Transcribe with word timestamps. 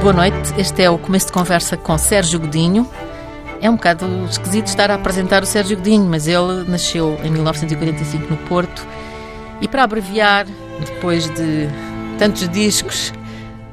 Boa 0.00 0.14
noite, 0.14 0.58
este 0.58 0.82
é 0.82 0.88
o 0.88 0.96
começo 0.96 1.26
de 1.26 1.32
conversa 1.32 1.76
com 1.76 1.98
Sérgio 1.98 2.40
Godinho. 2.40 2.88
É 3.60 3.68
um 3.68 3.76
bocado 3.76 4.06
esquisito 4.24 4.68
estar 4.68 4.90
a 4.90 4.94
apresentar 4.94 5.42
o 5.42 5.46
Sérgio 5.46 5.76
Godinho, 5.76 6.06
mas 6.06 6.26
ele 6.26 6.64
nasceu 6.66 7.20
em 7.22 7.30
1945 7.30 8.30
no 8.30 8.38
Porto 8.48 8.86
e, 9.60 9.68
para 9.68 9.84
abreviar, 9.84 10.46
depois 10.86 11.28
de 11.28 11.68
tantos 12.18 12.48
discos, 12.48 13.12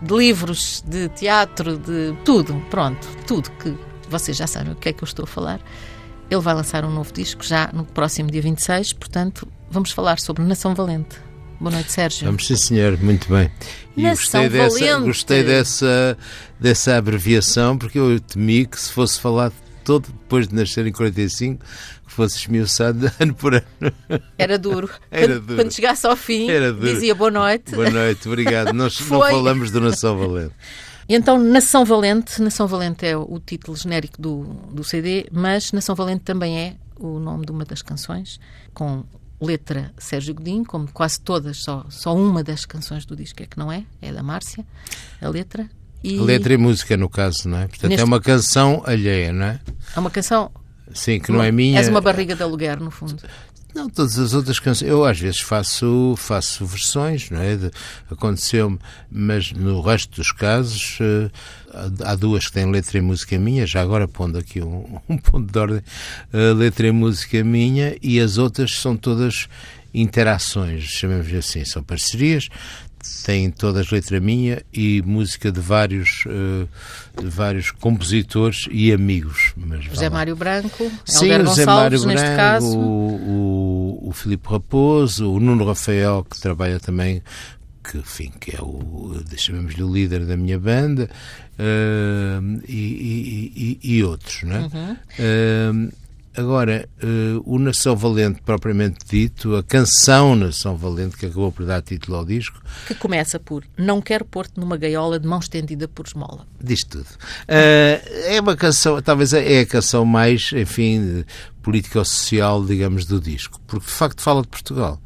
de 0.01 0.13
livros, 0.13 0.83
de 0.85 1.07
teatro, 1.09 1.77
de 1.77 2.13
tudo, 2.25 2.61
pronto, 2.69 3.07
tudo 3.25 3.49
que 3.51 3.73
vocês 4.09 4.35
já 4.35 4.47
sabem 4.47 4.73
o 4.73 4.75
que 4.75 4.89
é 4.89 4.93
que 4.93 5.03
eu 5.03 5.07
estou 5.07 5.23
a 5.23 5.27
falar, 5.27 5.61
ele 6.29 6.41
vai 6.41 6.53
lançar 6.53 6.83
um 6.83 6.91
novo 6.91 7.13
disco 7.13 7.41
já 7.41 7.69
no 7.71 7.85
próximo 7.85 8.29
dia 8.29 8.41
26, 8.41 8.91
portanto, 8.91 9.47
vamos 9.71 9.91
falar 9.91 10.19
sobre 10.19 10.43
Nação 10.43 10.75
Valente. 10.75 11.26
Boa 11.59 11.71
noite, 11.71 11.91
Sérgio. 11.91 12.25
Vamos 12.25 12.45
sim, 12.45 12.55
senhor, 12.55 12.97
muito 13.01 13.27
bem. 13.29 13.51
E 13.95 14.03
Nação 14.03 14.43
gostei 14.43 14.49
dessa, 14.49 14.79
Valente. 14.79 15.07
gostei 15.07 15.43
dessa, 15.43 16.17
dessa 16.59 16.97
abreviação, 16.97 17.77
porque 17.77 17.97
eu 17.97 18.19
temi 18.19 18.65
que 18.67 18.79
se 18.79 18.91
fosse 18.91 19.19
falado 19.19 19.53
todo 19.83 20.07
depois 20.07 20.47
de 20.47 20.53
nascer 20.53 20.85
em 20.85 20.91
45, 20.91 21.63
que 22.05 22.11
fosse 22.13 22.37
esmiuçado 22.37 23.11
ano 23.19 23.33
por 23.33 23.55
ano. 23.55 23.65
Era 24.37 24.59
duro. 24.59 24.89
Era 25.09 25.27
quando, 25.27 25.41
duro. 25.41 25.55
quando 25.55 25.73
chegasse 25.73 26.05
ao 26.05 26.15
fim, 26.15 26.47
dizia 26.79 27.15
boa 27.15 27.31
noite. 27.31 27.71
Boa 27.71 27.89
noite, 27.89 28.27
obrigado. 28.27 28.71
Nós 28.73 28.99
não 29.09 29.19
falamos 29.19 29.71
do 29.71 29.81
Nação 29.81 30.15
Valente. 30.17 30.53
E 31.09 31.15
então, 31.15 31.41
Nação 31.41 31.85
Valente, 31.85 32.39
Nação 32.41 32.67
Valente 32.67 33.05
é 33.05 33.17
o 33.17 33.39
título 33.39 33.75
genérico 33.77 34.21
do, 34.21 34.43
do 34.71 34.83
CD, 34.83 35.25
mas 35.31 35.71
Nação 35.71 35.95
Valente 35.95 36.23
também 36.23 36.59
é 36.59 36.75
o 36.99 37.17
nome 37.17 37.45
de 37.45 37.51
uma 37.51 37.63
das 37.63 37.81
canções, 37.81 38.39
com 38.73 39.05
letra 39.39 39.91
Sérgio 39.97 40.33
Godinho, 40.33 40.65
como 40.65 40.91
quase 40.91 41.19
todas, 41.19 41.57
só, 41.63 41.85
só 41.89 42.15
uma 42.15 42.43
das 42.43 42.65
canções 42.65 43.05
do 43.05 43.15
disco 43.15 43.41
é 43.43 43.45
que 43.45 43.57
não 43.57 43.71
é, 43.71 43.83
é 44.01 44.11
da 44.11 44.23
Márcia, 44.23 44.65
a 45.21 45.29
letra. 45.29 45.69
E 46.03 46.19
Letra 46.19 46.53
e 46.53 46.57
música, 46.57 46.95
no 46.95 47.09
caso, 47.09 47.49
não 47.49 47.57
é? 47.57 47.67
Portanto, 47.67 47.89
Neste- 47.89 48.01
é 48.01 48.05
uma 48.05 48.21
canção 48.21 48.83
alheia, 48.85 49.33
não 49.33 49.45
é? 49.47 49.59
é 49.95 49.99
uma 49.99 50.11
canção. 50.11 50.51
Sim, 50.93 51.19
que 51.19 51.31
não 51.31 51.43
é 51.43 51.51
minha. 51.51 51.79
És 51.79 51.87
uma 51.89 51.99
barriga 51.99 52.35
de 52.35 52.41
aluguer, 52.43 52.79
no 52.79 52.91
fundo. 52.91 53.21
Não, 53.77 53.87
todas 53.87 54.17
as 54.17 54.33
outras 54.33 54.59
canções. 54.59 54.89
Eu 54.89 55.05
às 55.05 55.19
vezes 55.19 55.39
faço, 55.39 56.15
faço 56.17 56.65
versões, 56.65 57.29
não 57.29 57.39
é? 57.39 57.55
Aconteceu-me, 58.09 58.79
mas 59.11 59.51
no 59.51 59.81
resto 59.81 60.15
dos 60.15 60.31
casos 60.31 60.97
eh, 60.99 61.29
há 62.01 62.13
há 62.13 62.15
duas 62.15 62.47
que 62.47 62.53
têm 62.53 62.71
letra 62.71 62.97
e 62.97 63.01
música 63.01 63.37
minha, 63.37 63.67
já 63.67 63.79
agora 63.79 64.07
pondo 64.07 64.39
aqui 64.39 64.63
um, 64.63 64.99
um 65.07 65.15
ponto 65.19 65.51
de 65.51 65.59
ordem, 65.59 65.83
eh, 66.33 66.53
letra 66.53 66.87
e 66.87 66.91
música 66.91 67.43
minha, 67.43 67.95
e 68.01 68.19
as 68.19 68.39
outras 68.39 68.79
são 68.79 68.97
todas 68.97 69.47
interações, 69.93 70.83
chamemos 70.85 71.31
assim, 71.31 71.63
são 71.63 71.83
parcerias, 71.83 72.49
têm 73.25 73.49
todas 73.51 73.89
letra 73.91 74.19
minha 74.19 74.61
e 74.73 75.01
música 75.05 75.51
de 75.51 75.59
vários, 75.59 76.23
eh, 76.27 76.67
de 77.21 77.27
vários 77.27 77.71
compositores 77.71 78.67
e 78.71 78.91
amigos. 78.93 79.53
Mas 79.57 79.83
José. 79.85 80.09
Mário 80.09 80.35
Branco, 80.35 80.91
Sim, 81.05 81.25
Helder 81.29 81.45
Gonçalves, 81.45 81.65
Mário 82.05 82.05
neste 82.05 82.23
Branco, 82.25 82.37
caso. 82.37 82.77
o, 82.77 83.99
o, 84.03 84.09
o 84.09 84.13
Filipe 84.13 84.47
Raposo, 84.49 85.31
o 85.31 85.39
Nuno 85.39 85.65
Rafael, 85.65 86.25
que 86.29 86.39
trabalha 86.39 86.79
também, 86.79 87.21
que, 87.83 87.97
enfim, 87.97 88.31
que 88.39 88.55
é 88.55 88.61
o, 88.61 89.15
chamemos-lhe 89.37 89.83
o 89.83 89.93
líder 89.93 90.25
da 90.25 90.35
minha 90.37 90.59
banda, 90.59 91.09
eh, 91.57 92.39
e, 92.67 92.73
e- 92.73 93.79
e- 93.83 93.97
e 93.97 94.03
outros, 94.03 94.43
não 94.43 94.55
é? 94.55 94.59
Uhum. 94.61 94.97
Eh, 95.19 95.89
Agora, 96.37 96.87
eh, 97.01 97.41
o 97.45 97.57
Nação 97.57 97.95
Valente, 97.95 98.43
propriamente 98.43 98.99
dito, 99.09 99.55
a 99.55 99.63
canção 99.63 100.35
Nação 100.35 100.77
Valente, 100.77 101.17
que 101.17 101.25
acabou 101.25 101.51
por 101.51 101.65
dar 101.65 101.81
título 101.81 102.15
ao 102.17 102.23
disco, 102.23 102.61
Que 102.85 102.93
começa 102.93 103.39
por 103.39 103.63
Não 103.75 103.99
quero 103.99 104.23
pôr-te 104.23 104.59
numa 104.59 104.77
gaiola 104.77 105.19
de 105.19 105.27
mão 105.27 105.39
estendida 105.39 105.87
por 105.87 106.05
esmola. 106.05 106.45
diz 106.61 106.83
tudo. 106.83 107.07
Eh, 107.47 108.35
é 108.35 108.39
uma 108.39 108.55
canção, 108.55 109.01
talvez 109.01 109.33
é 109.33 109.61
a 109.61 109.65
canção 109.65 110.05
mais, 110.05 110.51
enfim, 110.53 111.25
político-social, 111.63 112.63
digamos, 112.63 113.05
do 113.05 113.19
disco, 113.19 113.59
porque 113.65 113.87
de 113.87 113.91
facto 113.91 114.21
fala 114.21 114.43
de 114.43 114.47
Portugal. 114.47 115.01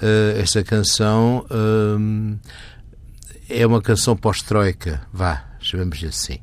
Eh, 0.00 0.40
esta 0.40 0.64
canção 0.64 1.44
é 3.50 3.66
uma 3.66 3.82
canção 3.82 4.16
pós-troika, 4.16 5.02
vá, 5.12 5.44
chamemos 5.60 6.02
assim. 6.04 6.38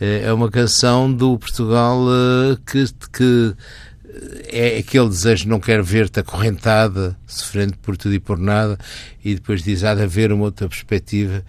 Eh, 0.00 0.22
é 0.24 0.32
uma 0.32 0.50
canção 0.50 1.12
do 1.12 1.38
Portugal 1.38 2.06
eh, 2.08 2.56
que, 2.66 2.84
que 3.12 3.56
é 4.46 4.78
aquele 4.78 5.08
desejo 5.08 5.44
de 5.44 5.48
não 5.48 5.60
quero 5.60 5.84
ver-te 5.84 6.20
acorrentada, 6.20 7.16
sofrendo 7.26 7.76
por 7.78 7.96
tudo 7.96 8.14
e 8.14 8.20
por 8.20 8.38
nada, 8.38 8.78
e 9.24 9.34
depois 9.34 9.62
diz 9.62 9.84
há 9.84 9.94
de 9.94 10.02
haver 10.02 10.32
uma 10.32 10.44
outra 10.44 10.68
perspectiva, 10.68 11.44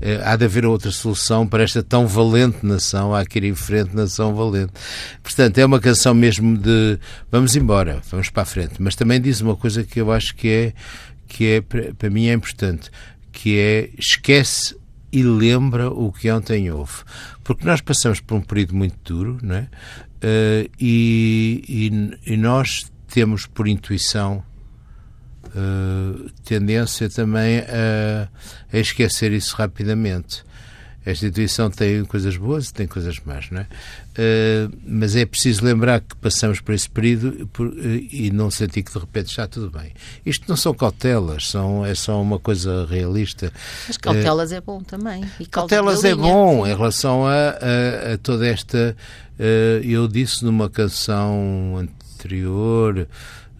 eh, 0.00 0.20
há 0.24 0.36
de 0.36 0.44
haver 0.44 0.66
outra 0.66 0.90
solução 0.90 1.46
para 1.46 1.62
esta 1.62 1.82
tão 1.82 2.06
valente 2.06 2.64
nação, 2.64 3.14
há 3.14 3.24
que 3.24 3.38
ir 3.38 3.44
em 3.44 3.54
frente, 3.54 3.94
nação 3.94 4.34
valente. 4.34 4.72
Portanto, 5.22 5.58
é 5.58 5.64
uma 5.64 5.80
canção 5.80 6.14
mesmo 6.14 6.56
de 6.56 6.98
vamos 7.30 7.56
embora, 7.56 8.02
vamos 8.10 8.30
para 8.30 8.42
a 8.42 8.46
frente, 8.46 8.74
mas 8.78 8.94
também 8.94 9.20
diz 9.20 9.40
uma 9.40 9.56
coisa 9.56 9.82
que 9.84 10.00
eu 10.00 10.12
acho 10.12 10.34
que 10.34 10.48
é, 10.48 10.72
que 11.26 11.46
é 11.46 11.60
para 11.60 12.10
mim 12.10 12.28
é 12.28 12.32
importante, 12.32 12.90
que 13.32 13.58
é 13.58 13.90
esquece 13.98 14.79
e 15.12 15.22
lembra 15.22 15.90
o 15.90 16.12
que 16.12 16.30
ontem 16.30 16.70
houve. 16.70 17.02
Porque 17.42 17.64
nós 17.64 17.80
passamos 17.80 18.20
por 18.20 18.36
um 18.36 18.40
período 18.40 18.74
muito 18.74 18.96
duro, 19.04 19.38
não 19.42 19.56
é? 19.56 19.68
Eh, 20.20 20.68
e, 20.78 21.64
e, 22.26 22.32
e 22.34 22.36
nós 22.36 22.90
temos 23.08 23.46
por 23.46 23.66
intuição 23.66 24.44
eh, 25.54 26.30
tendência 26.44 27.08
também 27.08 27.58
a, 27.60 28.28
a 28.72 28.78
esquecer 28.78 29.32
isso 29.32 29.56
rapidamente. 29.56 30.44
Esta 31.04 31.26
intuição 31.26 31.70
tem 31.70 32.04
coisas 32.04 32.36
boas 32.36 32.68
e 32.68 32.74
tem 32.74 32.86
coisas 32.86 33.18
más, 33.24 33.50
não 33.50 33.60
é? 33.62 33.66
Eh, 34.16 34.68
mas 34.86 35.16
é 35.16 35.24
preciso 35.24 35.64
lembrar 35.64 36.00
que 36.00 36.14
passamos 36.16 36.60
por 36.60 36.74
esse 36.74 36.90
período 36.90 37.48
por- 37.54 37.68
eh, 37.78 38.02
e 38.12 38.30
não 38.30 38.50
sentir 38.50 38.82
que 38.82 38.92
de 38.92 38.98
repente 38.98 39.28
está 39.28 39.46
tudo 39.46 39.70
bem. 39.70 39.92
Isto 40.26 40.44
não 40.46 40.56
são 40.56 40.74
cautelas, 40.74 41.48
são, 41.48 41.86
é 41.86 41.94
só 41.94 42.20
uma 42.20 42.38
coisa 42.38 42.84
realista. 42.84 43.50
Mas 43.88 43.96
cautelas 43.96 44.52
é 44.52 44.60
bom 44.60 44.82
também. 44.82 45.24
Cautelas 45.50 46.04
é 46.04 46.14
bom 46.14 46.66
em 46.66 46.76
relação 46.76 47.26
a, 47.26 47.32
a- 47.32 48.12
a 48.14 48.18
toda 48.18 48.46
esta. 48.46 48.94
eu 49.82 50.06
disse 50.06 50.44
numa 50.44 50.68
canção 50.68 51.78
anterior, 51.78 53.08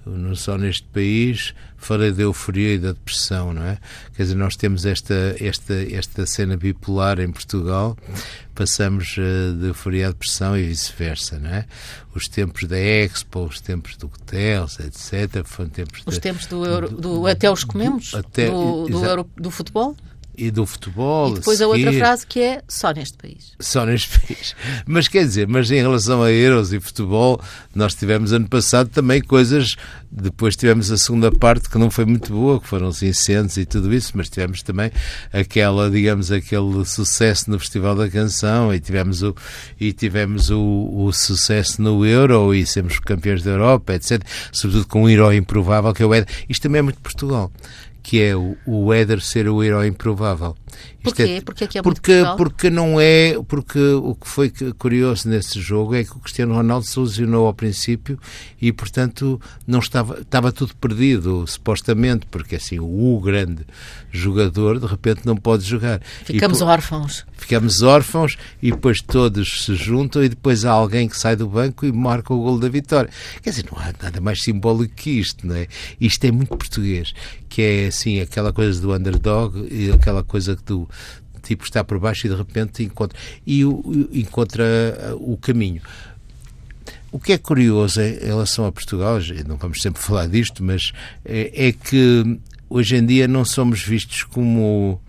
não 0.04 0.34
só 0.34 0.58
neste 0.58 0.82
país, 0.88 1.54
falei 1.80 2.12
da 2.12 2.22
euforia 2.22 2.74
e 2.74 2.78
da 2.78 2.92
depressão, 2.92 3.52
não 3.52 3.62
é? 3.64 3.78
Quer 4.14 4.22
dizer, 4.24 4.34
nós 4.36 4.54
temos 4.54 4.84
esta, 4.86 5.34
esta, 5.41 5.74
esta 5.92 6.26
cena 6.26 6.56
bipolar 6.56 7.18
em 7.18 7.30
Portugal, 7.32 7.96
passamos 8.54 9.16
eh, 9.18 9.52
de 9.58 9.66
euforia 9.68 10.08
à 10.08 10.10
depressão 10.10 10.56
e 10.56 10.62
vice-versa, 10.66 11.38
não 11.38 11.50
é? 11.50 11.64
Os 12.14 12.28
tempos 12.28 12.64
da 12.64 12.78
Expo, 12.78 13.44
os 13.46 13.60
tempos 13.60 13.96
do 13.96 14.08
Guterres, 14.08 14.78
etc., 14.80 15.42
foram 15.44 15.70
tempos 15.70 16.02
Os 16.06 16.14
de- 16.14 16.20
tempos 16.20 16.46
do, 16.46 16.64
euro, 16.66 16.88
do 16.90 17.26
até 17.26 17.50
os 17.50 17.64
comemos, 17.64 18.14
até- 18.14 18.50
do, 18.50 18.86
do, 18.88 19.04
euro, 19.04 19.30
do 19.36 19.50
futebol. 19.50 19.96
E 20.36 20.50
do 20.50 20.64
futebol. 20.64 21.32
E 21.32 21.34
depois 21.34 21.60
a 21.60 21.66
outra 21.66 21.92
frase 21.92 22.26
que 22.26 22.41
é 22.41 22.62
só 22.66 22.92
neste 22.92 23.16
país. 23.16 23.52
Só 23.60 23.84
neste 23.84 24.18
país. 24.18 24.54
Mas 24.86 25.08
quer 25.08 25.24
dizer, 25.24 25.46
mas 25.46 25.70
em 25.70 25.80
relação 25.80 26.22
a 26.22 26.30
euros 26.30 26.72
e 26.72 26.80
futebol, 26.80 27.41
nós 27.74 27.94
tivemos 27.94 28.32
ano 28.32 28.48
passado 28.48 28.88
também 28.88 29.20
coisas. 29.20 29.76
Depois 30.10 30.56
tivemos 30.56 30.90
a 30.90 30.96
segunda 30.96 31.30
parte 31.30 31.69
que 31.69 31.78
não 31.78 31.90
foi 31.90 32.04
muito 32.04 32.32
boa, 32.32 32.60
que 32.60 32.66
foram 32.66 32.88
os 32.88 33.02
incêndios 33.02 33.56
e 33.56 33.64
tudo 33.64 33.94
isso, 33.94 34.12
mas 34.14 34.28
tivemos 34.28 34.62
também 34.62 34.90
aquela, 35.32 35.88
digamos, 35.88 36.32
aquele 36.32 36.84
sucesso 36.84 37.50
no 37.50 37.58
Festival 37.58 37.94
da 37.94 38.08
Canção 38.08 38.74
e 38.74 38.80
tivemos 38.80 39.22
o, 39.22 39.36
e 39.78 39.92
tivemos 39.92 40.50
o, 40.50 40.90
o 40.92 41.12
sucesso 41.12 41.80
no 41.80 42.04
Euro 42.04 42.55
e 42.55 42.66
sermos 42.66 42.99
campeões 42.99 43.43
da 43.43 43.52
Europa, 43.52 43.94
etc. 43.94 44.22
Sobretudo 44.50 44.88
com 44.88 45.05
um 45.05 45.08
herói 45.08 45.37
improvável 45.37 45.93
que 45.93 46.02
é 46.02 46.06
o 46.06 46.14
Éder. 46.14 46.28
Isto 46.49 46.62
também 46.62 46.81
é 46.81 46.82
muito 46.82 47.00
Portugal. 47.00 47.52
Que 48.02 48.23
é 48.23 48.37
o, 48.37 48.56
o 48.67 48.93
Éder 48.93 49.20
ser 49.20 49.49
o 49.49 49.62
herói 49.62 49.88
improvável. 49.88 50.56
Porquê? 51.02 51.43
Porque 51.44 51.64
é 51.64 51.67
que 51.67 51.79
é 51.79 51.82
muito 51.82 51.97
porque, 52.00 52.23
porque 52.37 52.70
não 52.70 53.00
é. 53.00 53.35
Porque 53.49 53.79
o 53.79 54.14
que 54.14 54.29
foi 54.29 54.50
curioso 54.79 55.29
nesse 55.29 55.61
jogo 55.61 55.94
é 55.94 56.05
que 56.05 56.12
o 56.12 56.19
Cristiano 56.20 56.55
Ronaldo 56.55 56.87
se 56.87 56.99
lesionou 57.00 57.47
ao 57.47 57.55
princípio 57.55 58.19
e, 58.61 58.73
portanto, 58.73 59.41
não 59.67 59.79
estava, 59.79 60.20
estava 60.20 60.52
tudo 60.52 60.75
perdido, 60.76 61.44
supostamente, 61.47 62.26
porque 62.31 62.56
assim, 62.56 62.79
o 62.81 63.20
grande 63.20 63.64
jogador 64.12 64.79
de 64.79 64.87
repente 64.87 65.23
não 65.25 65.37
pode 65.37 65.64
jogar. 65.64 66.00
E 66.29 66.32
Ficamos 66.35 66.58
por- 66.58 66.69
órfãos. 66.69 67.25
ficamos 67.37 67.82
órfãos 67.82 68.37
e 68.62 68.70
depois 68.70 68.99
todos 69.00 69.64
se 69.64 69.75
juntam 69.75 70.23
e 70.23 70.29
depois 70.29 70.64
há 70.64 70.70
alguém 70.73 71.08
que 71.08 71.17
sai 71.19 71.37
do 71.37 71.49
banco 71.49 71.87
e 71.87 71.93
marca 71.93 72.35
o 72.35 72.43
gol 72.43 72.58
da 72.58 72.69
vitória. 72.69 73.11
Quer 73.43 73.50
dizer, 73.50 73.67
não 73.70 73.79
há 73.81 73.93
nada 74.03 74.20
mais 74.20 74.43
simbólico 74.43 74.94
que 74.94 75.11
isto, 75.11 75.46
não 75.46 75.55
é? 75.55 75.67
Isto 76.00 76.25
é 76.25 76.31
muito 76.31 76.56
português, 76.56 77.12
que 77.49 77.62
é 77.62 77.87
assim, 77.87 78.20
aquela 78.20 78.53
coisa 78.53 78.81
do 78.81 78.93
underdog 78.93 79.67
e 79.70 79.91
aquela 79.93 80.23
coisa 80.25 80.56
que 80.56 80.62
do 80.64 80.88
tipo 81.42 81.64
está 81.64 81.82
por 81.82 81.98
baixo 81.98 82.26
e 82.26 82.31
de 82.31 82.37
repente 82.37 82.82
encontra 82.82 83.19
e 83.46 83.64
o, 83.64 84.08
encontra 84.12 84.64
uh, 85.12 85.32
o 85.32 85.37
caminho. 85.37 85.82
O 87.12 87.19
que 87.19 87.32
é 87.32 87.38
curioso 87.38 88.00
em 88.00 88.19
relação 88.19 88.64
a 88.64 88.70
Portugal, 88.72 89.19
não 89.46 89.56
vamos 89.56 89.82
sempre 89.82 90.00
falar 90.00 90.26
disto, 90.26 90.62
mas 90.62 90.92
é, 91.25 91.69
é 91.69 91.72
que 91.72 92.38
hoje 92.69 92.96
em 92.96 93.04
dia 93.04 93.26
não 93.26 93.44
somos 93.44 93.82
vistos 93.82 94.22
como 94.22 95.00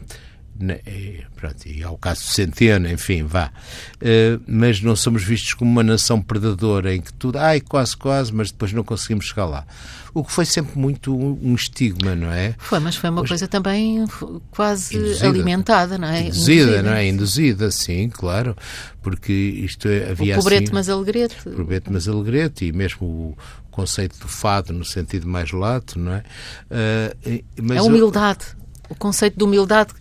e, 0.85 1.23
pronto, 1.35 1.65
e 1.65 1.83
ao 1.83 1.97
caso 1.97 2.21
Centeno, 2.21 2.89
enfim, 2.89 3.23
vá. 3.23 3.51
Uh, 3.97 4.41
mas 4.47 4.81
não 4.81 4.95
somos 4.95 5.23
vistos 5.23 5.53
como 5.53 5.71
uma 5.71 5.83
nação 5.83 6.21
predadora 6.21 6.93
em 6.93 7.01
que 7.01 7.13
tudo, 7.13 7.37
ai, 7.37 7.61
quase, 7.61 7.97
quase, 7.97 8.33
mas 8.33 8.51
depois 8.51 8.71
não 8.73 8.83
conseguimos 8.83 9.25
chegar 9.25 9.45
lá. 9.45 9.65
O 10.13 10.25
que 10.25 10.31
foi 10.31 10.45
sempre 10.45 10.77
muito 10.77 11.15
um, 11.15 11.55
estigma, 11.55 12.15
não 12.15 12.31
é? 12.31 12.53
Foi, 12.57 12.79
mas 12.79 12.97
foi 12.97 13.09
uma 13.09 13.25
coisa 13.25 13.47
também 13.47 14.05
quase 14.49 14.97
induzida. 14.97 15.29
alimentada, 15.29 15.97
não 15.97 16.07
é? 16.09 16.23
Induzida, 16.23 16.53
induzida, 16.53 16.83
não 16.83 16.91
é? 16.91 17.07
Induzida, 17.07 17.71
sim, 17.71 18.09
claro. 18.09 18.55
Porque 19.01 19.31
isto 19.31 19.87
é, 19.87 20.11
havia 20.11 20.35
o 20.35 20.39
pobrete, 20.39 20.63
assim, 20.65 20.73
mas 20.73 20.89
alegrete. 20.89 21.35
Pobrete, 21.43 21.89
mas 21.89 22.07
alegrete, 22.09 22.65
e 22.65 22.73
mesmo 22.73 23.07
o 23.07 23.37
conceito 23.71 24.19
do 24.19 24.27
fado 24.27 24.73
no 24.73 24.83
sentido 24.83 25.27
mais 25.27 25.51
lato, 25.51 25.97
não 25.97 26.13
é? 26.13 26.23
Uh, 26.69 27.43
mas 27.61 27.77
a 27.77 27.83
humildade. 27.83 28.45
O 28.89 28.95
conceito 28.95 29.37
de 29.37 29.43
humildade 29.45 29.93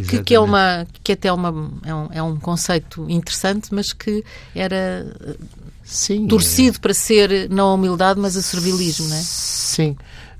que, 0.00 0.22
que, 0.22 0.34
é 0.34 0.40
uma 0.40 0.86
que 1.02 1.12
até 1.12 1.32
uma 1.32 1.70
é 1.84 1.94
um, 1.94 2.08
é 2.12 2.22
um 2.22 2.36
conceito 2.36 3.08
interessante, 3.10 3.74
mas 3.74 3.92
que 3.92 4.24
era 4.54 5.06
Sim, 5.84 6.26
torcido 6.26 6.76
é... 6.76 6.80
para 6.80 6.94
ser 6.94 7.50
não 7.50 7.70
a 7.70 7.74
humildade, 7.74 8.18
mas 8.18 8.36
a 8.36 8.42
servilismo, 8.42 9.08
não 9.08 9.16
é? 9.16 9.20
Sim, 9.20 9.96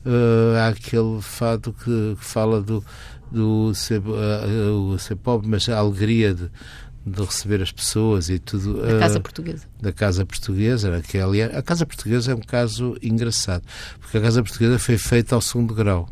uh, 0.06 0.56
há 0.58 0.68
aquele 0.68 1.20
fado 1.20 1.72
que, 1.72 2.16
que 2.18 2.24
fala 2.24 2.60
do, 2.60 2.84
do 3.30 3.74
ser, 3.74 4.00
uh, 4.00 4.98
ser 4.98 5.16
pobre, 5.16 5.48
mas 5.48 5.68
a 5.68 5.78
alegria 5.78 6.34
de, 6.34 6.50
de 7.04 7.22
receber 7.22 7.60
as 7.62 7.72
pessoas 7.72 8.30
e 8.30 8.38
tudo. 8.38 8.80
Da 8.80 8.98
Casa 8.98 9.20
Portuguesa. 9.20 9.66
Da 9.80 9.92
Casa 9.92 10.26
Portuguesa, 10.26 11.02
que 11.06 11.18
aliás, 11.18 11.54
a 11.54 11.62
Casa 11.62 11.84
Portuguesa 11.84 12.32
é 12.32 12.34
um 12.34 12.40
caso 12.40 12.96
engraçado, 13.02 13.64
porque 14.00 14.18
a 14.18 14.20
Casa 14.20 14.42
Portuguesa 14.42 14.78
foi 14.78 14.96
feita 14.96 15.34
ao 15.34 15.40
segundo 15.40 15.74
grau. 15.74 16.08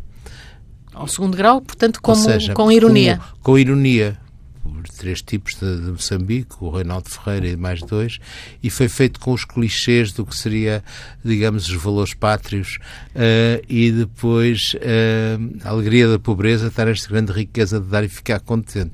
Ao 1.00 1.08
segundo 1.08 1.34
grau, 1.34 1.62
portanto, 1.62 1.98
como, 2.02 2.14
seja, 2.22 2.52
com 2.52 2.70
ironia. 2.70 3.16
Com, 3.16 3.52
com 3.52 3.58
ironia, 3.58 4.18
por 4.62 4.86
três 4.86 5.22
tipos 5.22 5.54
de, 5.54 5.76
de, 5.80 5.90
Moçambique, 5.92 6.56
o 6.60 6.68
Reinaldo 6.68 7.08
Ferreira 7.08 7.48
e 7.48 7.56
mais 7.56 7.80
dois, 7.80 8.18
e 8.62 8.68
foi 8.68 8.86
feito 8.86 9.18
com 9.18 9.32
os 9.32 9.46
clichês 9.46 10.12
do 10.12 10.26
que 10.26 10.36
seria, 10.36 10.84
digamos, 11.24 11.66
os 11.70 11.82
valores 11.82 12.12
pátrios 12.12 12.78
uh, 13.14 13.64
e 13.66 13.90
depois 13.90 14.74
uh, 14.74 15.58
a 15.64 15.70
alegria 15.70 16.06
da 16.06 16.18
pobreza, 16.18 16.66
estar 16.66 16.86
esta 16.86 17.08
grande 17.08 17.32
riqueza 17.32 17.80
de 17.80 17.86
dar 17.86 18.04
e 18.04 18.08
ficar 18.08 18.38
contente. 18.40 18.92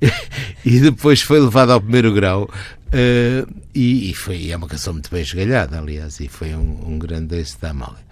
e 0.64 0.80
depois 0.80 1.20
foi 1.20 1.38
levado 1.38 1.70
ao 1.72 1.82
primeiro 1.82 2.14
grau 2.14 2.48
Uh, 2.92 3.50
e, 3.74 4.10
e, 4.10 4.14
foi, 4.14 4.50
é 4.50 4.56
uma 4.56 4.68
canção 4.68 4.92
muito 4.92 5.10
bem 5.10 5.22
esgalhada, 5.22 5.78
aliás, 5.78 6.20
e 6.20 6.28
foi 6.28 6.54
um, 6.54 6.92
um 6.92 6.98
grande 6.98 7.36
êxito 7.36 7.62
da 7.62 7.70
Amália. 7.70 8.04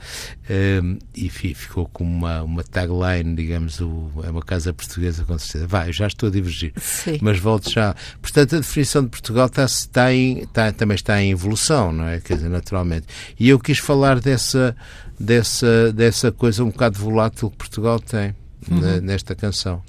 Uh, 0.48 0.98
e 1.14 1.28
ficou 1.28 1.86
com 1.86 2.02
uma, 2.02 2.42
uma 2.42 2.64
tagline, 2.64 3.36
digamos, 3.36 3.78
o, 3.80 4.10
é 4.24 4.30
uma 4.30 4.40
casa 4.40 4.72
portuguesa, 4.72 5.22
com 5.24 5.38
certeza. 5.38 5.66
Vai, 5.66 5.88
eu 5.88 5.92
já 5.92 6.06
estou 6.06 6.30
a 6.30 6.32
divergir, 6.32 6.72
Sim. 6.78 7.18
mas 7.20 7.38
volto 7.38 7.70
já. 7.70 7.94
Portanto, 8.22 8.56
a 8.56 8.60
definição 8.60 9.04
de 9.04 9.10
Portugal 9.10 9.46
está, 9.46 9.64
está 9.64 10.14
em, 10.14 10.38
está, 10.40 10.72
também 10.72 10.94
está 10.94 11.20
em 11.20 11.30
evolução, 11.30 11.92
não 11.92 12.08
é? 12.08 12.18
Quer 12.18 12.36
dizer, 12.36 12.48
naturalmente. 12.48 13.06
E 13.38 13.50
eu 13.50 13.58
quis 13.58 13.78
falar 13.78 14.18
dessa, 14.18 14.74
dessa, 15.18 15.92
dessa 15.92 16.32
coisa 16.32 16.64
um 16.64 16.70
bocado 16.70 16.98
volátil 16.98 17.50
que 17.50 17.58
Portugal 17.58 18.00
tem 18.00 18.34
uhum. 18.70 19.02
nesta 19.02 19.34
canção. 19.34 19.82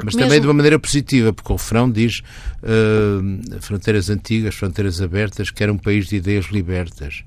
Porque 0.00 0.06
mas 0.06 0.14
mesmo... 0.14 0.28
também 0.28 0.40
de 0.40 0.46
uma 0.46 0.54
maneira 0.54 0.78
positiva, 0.78 1.32
porque 1.32 1.52
o 1.52 1.56
refrão 1.56 1.90
diz 1.90 2.22
uh, 2.62 3.60
fronteiras 3.60 4.08
antigas, 4.10 4.54
fronteiras 4.54 5.00
abertas, 5.00 5.50
que 5.50 5.62
era 5.62 5.72
um 5.72 5.78
país 5.78 6.06
de 6.06 6.16
ideias 6.16 6.46
libertas. 6.46 7.24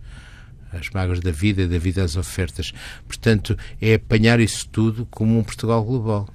As 0.71 0.89
mágoas 0.89 1.19
da 1.19 1.31
vida 1.31 1.63
e 1.63 1.67
da 1.67 1.77
vida 1.77 2.01
às 2.01 2.15
ofertas. 2.15 2.71
Portanto, 3.05 3.57
é 3.81 3.95
apanhar 3.95 4.39
isso 4.39 4.67
tudo 4.69 5.05
como 5.11 5.37
um 5.37 5.43
Portugal 5.43 5.83
global. 5.83 6.29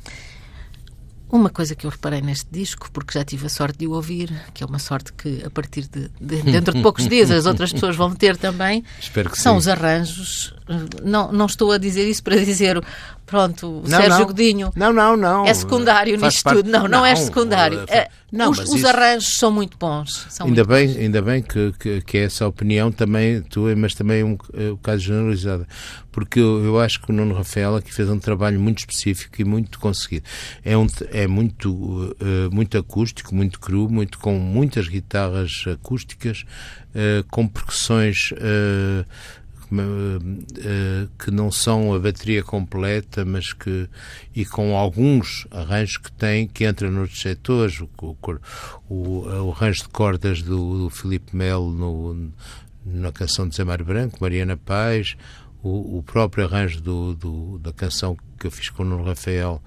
Uma 1.28 1.50
coisa 1.50 1.74
que 1.74 1.86
eu 1.86 1.90
reparei 1.90 2.20
neste 2.20 2.46
disco, 2.52 2.88
porque 2.92 3.18
já 3.18 3.24
tive 3.24 3.46
a 3.46 3.48
sorte 3.48 3.78
de 3.78 3.86
o 3.86 3.92
ouvir, 3.92 4.30
que 4.54 4.62
é 4.62 4.66
uma 4.66 4.78
sorte 4.78 5.12
que 5.12 5.42
a 5.44 5.50
partir 5.50 5.88
de, 5.88 6.08
de 6.20 6.42
dentro 6.42 6.72
de 6.72 6.82
poucos 6.82 7.08
dias 7.08 7.30
as 7.32 7.46
outras 7.46 7.72
pessoas 7.72 7.96
vão 7.96 8.14
ter 8.14 8.36
também, 8.36 8.84
Espero 9.00 9.30
que 9.30 9.38
são 9.38 9.54
sim. 9.54 9.58
os 9.58 9.68
arranjos. 9.68 10.54
Não, 11.02 11.30
não 11.30 11.46
estou 11.46 11.70
a 11.70 11.78
dizer 11.78 12.08
isso 12.08 12.22
para 12.22 12.36
dizer 12.36 12.82
Pronto, 13.26 13.80
o 13.80 13.82
não, 13.82 13.98
Sérgio 13.98 14.18
não. 14.20 14.26
Godinho 14.26 14.72
não, 14.76 14.92
não, 14.92 15.16
não. 15.16 15.44
é 15.44 15.52
secundário 15.52 16.16
Faz 16.18 16.34
nisto 16.34 16.44
parte... 16.44 16.56
tudo. 16.58 16.70
Não, 16.70 16.82
não, 16.82 16.88
não 16.88 17.06
é 17.06 17.16
secundário. 17.16 17.84
É, 17.88 18.08
não, 18.30 18.52
os, 18.52 18.60
os 18.60 18.74
isso... 18.76 18.86
arranjos 18.86 19.36
são 19.36 19.50
muito 19.50 19.76
bons. 19.76 20.26
São 20.30 20.46
ainda, 20.46 20.62
muito 20.62 20.68
bem, 20.68 20.86
bons. 20.86 20.96
ainda 20.96 21.22
bem 21.22 21.42
que, 21.42 21.72
que, 21.72 22.00
que, 22.02 22.18
essa 22.18 22.46
opinião 22.46 22.92
também 22.92 23.42
tua, 23.42 23.74
mas 23.74 23.94
também 23.94 24.22
um, 24.22 24.38
é 24.54 24.70
um 24.70 24.76
caso 24.76 25.02
generalizado. 25.02 25.66
Porque 26.12 26.38
eu, 26.38 26.64
eu, 26.64 26.80
acho 26.80 27.02
que 27.02 27.10
o 27.10 27.12
Nuno 27.12 27.34
Rafael 27.34 27.74
aqui 27.74 27.92
fez 27.92 28.08
um 28.08 28.18
trabalho 28.18 28.60
muito 28.60 28.78
específico 28.78 29.42
e 29.42 29.44
muito 29.44 29.80
conseguido. 29.80 30.24
É, 30.64 30.78
um, 30.78 30.86
é 31.10 31.26
muito, 31.26 31.74
uh, 31.74 32.14
muito 32.52 32.78
acústico, 32.78 33.34
muito 33.34 33.58
cru, 33.58 33.90
muito, 33.90 34.20
com 34.20 34.38
muitas 34.38 34.86
guitarras 34.86 35.64
acústicas, 35.66 36.44
uh, 36.94 37.26
com 37.28 37.48
percussões. 37.48 38.30
Uh, 38.32 39.04
que 41.18 41.30
não 41.30 41.50
são 41.50 41.94
a 41.94 41.98
bateria 41.98 42.42
completa, 42.42 43.24
mas 43.24 43.52
que 43.52 43.88
e 44.34 44.44
com 44.44 44.76
alguns 44.76 45.46
arranjos 45.50 45.96
que 45.96 46.12
tem 46.12 46.46
que 46.46 46.66
entram 46.66 46.90
nos 46.90 47.20
setores, 47.20 47.80
o, 47.80 47.88
o, 48.00 48.16
o, 48.88 49.46
o 49.46 49.50
arranjo 49.52 49.82
de 49.82 49.88
cordas 49.88 50.42
do, 50.42 50.84
do 50.84 50.90
Filipe 50.90 51.34
Melo 51.34 51.72
no, 51.72 52.32
na 52.84 53.10
canção 53.10 53.48
de 53.48 53.56
Zé 53.56 53.64
Mário 53.64 53.84
Branco, 53.84 54.18
Mariana 54.20 54.56
Paz, 54.56 55.16
o, 55.62 55.98
o 55.98 56.02
próprio 56.02 56.44
arranjo 56.44 56.80
do, 56.80 57.14
do, 57.14 57.58
da 57.58 57.72
canção 57.72 58.16
que 58.38 58.46
eu 58.46 58.50
fiz 58.50 58.70
com 58.70 58.82
o 58.82 58.86
Nuno 58.86 59.04
Rafael 59.04 59.60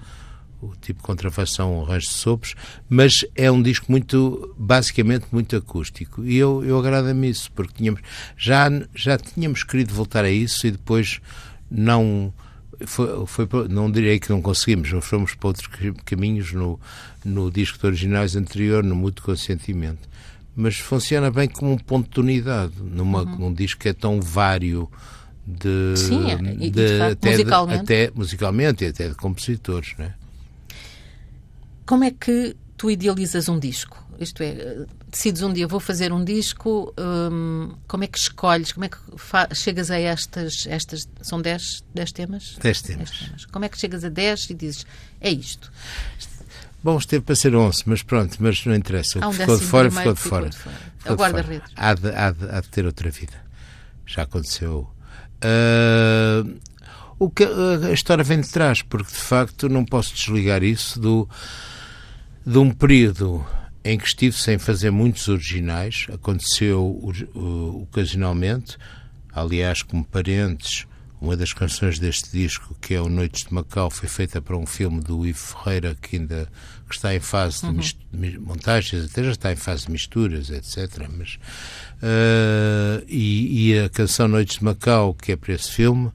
o 0.62 0.74
tipo 0.76 1.00
de 1.00 1.06
contrafação, 1.06 1.82
arranjo 1.82 2.06
de 2.06 2.12
sopros, 2.12 2.54
mas 2.88 3.24
é 3.34 3.50
um 3.50 3.62
disco 3.62 3.86
muito, 3.88 4.54
basicamente, 4.58 5.26
muito 5.32 5.56
acústico. 5.56 6.24
E 6.24 6.36
eu, 6.36 6.64
eu 6.64 6.78
agrada-me 6.78 7.30
isso, 7.30 7.50
porque 7.52 7.74
tínhamos, 7.74 8.00
já, 8.36 8.68
já 8.94 9.16
tínhamos 9.16 9.64
querido 9.64 9.94
voltar 9.94 10.24
a 10.24 10.30
isso 10.30 10.66
e 10.66 10.70
depois 10.70 11.20
não. 11.70 12.32
Foi, 12.86 13.26
foi, 13.26 13.46
não 13.68 13.90
direi 13.90 14.18
que 14.18 14.30
não 14.30 14.40
conseguimos, 14.40 14.90
nós 14.90 15.04
fomos 15.04 15.34
para 15.34 15.48
outros 15.48 15.68
caminhos 16.06 16.52
no, 16.52 16.80
no 17.22 17.50
disco 17.50 17.78
de 17.78 17.86
originais 17.86 18.34
anterior, 18.36 18.82
no 18.82 18.96
Mútuo 18.96 19.26
Consentimento. 19.26 20.08
Mas 20.56 20.78
funciona 20.78 21.30
bem 21.30 21.46
como 21.46 21.72
um 21.72 21.78
ponto 21.78 22.10
de 22.10 22.20
unidade, 22.20 22.72
numa, 22.80 23.22
uhum. 23.22 23.38
num 23.38 23.54
disco 23.54 23.80
que 23.80 23.90
é 23.90 23.92
tão 23.92 24.18
vário 24.18 24.90
de, 25.46 25.94
Sim, 25.96 26.30
é, 26.30 26.36
de, 26.36 26.70
de 26.70 27.02
até, 27.02 27.30
musicalmente. 27.30 27.84
De, 27.84 28.02
até 28.02 28.12
musicalmente 28.14 28.84
e 28.84 28.88
até 28.88 29.08
de 29.08 29.14
compositores, 29.14 29.94
não 29.98 30.06
é? 30.06 30.14
Como 31.90 32.04
é 32.04 32.12
que 32.12 32.56
tu 32.76 32.88
idealizas 32.88 33.48
um 33.48 33.58
disco? 33.58 34.00
Isto 34.20 34.44
é, 34.44 34.86
decides 35.10 35.42
um 35.42 35.52
dia, 35.52 35.66
vou 35.66 35.80
fazer 35.80 36.12
um 36.12 36.24
disco, 36.24 36.94
hum, 36.96 37.74
como 37.88 38.04
é 38.04 38.06
que 38.06 38.16
escolhes, 38.16 38.70
como 38.70 38.84
é 38.84 38.88
que 38.88 38.96
chegas 39.56 39.90
a 39.90 39.98
estas, 39.98 40.68
estas 40.68 41.08
são 41.20 41.42
10 41.42 41.82
temas? 42.14 42.56
10 42.62 42.82
temas. 42.82 43.10
temas. 43.10 43.44
Como 43.46 43.64
é 43.64 43.68
que 43.68 43.76
chegas 43.76 44.04
a 44.04 44.08
10 44.08 44.50
e 44.50 44.54
dizes, 44.54 44.86
é 45.20 45.32
isto? 45.32 45.72
Bom, 46.80 46.96
esteve 46.96 47.24
para 47.24 47.34
ser 47.34 47.56
11, 47.56 47.82
mas 47.86 48.04
pronto, 48.04 48.36
mas 48.38 48.64
não 48.64 48.76
interessa. 48.76 49.18
O 49.18 49.32
que 49.32 49.38
ficou 49.38 49.58
de 49.58 49.64
fora, 49.64 49.90
ficou 49.90 50.14
de 50.14 50.20
fora. 50.20 50.52
Ficou 50.52 50.70
de 50.70 50.76
fora. 50.78 50.92
É 51.06 51.12
o 51.12 51.16
guarda-redes. 51.16 51.72
Há, 51.74 51.94
de, 51.94 52.08
há, 52.10 52.30
de, 52.30 52.50
há 52.50 52.60
de 52.60 52.68
ter 52.68 52.86
outra 52.86 53.10
vida. 53.10 53.34
Já 54.06 54.22
aconteceu. 54.22 54.88
Uh, 55.42 56.56
o 57.18 57.28
que 57.28 57.42
a 57.42 57.92
história 57.92 58.22
vem 58.22 58.40
de 58.40 58.48
trás, 58.48 58.80
porque 58.80 59.10
de 59.10 59.18
facto 59.18 59.68
não 59.68 59.84
posso 59.84 60.14
desligar 60.14 60.62
isso 60.62 61.00
do 61.00 61.28
de 62.44 62.58
um 62.58 62.70
período 62.70 63.44
em 63.84 63.98
que 63.98 64.06
estive 64.06 64.36
sem 64.36 64.58
fazer 64.58 64.90
muitos 64.90 65.28
originais, 65.28 66.06
aconteceu 66.12 66.84
uh, 67.34 67.82
ocasionalmente, 67.82 68.76
aliás, 69.32 69.82
como 69.82 70.04
parentes, 70.04 70.86
uma 71.20 71.36
das 71.36 71.52
canções 71.52 71.98
deste 71.98 72.30
disco, 72.30 72.74
que 72.80 72.94
é 72.94 73.00
o 73.00 73.08
Noites 73.08 73.44
de 73.44 73.52
Macau, 73.52 73.90
foi 73.90 74.08
feita 74.08 74.40
para 74.40 74.56
um 74.56 74.66
filme 74.66 75.00
do 75.00 75.26
Ivo 75.26 75.38
Ferreira, 75.38 75.94
que 76.00 76.16
ainda 76.16 76.48
que 76.88 76.94
está 76.94 77.14
em 77.14 77.20
fase 77.20 77.64
uhum. 77.66 77.78
de 78.12 78.38
montagens, 78.38 79.04
até 79.04 79.22
já 79.22 79.30
está 79.30 79.52
em 79.52 79.56
fase 79.56 79.86
de 79.86 79.92
misturas, 79.92 80.50
etc. 80.50 81.08
Mas, 81.16 81.38
uh, 82.02 83.04
e, 83.06 83.70
e, 83.70 83.78
a 83.78 83.88
canção 83.88 84.26
Noites 84.28 84.58
de 84.58 84.64
Macau, 84.64 85.14
que 85.14 85.32
é 85.32 85.36
para 85.36 85.54
esse 85.54 85.70
filme, 85.70 86.10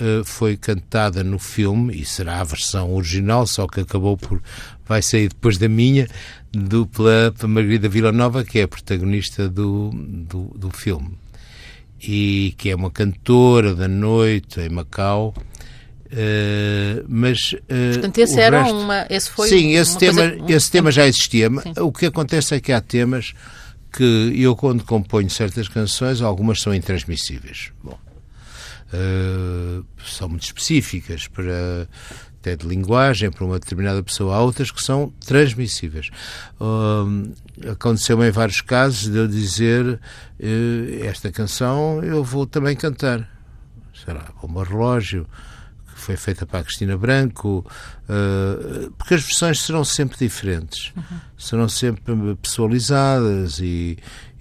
uh, 0.00 0.24
foi 0.24 0.56
cantada 0.56 1.22
no 1.22 1.38
filme, 1.38 1.94
e 2.00 2.04
será 2.04 2.40
a 2.40 2.44
versão 2.44 2.94
original, 2.94 3.46
só 3.46 3.66
que 3.66 3.80
acabou 3.80 4.16
por 4.16 4.40
vai 4.88 5.02
sair 5.02 5.28
depois 5.28 5.58
da 5.58 5.68
minha, 5.68 6.08
do, 6.50 6.86
pela, 6.86 7.32
pela 7.36 7.48
Margarida 7.48 7.88
Villanova, 7.88 8.42
que 8.42 8.58
é 8.58 8.62
a 8.62 8.68
protagonista 8.68 9.48
do, 9.48 9.90
do, 9.90 10.44
do, 10.56 10.70
filme. 10.70 11.10
E 12.00 12.54
que 12.56 12.70
é 12.70 12.74
uma 12.74 12.90
cantora 12.90 13.74
da 13.74 13.86
noite 13.86 14.60
em 14.60 14.70
Macau. 14.70 15.34
Uh, 16.06 17.04
mas 17.06 17.52
uh, 17.52 17.92
Portanto, 17.92 18.18
esse 18.18 18.40
era 18.40 18.62
resto... 18.62 18.78
uma. 18.78 19.06
Esse 19.10 19.30
foi 19.30 19.48
sim, 19.48 19.74
esse, 19.74 19.98
tema, 19.98 20.30
coisa... 20.30 20.52
esse 20.54 20.70
tema 20.70 20.90
já 20.90 21.06
existia. 21.06 21.50
Sim. 21.50 21.72
O 21.80 21.92
que 21.92 22.06
acontece 22.06 22.54
é 22.54 22.60
que 22.60 22.72
há 22.72 22.80
temas 22.80 23.34
que 23.92 24.32
eu, 24.34 24.56
quando 24.56 24.84
componho 24.84 25.28
certas 25.28 25.68
canções, 25.68 26.22
algumas 26.22 26.62
são 26.62 26.74
intransmissíveis. 26.74 27.72
Bom, 27.82 27.98
uh, 28.92 29.84
são 30.04 30.28
muito 30.28 30.44
específicas 30.44 31.26
para 31.28 31.88
até 32.40 32.56
de 32.56 32.66
linguagem 32.66 33.30
para 33.30 33.44
uma 33.44 33.58
determinada 33.58 34.02
pessoa, 34.02 34.36
há 34.36 34.40
outras 34.40 34.70
que 34.70 34.82
são 34.82 35.12
transmissíveis. 35.24 36.10
Uh, 36.60 37.32
Aconteceu-me 37.70 38.28
em 38.28 38.30
vários 38.30 38.60
casos 38.60 39.10
de 39.10 39.18
eu 39.18 39.26
dizer 39.26 39.84
uh, 39.84 41.04
esta 41.04 41.30
canção 41.32 42.02
eu 42.02 42.22
vou 42.22 42.46
também 42.46 42.76
cantar. 42.76 43.28
Será 44.04 44.20
como 44.36 44.62
relógio, 44.62 45.26
que 45.92 46.00
foi 46.00 46.16
feita 46.16 46.46
para 46.46 46.60
a 46.60 46.62
Cristina 46.62 46.96
Branco, 46.96 47.66
uh, 48.08 48.90
porque 48.92 49.14
as 49.14 49.22
versões 49.22 49.60
serão 49.60 49.84
sempre 49.84 50.16
diferentes, 50.16 50.92
uhum. 50.96 51.18
serão 51.36 51.68
sempre 51.68 52.14
pessoalizadas 52.40 53.58
e, 53.58 53.98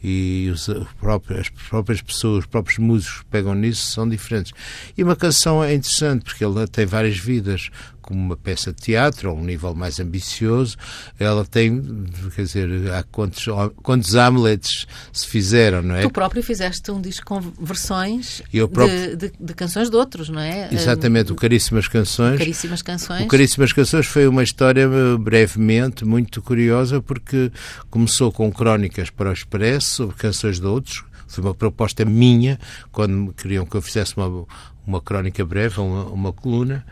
e 0.07 0.49
os, 0.49 0.69
próprios, 0.99 1.39
as 1.41 1.49
próprias 1.49 2.01
pessoas, 2.01 2.39
os 2.39 2.45
próprios 2.45 2.77
músicos 2.77 3.19
que 3.19 3.25
pegam 3.25 3.53
nisso 3.53 3.91
são 3.91 4.07
diferentes. 4.07 4.53
E 4.97 5.03
uma 5.03 5.17
canção 5.17 5.61
é 5.61 5.73
interessante 5.73 6.23
porque 6.23 6.45
ela 6.45 6.65
tem 6.65 6.85
várias 6.85 7.17
vidas 7.17 7.69
como 8.07 8.21
uma 8.21 8.37
peça 8.37 8.71
de 8.71 8.81
teatro, 8.81 9.29
a 9.29 9.33
um 9.33 9.43
nível 9.43 9.75
mais 9.75 9.99
ambicioso, 9.99 10.77
ela 11.19 11.43
tem, 11.43 12.05
quer 12.33 12.43
dizer, 12.43 12.69
há 12.93 13.03
quantos, 13.03 13.45
quantos 13.83 14.15
Hamlets 14.15 14.87
se 15.11 15.27
fizeram, 15.27 15.81
não 15.81 15.95
é? 15.95 16.03
Tu 16.03 16.09
próprio 16.09 16.41
fizeste 16.41 16.89
um 16.89 17.01
disco 17.01 17.25
com 17.25 17.41
versões 17.59 18.41
próprio... 18.71 18.87
de, 18.87 19.15
de, 19.15 19.33
de, 19.37 19.53
canções 19.53 19.89
de 19.89 19.95
outros, 19.97 20.29
não 20.29 20.39
é? 20.39 20.69
Exatamente, 20.71 21.33
o 21.33 21.35
Caríssimas 21.35 21.89
Canções. 21.89 22.39
Caríssimas 22.39 22.81
Canções. 22.81 23.25
O 23.25 23.27
Caríssimas 23.27 23.73
Canções 23.73 24.05
foi 24.05 24.25
uma 24.25 24.41
história, 24.41 24.87
brevemente, 25.19 26.05
muito 26.05 26.41
curiosa, 26.41 27.01
porque 27.01 27.51
começou 27.89 28.31
com 28.31 28.49
crónicas 28.49 29.09
para 29.09 29.31
o 29.31 29.33
Expresso 29.33 29.97
sobre 29.97 30.15
canções 30.15 30.59
de 30.59 30.65
outros, 30.65 31.03
foi 31.27 31.43
uma 31.43 31.53
proposta 31.53 32.05
minha, 32.05 32.59
quando 32.91 33.33
queriam 33.33 33.65
que 33.65 33.75
eu 33.75 33.81
fizesse 33.81 34.15
uma, 34.17 34.45
uma 34.85 35.01
crónica 35.01 35.45
breve, 35.45 35.79
uma, 35.79 36.05
uma 36.05 36.33
coluna, 36.33 36.85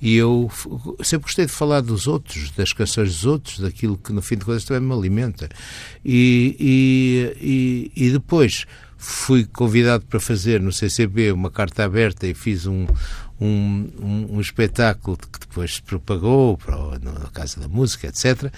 e 0.00 0.16
eu 0.16 0.50
sempre 1.02 1.26
gostei 1.26 1.46
de 1.46 1.52
falar 1.52 1.80
dos 1.80 2.08
outros, 2.08 2.50
das 2.50 2.72
canções 2.72 3.08
dos 3.08 3.26
outros, 3.26 3.60
daquilo 3.60 3.96
que 3.96 4.12
no 4.12 4.20
fim 4.20 4.36
de 4.36 4.44
contas 4.44 4.64
também 4.64 4.88
me 4.88 4.92
alimenta. 4.92 5.48
E, 6.04 6.56
e, 6.58 7.92
e, 7.96 8.06
e 8.06 8.10
depois 8.10 8.66
fui 8.96 9.44
convidado 9.44 10.04
para 10.06 10.20
fazer 10.20 10.60
no 10.60 10.72
CCB 10.72 11.32
uma 11.32 11.50
carta 11.50 11.84
aberta 11.84 12.26
e 12.26 12.34
fiz 12.34 12.66
um, 12.66 12.86
um, 13.42 13.90
um, 14.00 14.36
um 14.36 14.40
espetáculo 14.40 15.16
que 15.16 15.40
depois 15.40 15.74
se 15.74 15.82
propagou 15.82 16.56
para, 16.56 16.76
na 17.00 17.28
Casa 17.32 17.60
da 17.60 17.66
Música, 17.66 18.06
etc. 18.06 18.52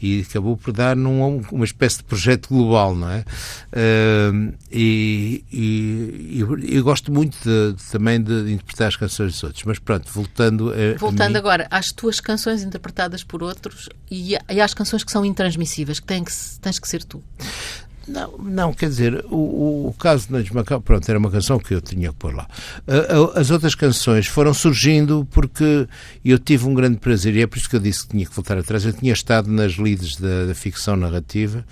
E 0.00 0.24
acabou 0.28 0.56
por 0.56 0.72
dar 0.72 0.96
num, 0.96 1.42
uma 1.52 1.64
espécie 1.64 1.98
de 1.98 2.04
projeto 2.04 2.48
global, 2.48 2.96
não 2.96 3.10
é? 3.10 3.18
Uh, 3.20 4.54
e, 4.72 5.44
e, 5.52 6.40
e, 6.40 6.80
gosto 6.80 7.12
muito 7.12 7.36
de, 7.44 7.76
também 7.90 8.22
de 8.22 8.52
interpretar 8.52 8.88
as 8.88 8.96
canções 8.96 9.32
dos 9.32 9.42
outros. 9.42 9.64
Mas 9.64 9.78
pronto, 9.78 10.10
voltando 10.10 10.72
a, 10.72 10.98
Voltando 10.98 11.36
a 11.36 11.38
agora 11.38 11.66
às 11.70 11.88
tuas 11.88 12.18
canções 12.18 12.62
interpretadas 12.62 13.22
por 13.22 13.42
outros 13.42 13.90
e, 14.10 14.36
e 14.48 14.60
às 14.60 14.72
canções 14.72 15.04
que 15.04 15.12
são 15.12 15.22
intransmissíveis, 15.22 16.00
que, 16.00 16.06
têm 16.06 16.24
que 16.24 16.32
tens 16.62 16.78
que 16.78 16.88
ser 16.88 17.04
tu. 17.04 17.22
Não, 18.10 18.38
não, 18.38 18.72
quer 18.72 18.88
dizer, 18.88 19.24
o, 19.30 19.88
o 19.88 19.94
caso 19.96 20.26
de 20.26 20.32
Nantes 20.32 20.50
Macau, 20.50 20.80
pronto, 20.80 21.08
era 21.08 21.18
uma 21.18 21.30
canção 21.30 21.58
que 21.60 21.72
eu 21.72 21.80
tinha 21.80 22.08
que 22.08 22.16
pôr 22.16 22.34
lá. 22.34 22.48
As 23.36 23.50
outras 23.50 23.74
canções 23.74 24.26
foram 24.26 24.52
surgindo 24.52 25.26
porque 25.30 25.86
eu 26.24 26.38
tive 26.38 26.66
um 26.66 26.74
grande 26.74 26.98
prazer, 26.98 27.36
e 27.36 27.42
é 27.42 27.46
por 27.46 27.56
isso 27.58 27.70
que 27.70 27.76
eu 27.76 27.80
disse 27.80 28.02
que 28.02 28.08
tinha 28.10 28.26
que 28.26 28.34
voltar 28.34 28.58
atrás. 28.58 28.84
Eu 28.84 28.92
tinha 28.92 29.12
estado 29.12 29.50
nas 29.50 29.72
lides 29.74 30.16
da, 30.16 30.46
da 30.46 30.54
ficção 30.54 30.96
narrativa, 30.96 31.64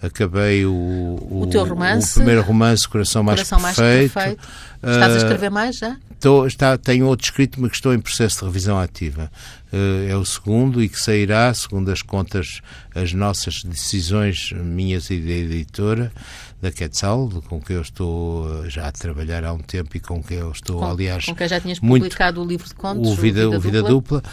acabei 0.00 0.64
o, 0.64 0.72
o, 0.72 1.42
o, 1.42 1.46
teu 1.46 1.64
romance, 1.64 2.12
o 2.12 2.14
primeiro 2.14 2.42
romance, 2.42 2.88
Coração 2.88 3.22
Mais, 3.22 3.42
Coração 3.42 3.60
Perfeito. 3.60 4.14
Mais 4.14 4.34
Perfeito. 4.34 4.48
Estás 4.80 5.12
a 5.12 5.16
escrever 5.16 5.50
mais 5.50 5.76
já? 5.76 5.96
Estou, 6.12 6.46
está, 6.46 6.76
tenho 6.76 7.06
outro 7.06 7.26
escrito, 7.26 7.60
mas 7.60 7.70
que 7.70 7.76
estou 7.76 7.94
em 7.94 8.00
processo 8.00 8.40
de 8.40 8.44
revisão 8.46 8.78
ativa. 8.78 9.30
Uh, 9.72 10.08
é 10.08 10.16
o 10.16 10.24
segundo 10.24 10.82
e 10.82 10.88
que 10.88 11.00
sairá, 11.00 11.52
segundo 11.52 11.90
as 11.90 12.02
contas, 12.02 12.60
as 12.94 13.12
nossas 13.12 13.62
decisões, 13.62 14.52
minhas 14.52 15.10
e 15.10 15.18
da 15.18 15.30
editora, 15.30 16.12
da 16.60 16.72
Quetzal, 16.72 17.28
com 17.48 17.60
quem 17.60 17.76
eu 17.76 17.82
estou 17.82 18.64
eh, 18.64 18.70
já 18.70 18.88
a 18.88 18.92
trabalhar 18.92 19.44
há 19.44 19.52
um 19.52 19.58
tempo 19.58 19.96
e 19.96 20.00
com 20.00 20.22
quem 20.22 20.38
eu 20.38 20.50
estou, 20.50 20.80
com, 20.80 20.86
aliás. 20.86 21.24
Com 21.24 21.34
quem 21.34 21.46
já 21.46 21.60
tinhas 21.60 21.78
publicado 21.78 22.40
muito, 22.40 22.48
o 22.48 22.50
livro 22.50 22.68
de 22.68 22.74
contos, 22.74 23.10
o 23.10 23.14
Vida, 23.14 23.48
o 23.48 23.60
Vida, 23.60 23.82
Dupla, 23.82 24.20
Dupla 24.20 24.32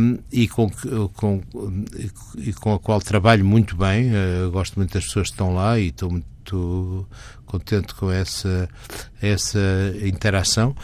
um, 0.00 0.18
e, 0.30 0.46
com, 0.46 0.70
com, 1.14 1.42
e 2.36 2.52
com 2.52 2.74
a 2.74 2.78
qual 2.78 3.00
trabalho 3.00 3.44
muito 3.44 3.76
bem. 3.76 4.10
Uh, 4.10 4.50
gosto 4.52 4.76
muito 4.76 4.94
das 4.94 5.04
pessoas 5.06 5.28
que 5.28 5.34
estão 5.34 5.52
lá 5.52 5.78
e 5.78 5.88
estou 5.88 6.10
muito 6.10 7.06
contente 7.44 7.94
com 7.94 8.10
essa, 8.10 8.68
essa 9.20 9.58
interação 10.02 10.74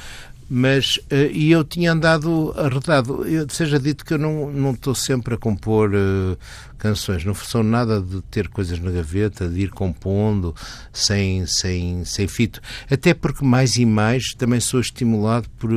mas 0.48 0.96
uh, 1.10 1.30
e 1.32 1.50
eu 1.50 1.64
tinha 1.64 1.92
andado 1.92 2.54
arredado. 2.56 3.26
Eu, 3.26 3.48
seja 3.48 3.78
dito 3.78 4.04
que 4.04 4.14
eu 4.14 4.18
não, 4.18 4.50
não 4.50 4.72
estou 4.72 4.94
sempre 4.94 5.34
a 5.34 5.38
compor 5.38 5.90
uh, 5.90 6.36
canções, 6.78 7.24
não 7.24 7.34
sou 7.34 7.62
nada 7.62 8.00
de 8.00 8.20
ter 8.22 8.48
coisas 8.48 8.78
na 8.78 8.90
gaveta, 8.90 9.48
de 9.48 9.60
ir 9.60 9.70
compondo 9.70 10.54
sem, 10.92 11.46
sem, 11.46 12.04
sem 12.04 12.28
fito. 12.28 12.60
Até 12.90 13.14
porque 13.14 13.44
mais 13.44 13.76
e 13.76 13.86
mais 13.86 14.34
também 14.34 14.60
sou 14.60 14.80
estimulado 14.80 15.48
por, 15.58 15.70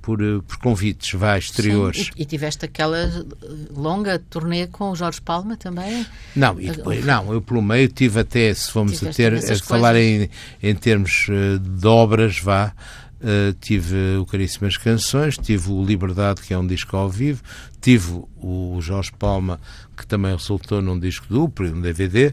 por, 0.00 0.22
eh, 0.22 0.40
por 0.46 0.56
convites, 0.58 1.12
vá, 1.12 1.36
exteriores. 1.36 2.06
Sim, 2.06 2.12
e, 2.16 2.22
e, 2.22 2.24
tiveste 2.24 2.64
aquela 2.64 3.26
longa 3.70 4.18
turnê 4.18 4.66
com 4.66 4.90
o 4.90 4.96
Jorge 4.96 5.20
Palma 5.20 5.56
também? 5.56 6.06
Não, 6.34 6.54
depois, 6.54 7.04
não 7.04 7.32
eu 7.32 7.42
pelo 7.42 7.60
meio 7.60 7.88
tive 7.88 8.20
até, 8.20 8.52
se 8.54 8.70
fomos 8.70 9.02
a 9.04 9.12
ter, 9.12 9.34
a 9.34 9.56
falar 9.58 9.94
em, 9.96 10.30
em 10.62 10.74
termos 10.74 11.26
de 11.60 11.86
obras, 11.86 12.38
vá, 12.38 12.72
Uh, 13.20 13.52
tive 13.60 14.16
o 14.16 14.24
Caríssimas 14.24 14.78
Canções, 14.78 15.36
tive 15.36 15.70
o 15.70 15.84
Liberdade, 15.84 16.40
que 16.40 16.54
é 16.54 16.58
um 16.58 16.66
disco 16.66 16.96
ao 16.96 17.10
vivo, 17.10 17.42
tive 17.78 18.22
o 18.36 18.78
Jorge 18.80 19.12
Palma, 19.12 19.60
que 19.94 20.06
também 20.06 20.32
resultou 20.32 20.80
num 20.80 20.98
disco 20.98 21.26
duplo, 21.28 21.68
um 21.68 21.82
DVD, 21.82 22.32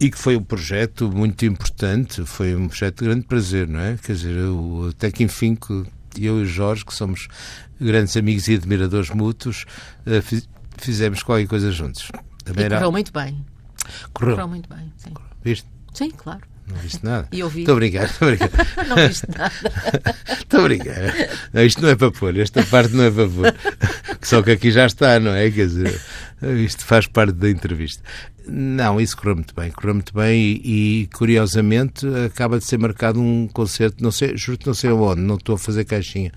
e 0.00 0.08
que 0.08 0.16
foi 0.16 0.36
um 0.36 0.42
projeto 0.44 1.10
muito 1.10 1.44
importante, 1.44 2.24
foi 2.24 2.54
um 2.54 2.68
projeto 2.68 3.00
de 3.00 3.06
grande 3.06 3.26
prazer, 3.26 3.66
não 3.66 3.80
é? 3.80 3.96
Quer 3.96 4.12
dizer, 4.12 4.36
eu, 4.36 4.88
até 4.90 5.10
que 5.10 5.24
enfim, 5.24 5.56
que 5.56 5.72
eu 6.16 6.38
e 6.38 6.42
o 6.42 6.46
Jorge, 6.46 6.84
que 6.84 6.94
somos 6.94 7.26
grandes 7.80 8.16
amigos 8.16 8.46
e 8.46 8.54
admiradores 8.54 9.10
mútuos, 9.10 9.64
uh, 10.06 10.46
fizemos 10.78 11.22
qualquer 11.22 11.48
coisa 11.48 11.72
juntos. 11.72 12.10
Também 12.44 12.66
e 12.66 12.68
correu 12.68 12.82
era... 12.82 12.90
muito 12.90 13.12
bem. 13.12 13.44
Correu. 14.12 14.34
correu 14.34 14.48
muito 14.48 14.68
bem, 14.68 14.92
sim. 14.96 15.12
Viste? 15.42 15.68
Sim, 15.92 16.10
claro. 16.10 16.55
Não 16.68 16.76
viste 16.76 17.04
nada? 17.04 17.28
E 17.32 17.42
ouvi. 17.42 17.60
Estou 17.60 17.74
a 17.74 17.76
brincar, 17.76 18.04
estou 18.06 18.28
a 18.28 18.30
brincar. 18.32 18.50
não 18.88 18.96
viste 18.96 19.26
nada. 19.36 19.52
Estou 20.38 20.60
a 20.60 20.62
brincar. 20.64 21.28
Não, 21.52 21.64
isto 21.64 21.82
não 21.82 21.88
é 21.88 21.96
para 21.96 22.10
pôr, 22.10 22.36
esta 22.38 22.62
parte 22.64 22.94
não 22.94 23.04
é 23.04 23.10
para 23.10 23.28
pôr. 23.28 23.54
Só 24.20 24.42
que 24.42 24.50
aqui 24.50 24.70
já 24.70 24.86
está, 24.86 25.20
não 25.20 25.32
é? 25.32 25.50
Quer 25.50 25.66
dizer, 25.66 26.00
isto 26.64 26.84
faz 26.84 27.06
parte 27.06 27.32
da 27.32 27.48
entrevista. 27.48 28.02
Não, 28.48 29.00
isso 29.00 29.16
correu 29.16 29.36
muito 29.36 29.54
bem, 29.54 29.72
correu 29.72 29.94
muito 29.94 30.14
bem 30.14 30.40
e, 30.40 31.02
e, 31.02 31.06
curiosamente 31.08 32.06
acaba 32.24 32.58
de 32.58 32.64
ser 32.64 32.78
marcado 32.78 33.20
um 33.20 33.48
concerto, 33.48 34.02
não 34.02 34.12
sei, 34.12 34.36
juro 34.36 34.56
que 34.56 34.66
não 34.68 34.74
sei 34.74 34.90
onde, 34.90 35.20
não 35.20 35.34
estou 35.34 35.56
a 35.56 35.58
fazer 35.58 35.84
caixinha, 35.84 36.30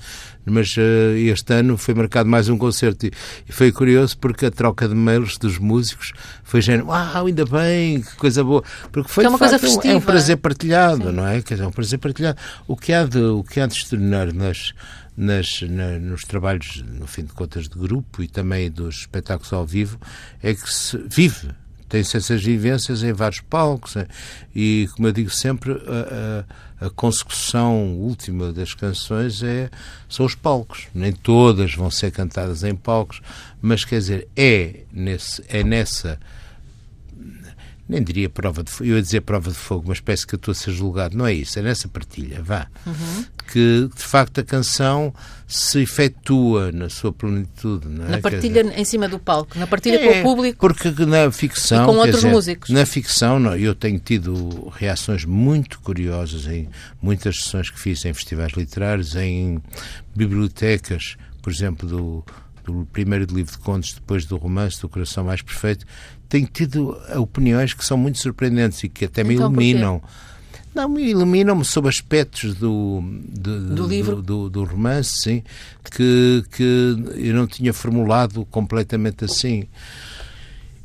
mas 0.50 0.76
uh, 0.78 1.16
este 1.16 1.54
ano 1.54 1.78
foi 1.78 1.94
marcado 1.94 2.30
mais 2.30 2.50
um 2.50 2.58
concerto 2.58 3.06
e, 3.06 3.12
e, 3.48 3.52
foi 3.52 3.72
curioso 3.72 4.18
porque 4.18 4.46
a 4.46 4.52
troca 4.52 4.88
de 4.88 4.96
mails 4.96 5.38
dos 5.38 5.58
músicos 5.58 6.14
foi 6.44 6.62
género, 6.62 6.88
uau, 6.88 7.28
ainda 7.28 7.46
bem, 7.46 8.02
que 8.02 8.16
coisa 8.16 8.44
boa, 8.44 8.64
porque 8.92 9.10
foi 9.10 9.26
é 9.26 9.30
uma 9.30 9.38
facto, 9.38 9.52
coisa 9.52 9.68
festiva. 9.68 9.94
é 9.94 9.98
um 9.98 10.02
prazer 10.02 10.38
partilhado, 10.38 11.10
Sim. 11.10 11.16
não 11.16 11.28
é? 11.28 11.42
Quer 11.42 11.56
dizer, 11.56 11.66
é 11.66 11.68
um 11.68 11.72
prazer 11.72 12.00
partilhado. 12.00 12.38
O 12.68 12.76
que 12.76 12.94
há 12.94 13.06
de, 13.06 13.20
o 13.20 13.44
que 13.44 13.60
há 13.60 13.68
de 13.68 13.74
externar 13.74 14.34
nas 14.34 14.74
nas, 15.20 15.62
na, 15.64 16.00
nos 16.00 16.24
trabalhos, 16.24 16.82
no 16.98 17.06
fim 17.06 17.24
de 17.24 17.34
contas, 17.34 17.68
de 17.68 17.78
grupo 17.78 18.24
e 18.24 18.28
também 18.30 18.72
dos 18.72 19.00
espetáculos 19.02 19.52
ao 19.52 19.66
vivo, 19.66 20.00
é 20.42 20.54
que 20.54 20.74
se 20.74 20.98
vive 21.10 21.50
tem-se 21.90 22.16
essas 22.16 22.42
vivências 22.42 23.04
em 23.04 23.12
vários 23.12 23.42
palcos 23.42 23.98
é? 23.98 24.08
e, 24.56 24.88
como 24.96 25.08
eu 25.08 25.12
digo 25.12 25.32
sempre, 25.32 25.72
a, 25.72 26.46
a, 26.46 26.46
a, 26.80 26.90
consecução 26.90 27.96
última 27.96 28.52
das 28.52 28.74
canções 28.74 29.44
é, 29.44 29.70
são 30.08 30.26
os 30.26 30.36
palcos. 30.36 30.88
Nem 30.94 31.12
todas 31.12 31.74
vão 31.74 31.90
ser 31.92 32.12
cantadas 32.12 32.64
em 32.64 32.76
palcos, 32.76 33.22
mas 33.62 33.84
quer 33.84 34.00
dizer, 34.00 34.28
é, 34.36 34.82
nesse, 34.92 35.44
é 35.48 35.64
nessa 35.64 36.20
nem 37.90 38.04
diria 38.04 38.30
prova 38.30 38.64
de 38.64 38.70
fogo, 38.70 38.88
eu 38.88 38.98
ia 38.98 39.02
dizer 39.02 39.22
prova 39.22 39.50
de 39.50 39.58
fogo, 39.58 39.86
mas 39.88 40.00
parece 40.00 40.28
que 40.28 40.36
eu 40.36 40.38
estou 40.38 40.52
a 40.52 40.56
ser 40.56 40.72
julgado. 40.72 41.18
Não 41.18 41.26
é 41.26 41.34
isso, 41.34 41.58
é 41.58 41.64
nessa 41.64 41.88
partilha, 41.88 42.40
vá. 42.40 42.68
Uhum. 42.86 43.26
Que, 43.52 43.90
de 43.94 44.04
facto, 44.04 44.40
a 44.40 44.44
canção 44.44 45.12
se 45.48 45.82
efetua 45.82 46.72
na 46.72 46.88
sua 46.88 47.12
plenitude. 47.12 47.88
É? 47.88 48.12
Na 48.12 48.18
partilha 48.20 48.64
dizer, 48.64 48.80
em 48.80 48.86
cima 48.86 49.10
do 49.10 49.18
palco, 49.18 49.58
na 49.58 49.66
partilha 49.66 49.96
é, 49.96 50.06
com 50.06 50.20
o 50.20 50.24
público. 50.24 50.60
Porque 50.60 50.92
na 51.04 51.32
ficção. 51.32 51.88
Com 51.88 51.96
outros 51.96 52.18
dizer, 52.18 52.30
músicos. 52.30 52.70
Na 52.70 52.86
ficção, 52.86 53.40
não, 53.40 53.56
eu 53.56 53.74
tenho 53.74 53.98
tido 53.98 54.72
reações 54.76 55.26
muito 55.26 55.80
curiosas 55.80 56.46
em 56.46 56.70
muitas 57.02 57.38
sessões 57.38 57.72
que 57.72 57.80
fiz 57.80 58.06
em 58.06 58.14
festivais 58.14 58.54
literários, 58.54 59.16
em 59.16 59.60
bibliotecas, 60.16 61.18
por 61.42 61.52
exemplo, 61.52 61.90
do 61.90 62.24
do 62.72 62.86
primeiro 62.94 63.26
livro 63.34 63.52
de 63.52 63.58
contos, 63.58 63.94
depois 63.94 64.26
do 64.26 64.38
romance 64.38 64.80
do 64.80 64.88
Coração 64.88 65.24
Mais 65.24 65.42
Perfeito, 65.42 65.88
tenho 66.30 66.48
tido 66.48 66.98
opiniões 67.18 67.74
que 67.74 67.84
são 67.84 67.98
muito 67.98 68.20
surpreendentes 68.20 68.84
e 68.84 68.90
que 68.90 69.06
até 69.06 69.24
me 69.24 69.34
então, 69.34 69.48
iluminam. 69.48 70.02
Não, 70.74 70.98
iluminam-me 71.00 71.66
sobre 71.66 71.90
aspectos 71.90 72.54
do, 72.54 73.04
de, 73.28 73.60
do 73.60 73.88
livro, 73.88 74.18
do, 74.18 74.48
do, 74.48 74.50
do, 74.50 74.64
romance, 74.64 75.22
sim, 75.22 75.44
que, 75.92 76.44
que 76.52 76.96
eu 77.16 77.34
não 77.34 77.48
tinha 77.48 77.74
formulado 77.74 78.46
completamente 78.46 79.26
assim. 79.26 79.64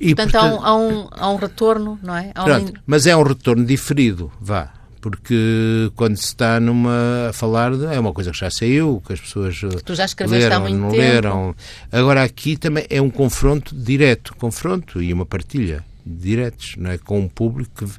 E, 0.00 0.14
portanto, 0.14 0.32
portanto 0.32 0.64
há, 0.64 0.74
um, 0.74 0.88
há, 0.88 1.02
um, 1.04 1.08
há 1.10 1.30
um 1.30 1.36
retorno, 1.36 1.98
não 2.02 2.16
é? 2.16 2.32
Pronto. 2.32 2.72
Mas 2.86 3.06
é 3.06 3.14
um 3.14 3.22
retorno 3.22 3.64
diferido, 3.64 4.32
vá 4.40 4.83
porque 5.04 5.92
quando 5.96 6.16
se 6.16 6.28
está 6.28 6.58
numa 6.58 7.28
a 7.28 7.32
falar 7.34 7.72
é 7.92 8.00
uma 8.00 8.10
coisa 8.10 8.30
que 8.30 8.38
já 8.38 8.50
saiu, 8.50 9.02
que 9.06 9.12
as 9.12 9.20
pessoas 9.20 9.60
tu 9.84 9.94
já 9.94 10.06
leram, 10.24 10.68
não 10.70 10.88
tempo. 10.88 11.02
leram. 11.02 11.56
Agora 11.92 12.22
aqui 12.22 12.56
também 12.56 12.86
é 12.88 13.02
um 13.02 13.10
confronto 13.10 13.76
direto, 13.76 14.34
confronto 14.36 15.02
e 15.02 15.12
uma 15.12 15.26
partilha 15.26 15.84
diretos, 16.06 16.76
não 16.78 16.90
é? 16.90 16.96
com 16.96 17.20
um 17.20 17.28
público 17.28 17.70
que 17.84 17.92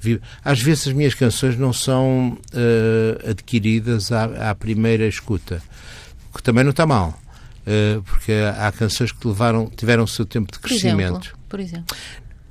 vive. 0.00 0.22
Às 0.42 0.58
vezes 0.62 0.88
as 0.88 0.94
minhas 0.94 1.12
canções 1.12 1.58
não 1.58 1.74
são 1.74 2.38
uh, 2.54 3.30
adquiridas 3.30 4.10
à, 4.10 4.50
à, 4.50 4.54
primeira 4.54 5.06
escuta, 5.06 5.62
que 6.34 6.42
também 6.42 6.64
não 6.64 6.70
está 6.70 6.86
mal, 6.86 7.20
uh, 7.66 8.02
porque 8.02 8.32
há 8.32 8.72
canções 8.72 9.12
que 9.12 9.28
levaram, 9.28 9.70
tiveram 9.76 10.04
o 10.04 10.08
seu 10.08 10.24
tempo 10.24 10.50
de 10.50 10.58
crescimento. 10.58 11.36
Por 11.50 11.60
exemplo, 11.60 11.86
por 11.86 11.94
exemplo. 11.94 11.96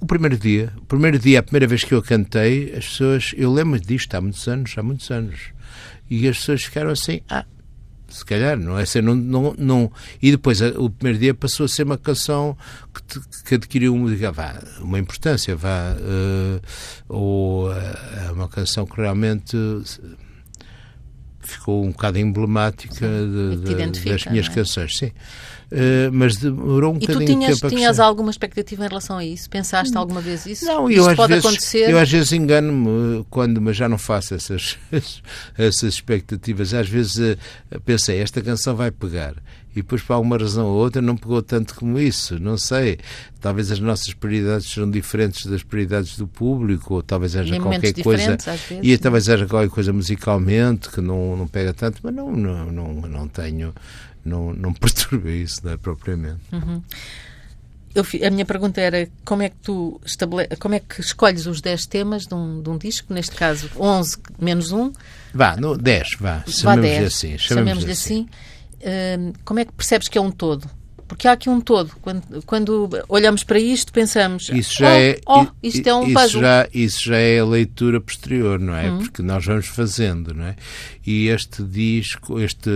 O 0.06 0.08
primeiro 0.08 0.38
dia, 0.38 0.72
o 0.78 0.86
primeiro 0.86 1.18
dia, 1.18 1.40
a 1.40 1.42
primeira 1.42 1.66
vez 1.66 1.84
que 1.84 1.92
eu 1.92 2.00
cantei, 2.00 2.72
as 2.78 2.86
pessoas, 2.86 3.34
eu 3.36 3.52
lembro 3.52 3.80
disto 3.80 4.14
há 4.14 4.22
muitos 4.22 4.48
anos, 4.48 4.76
há 4.78 4.84
muitos 4.84 5.10
anos, 5.10 5.50
e 6.08 6.28
as 6.28 6.38
pessoas 6.38 6.64
ficaram 6.64 6.92
assim, 6.92 7.22
ah, 7.28 7.44
se 8.08 8.24
calhar, 8.24 8.56
não 8.56 8.78
é? 8.78 8.84
Assim, 8.84 9.02
não, 9.02 9.16
não, 9.16 9.56
não, 9.58 9.92
e 10.22 10.30
depois 10.30 10.62
o 10.62 10.92
primeiro 10.92 11.18
dia 11.18 11.34
passou 11.34 11.66
a 11.66 11.68
ser 11.68 11.82
uma 11.82 11.98
canção 11.98 12.56
que, 12.94 13.20
que 13.46 13.56
adquiriu 13.56 13.96
uma, 13.96 14.32
vá, 14.32 14.62
uma 14.80 15.00
importância, 15.00 15.56
vá, 15.56 15.96
uh, 16.00 16.62
ou 17.10 17.72
uh, 17.72 17.74
uma 18.32 18.48
canção 18.48 18.86
que 18.86 19.02
realmente 19.02 19.58
ficou 21.40 21.84
um 21.84 21.92
bocado 21.92 22.20
emblemática 22.20 23.08
de, 23.08 23.58
de, 23.58 24.04
das 24.04 24.26
minhas 24.28 24.48
é? 24.50 24.52
canções, 24.52 24.98
sim. 24.98 25.12
Uh, 25.76 26.10
mas 26.14 26.38
demorou 26.38 26.94
um 26.94 26.96
e 26.96 27.00
bocadinho 27.02 27.26
tu 27.26 27.34
tinhas, 27.34 27.60
tempo 27.60 27.76
tinhas 27.76 28.00
alguma 28.00 28.32
expectativa 28.32 28.86
em 28.86 28.88
relação 28.88 29.18
a 29.18 29.26
isso? 29.26 29.50
Pensaste 29.50 29.98
alguma 29.98 30.22
vez 30.22 30.46
isso? 30.46 30.64
Não, 30.64 30.90
eu 30.90 31.06
às, 31.06 31.18
vezes, 31.18 31.46
acontecer? 31.46 31.90
eu 31.90 32.00
às 32.00 32.10
vezes 32.10 32.32
engano-me 32.32 33.26
quando, 33.30 33.60
mas 33.60 33.76
já 33.76 33.90
não 33.90 33.98
faço 33.98 34.34
essas, 34.34 34.78
essas 35.58 35.96
expectativas. 35.96 36.74
Às 36.74 36.88
vezes 36.88 37.18
uh, 37.18 37.82
pensei, 37.84 38.20
esta 38.20 38.42
canção 38.42 38.74
vai 38.74 38.90
pegar. 38.90 39.36
E 39.76 39.82
depois, 39.82 40.02
por 40.02 40.14
alguma 40.14 40.38
razão 40.38 40.68
ou 40.68 40.76
outra, 40.76 41.02
não 41.02 41.18
pegou 41.18 41.42
tanto 41.42 41.76
como 41.76 42.00
isso. 42.00 42.40
Não 42.40 42.58
sei. 42.58 42.98
Talvez 43.42 43.72
as 43.72 43.80
nossas 43.80 44.14
prioridades 44.14 44.68
sejam 44.68 44.90
diferentes 44.90 45.46
das 45.46 45.64
prioridades 45.64 46.18
do 46.18 46.28
público, 46.28 46.96
ou 46.96 47.04
talvez 47.04 47.36
haja 47.36 47.60
qualquer 47.60 47.94
coisa. 48.02 48.38
Vezes, 48.38 48.80
e 48.82 48.98
talvez 48.98 49.30
haja 49.30 49.46
qualquer 49.46 49.70
coisa 49.70 49.92
musicalmente 49.92 50.90
que 50.90 51.02
não, 51.02 51.36
não 51.36 51.48
pega 51.48 51.74
tanto, 51.74 52.00
mas 52.02 52.14
não, 52.14 52.32
não, 52.32 52.72
não, 52.72 52.94
não 52.94 53.28
tenho 53.28 53.74
não, 54.26 54.52
não 54.54 54.74
perturba 54.74 55.30
isso, 55.30 55.62
não 55.64 55.74
é 55.74 55.78
propriamente. 55.78 56.42
Uhum. 56.52 56.82
Eu, 57.94 58.04
a 58.28 58.30
minha 58.30 58.46
pergunta 58.46 58.82
era 58.82 59.08
como 59.24 59.42
é 59.42 59.50
que 59.50 59.56
tu 59.62 60.02
estabele... 60.04 60.48
como 60.60 60.76
é 60.76 60.82
que 60.82 61.00
escolhes 61.00 61.46
os 61.46 61.62
10 61.62 61.86
temas 61.86 62.28
de 62.28 62.34
um, 62.34 62.62
de 62.62 62.70
um 62.70 62.78
disco, 62.78 63.14
neste 63.14 63.34
caso 63.34 63.70
11 63.78 64.18
menos 64.38 64.74
1? 64.74 64.92
Vá, 65.34 65.56
no 65.56 65.78
10, 65.78 66.18
vá, 66.20 66.44
chamemos-lhe 66.46 67.06
assim. 67.06 67.38
Chamemos-lhe 67.38 67.92
assim. 67.92 68.22
assim. 68.24 68.30
Uh, 68.86 69.34
como 69.44 69.60
é 69.60 69.66
que 69.66 69.74
percebes 69.74 70.08
que 70.08 70.18
é 70.18 70.22
um 70.22 70.32
todo? 70.32 70.70
Porque 71.08 71.28
há 71.28 71.34
aqui 71.34 71.50
um 71.50 71.62
todo. 71.62 71.92
Quando, 72.02 72.44
quando 72.46 72.90
olhamos 73.08 73.44
para 73.44 73.60
isto, 73.60 73.94
pensamos. 73.94 74.50
Isso 74.50 74.80
já 74.80 74.90
oh, 74.90 74.98
é. 74.98 75.20
Oh, 75.28 75.46
isto 75.62 75.88
é 75.88 75.94
um 75.94 76.04
isso 76.04 76.14
puzzle. 76.14 76.42
Já, 76.42 76.68
isso 76.74 77.04
já 77.04 77.18
é 77.18 77.40
a 77.40 77.46
leitura 77.46 78.02
posterior, 78.02 78.60
não 78.60 78.76
é? 78.76 78.90
Uhum. 78.90 79.00
Porque 79.00 79.22
nós 79.22 79.46
vamos 79.46 79.68
fazendo, 79.68 80.34
não 80.34 80.46
é? 80.46 80.56
E 81.06 81.28
este 81.28 81.64
disco, 81.64 82.40
este, 82.40 82.70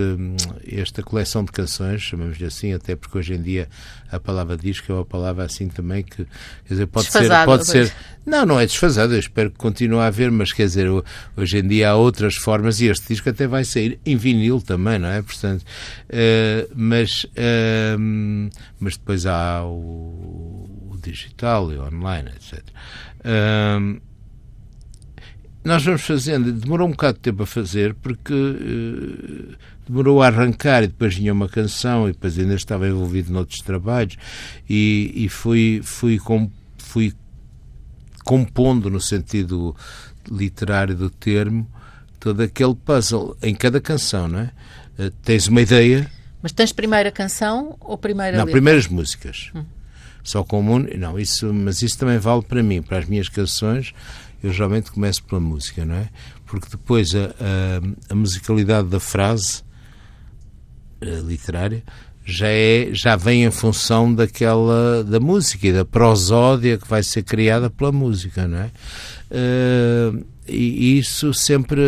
esta 0.64 1.02
coleção 1.02 1.44
de 1.44 1.50
canções, 1.50 2.02
chamamos-lhe 2.02 2.46
assim, 2.46 2.72
até 2.72 2.94
porque 2.94 3.18
hoje 3.18 3.34
em 3.34 3.42
dia 3.42 3.68
a 4.10 4.18
palavra 4.18 4.56
disco 4.56 4.90
é 4.90 4.94
uma 4.94 5.04
palavra 5.04 5.44
assim 5.44 5.68
também 5.68 6.02
que, 6.02 6.24
quer 6.24 6.28
dizer, 6.68 6.86
pode 6.86 7.06
ser, 7.06 7.28
pode 7.44 7.66
ser, 7.66 7.92
não, 8.26 8.44
não 8.44 8.60
é 8.60 8.66
desfasada, 8.66 9.14
eu 9.14 9.18
espero 9.20 9.50
que 9.50 9.56
continue 9.56 10.00
a 10.00 10.06
haver, 10.06 10.30
mas 10.30 10.52
quer 10.52 10.64
dizer, 10.64 10.88
hoje 11.36 11.58
em 11.58 11.66
dia 11.66 11.90
há 11.90 11.96
outras 11.96 12.36
formas 12.36 12.80
e 12.80 12.86
este 12.86 13.08
disco 13.08 13.28
até 13.28 13.46
vai 13.46 13.64
sair 13.64 13.98
em 14.04 14.16
vinil 14.16 14.60
também, 14.60 14.98
não 14.98 15.08
é? 15.08 15.22
Portanto, 15.22 15.62
uh, 15.62 16.70
mas, 16.74 17.24
uh, 17.24 18.50
mas 18.78 18.96
depois 18.96 19.26
há 19.26 19.64
o, 19.64 20.88
o, 20.90 20.98
digital 21.02 21.72
e 21.72 21.76
o 21.76 21.82
online, 21.82 22.30
etc. 22.30 22.62
Uh, 23.20 24.00
nós 25.62 25.84
vamos 25.84 26.02
fazendo, 26.02 26.52
demorou 26.52 26.88
um 26.88 26.92
bocado 26.92 27.14
de 27.14 27.20
tempo 27.20 27.42
a 27.42 27.46
fazer 27.46 27.94
porque 27.94 28.32
uh, 28.32 29.56
demorou 29.90 30.22
a 30.22 30.28
arrancar 30.28 30.84
e 30.84 30.86
depois 30.86 31.14
vinha 31.16 31.32
uma 31.32 31.48
canção 31.48 32.08
e 32.08 32.12
depois 32.12 32.38
ainda 32.38 32.54
estava 32.54 32.88
envolvido 32.88 33.32
noutros 33.32 33.60
trabalhos 33.60 34.16
e, 34.68 35.12
e 35.14 35.28
fui, 35.28 35.80
fui, 35.82 36.18
com, 36.18 36.48
fui 36.78 37.12
compondo 38.24 38.88
no 38.88 39.00
sentido 39.00 39.74
literário 40.30 40.94
do 40.94 41.10
termo 41.10 41.68
todo 42.20 42.40
aquele 42.42 42.74
puzzle 42.74 43.36
em 43.42 43.54
cada 43.54 43.80
canção, 43.80 44.28
não 44.28 44.40
é? 44.40 44.52
Uh, 44.98 45.10
tens 45.22 45.48
uma 45.48 45.62
ideia. 45.62 46.10
Mas 46.42 46.52
tens 46.52 46.72
primeira 46.72 47.10
canção 47.10 47.76
ou 47.80 47.96
primeira 47.96 48.36
Não, 48.36 48.44
letra? 48.44 48.52
primeiras 48.52 48.86
músicas. 48.86 49.50
Hum. 49.54 49.64
Só 50.22 50.44
comum, 50.44 50.86
não, 50.98 51.18
isso, 51.18 51.52
mas 51.52 51.80
isso 51.80 51.98
também 51.98 52.18
vale 52.18 52.42
para 52.42 52.62
mim, 52.62 52.82
para 52.82 52.98
as 52.98 53.06
minhas 53.06 53.28
canções 53.28 53.94
eu 54.42 54.52
geralmente 54.52 54.90
começo 54.90 55.22
pela 55.24 55.40
música, 55.40 55.84
não 55.84 55.96
é? 55.96 56.08
Porque 56.46 56.68
depois 56.70 57.14
a, 57.14 57.26
a, 57.26 58.12
a 58.12 58.14
musicalidade 58.14 58.88
da 58.88 58.98
frase 58.98 59.62
eh, 59.62 59.69
literária 61.00 61.82
já 62.24 62.48
é 62.48 62.90
já 62.92 63.16
vem 63.16 63.44
em 63.44 63.50
função 63.50 64.14
daquela 64.14 65.02
da 65.02 65.18
música 65.18 65.66
e 65.66 65.72
da 65.72 65.84
prosódia 65.84 66.78
que 66.78 66.86
vai 66.86 67.02
ser 67.02 67.22
criada 67.22 67.70
pela 67.70 67.90
música, 67.90 68.46
não 68.46 68.58
é? 68.58 68.70
Uh, 69.30 70.24
e 70.50 70.98
isso 70.98 71.32
sempre, 71.32 71.80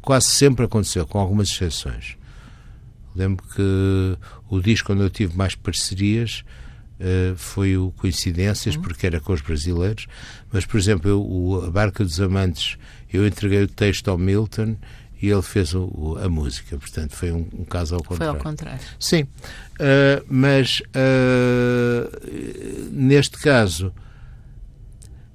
quase 0.00 0.26
sempre 0.28 0.64
aconteceu, 0.64 1.06
com 1.06 1.18
algumas 1.18 1.50
exceções. 1.50 2.16
Lembro 3.14 3.44
que 3.54 4.16
o 4.48 4.60
disco 4.60 4.92
onde 4.92 5.02
eu 5.02 5.10
tive 5.10 5.36
mais 5.36 5.54
parcerias 5.54 6.42
uh, 6.98 7.36
foi 7.36 7.76
o 7.76 7.92
Coincidências, 7.92 8.74
uhum. 8.74 8.82
porque 8.82 9.06
era 9.06 9.20
com 9.20 9.32
os 9.32 9.40
brasileiros, 9.40 10.06
mas, 10.50 10.64
por 10.64 10.78
exemplo, 10.78 11.10
eu, 11.10 11.20
o, 11.20 11.64
a 11.64 11.70
Barca 11.70 12.04
dos 12.04 12.20
Amantes, 12.20 12.78
eu 13.12 13.26
entreguei 13.26 13.62
o 13.62 13.68
texto 13.68 14.08
ao 14.08 14.18
Milton 14.18 14.76
e 15.20 15.28
ele 15.28 15.42
fez 15.42 15.74
o, 15.74 16.18
a 16.22 16.28
música, 16.28 16.76
portanto 16.76 17.14
foi 17.14 17.32
um, 17.32 17.48
um, 17.58 17.64
caso 17.64 17.94
ao 17.94 18.02
contrário. 18.02 18.32
Foi 18.34 18.38
ao 18.38 18.44
contrário. 18.44 18.80
Sim, 18.98 19.22
uh, 19.22 20.24
mas 20.28 20.80
uh, 20.80 22.10
neste 22.92 23.38
caso 23.38 23.92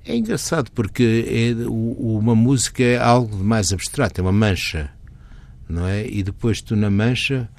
é 0.06 0.16
engraçado 0.16 0.72
porque 0.72 1.26
é, 1.28 1.68
o, 1.68 2.18
uma 2.20 2.36
música 2.36 2.84
é 2.84 2.98
algo 2.98 3.36
mais 3.38 3.72
abstrato, 3.72 4.20
é 4.20 4.24
uma 4.24 4.32
mancha, 4.32 4.90
não 5.68 5.88
é? 5.88 6.08
E 6.08 6.22
depois 6.24 6.62
tu 6.62 6.76
na 6.76 6.90
mancha 6.90 7.50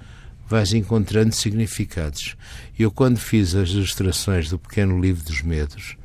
vais 0.47 0.75
encontrando 0.75 1.35
significados. 1.35 2.37
Eu, 2.79 2.91
quando 2.91 3.17
fiz 3.17 3.55
as 3.55 3.71
ilustrações 3.71 4.51
do 4.51 4.59
Pequeno 4.59 5.01
Livro 5.01 5.25
dos 5.25 5.41
Medos. 5.41 5.97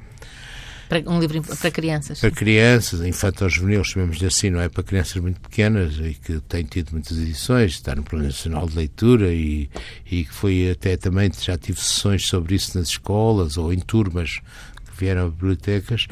Para, 0.89 1.09
um 1.09 1.19
livro 1.19 1.41
para 1.41 1.71
crianças. 1.71 2.19
Para 2.19 2.31
crianças, 2.31 3.01
infantos 3.01 3.53
juvenis, 3.53 3.87
chamemos 3.87 4.23
assim, 4.23 4.49
não 4.49 4.59
é? 4.59 4.69
Para 4.69 4.83
crianças 4.83 5.21
muito 5.21 5.39
pequenas 5.41 5.95
e 5.97 6.13
que 6.13 6.39
têm 6.41 6.63
tido 6.63 6.91
muitas 6.91 7.17
edições, 7.17 7.73
está 7.73 7.95
no 7.95 8.03
Plano 8.03 8.25
Nacional 8.25 8.67
de 8.67 8.75
Leitura 8.75 9.33
e, 9.33 9.69
e 10.09 10.23
que 10.23 10.33
foi 10.33 10.71
até 10.71 10.95
também, 10.97 11.31
já 11.39 11.57
tive 11.57 11.79
sessões 11.79 12.25
sobre 12.25 12.55
isso 12.55 12.77
nas 12.77 12.89
escolas 12.89 13.57
ou 13.57 13.73
em 13.73 13.79
turmas 13.79 14.39
que 14.85 14.99
vieram 14.99 15.25
a 15.25 15.29
bibliotecas. 15.29 16.07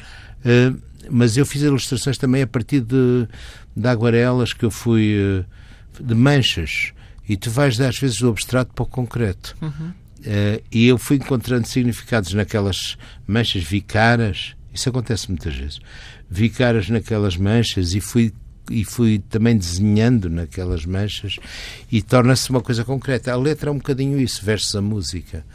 Uh, 0.45 0.79
mas 1.09 1.38
eu 1.38 1.45
fiz 1.45 1.61
ilustrações 1.61 2.17
também 2.17 2.41
a 2.41 2.47
partir 2.47 2.81
de, 2.81 3.27
de 3.75 3.88
aguarelas 3.88 4.53
que 4.53 4.65
eu 4.65 4.71
fui. 4.71 5.15
Uh, 5.17 5.45
de 5.99 6.15
manchas 6.15 6.93
e 7.27 7.35
tu 7.35 7.49
vais, 7.49 7.79
às 7.79 7.97
vezes, 7.97 8.19
do 8.19 8.29
abstrato 8.29 8.73
para 8.73 8.83
o 8.83 8.85
concreto. 8.85 9.55
Uhum. 9.61 9.89
Uh, 9.89 10.63
e 10.71 10.88
eu 10.88 10.97
fui 10.97 11.17
encontrando 11.17 11.67
significados 11.67 12.33
naquelas 12.33 12.97
manchas 13.27 13.63
vicaras, 13.63 14.55
isso 14.75 14.89
acontece 14.89 15.29
muitas 15.29 15.55
vezes, 15.55 15.79
vicaras 16.29 16.89
naquelas 16.89 17.38
manchas 17.38 17.93
e 17.93 18.01
fui 18.01 18.33
e 18.69 18.83
fui 18.83 19.19
também 19.29 19.55
desenhando 19.55 20.29
naquelas 20.29 20.85
manchas 20.85 21.38
e 21.91 22.01
torna-se 22.01 22.49
uma 22.49 22.61
coisa 22.61 22.83
concreta. 22.83 23.31
A 23.31 23.38
letra 23.38 23.69
é 23.69 23.71
um 23.71 23.77
bocadinho 23.77 24.19
isso, 24.19 24.43
versus 24.43 24.75
a 24.75 24.81
música. 24.81 25.45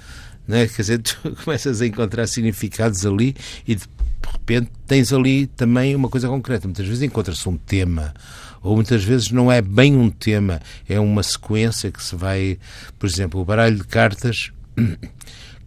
Não 0.47 0.57
é? 0.57 0.69
Quer 0.69 0.83
dizer, 0.83 0.99
tu 1.03 1.37
começas 1.45 1.81
a 1.81 1.87
encontrar 1.87 2.27
significados 2.29 3.05
ali 3.05 3.35
e 3.67 3.75
de 3.75 3.85
repente 4.33 4.71
tens 4.87 5.13
ali 5.13 5.47
também 5.49 5.95
uma 5.97 6.09
coisa 6.09 6.29
concreta. 6.29 6.69
Muitas 6.69 6.87
vezes 6.87 7.03
encontra-se 7.03 7.49
um 7.49 7.57
tema 7.57 8.15
ou 8.63 8.77
muitas 8.77 9.03
vezes 9.03 9.31
não 9.31 9.51
é 9.51 9.63
bem 9.63 9.97
um 9.97 10.11
tema, 10.11 10.61
é 10.89 11.01
uma 11.01 11.23
sequência 11.23 11.91
que 11.91 12.03
se 12.03 12.15
vai, 12.15 12.59
por 12.99 13.09
exemplo, 13.09 13.41
o 13.41 13.45
baralho 13.45 13.77
de 13.77 13.85
cartas, 13.85 14.51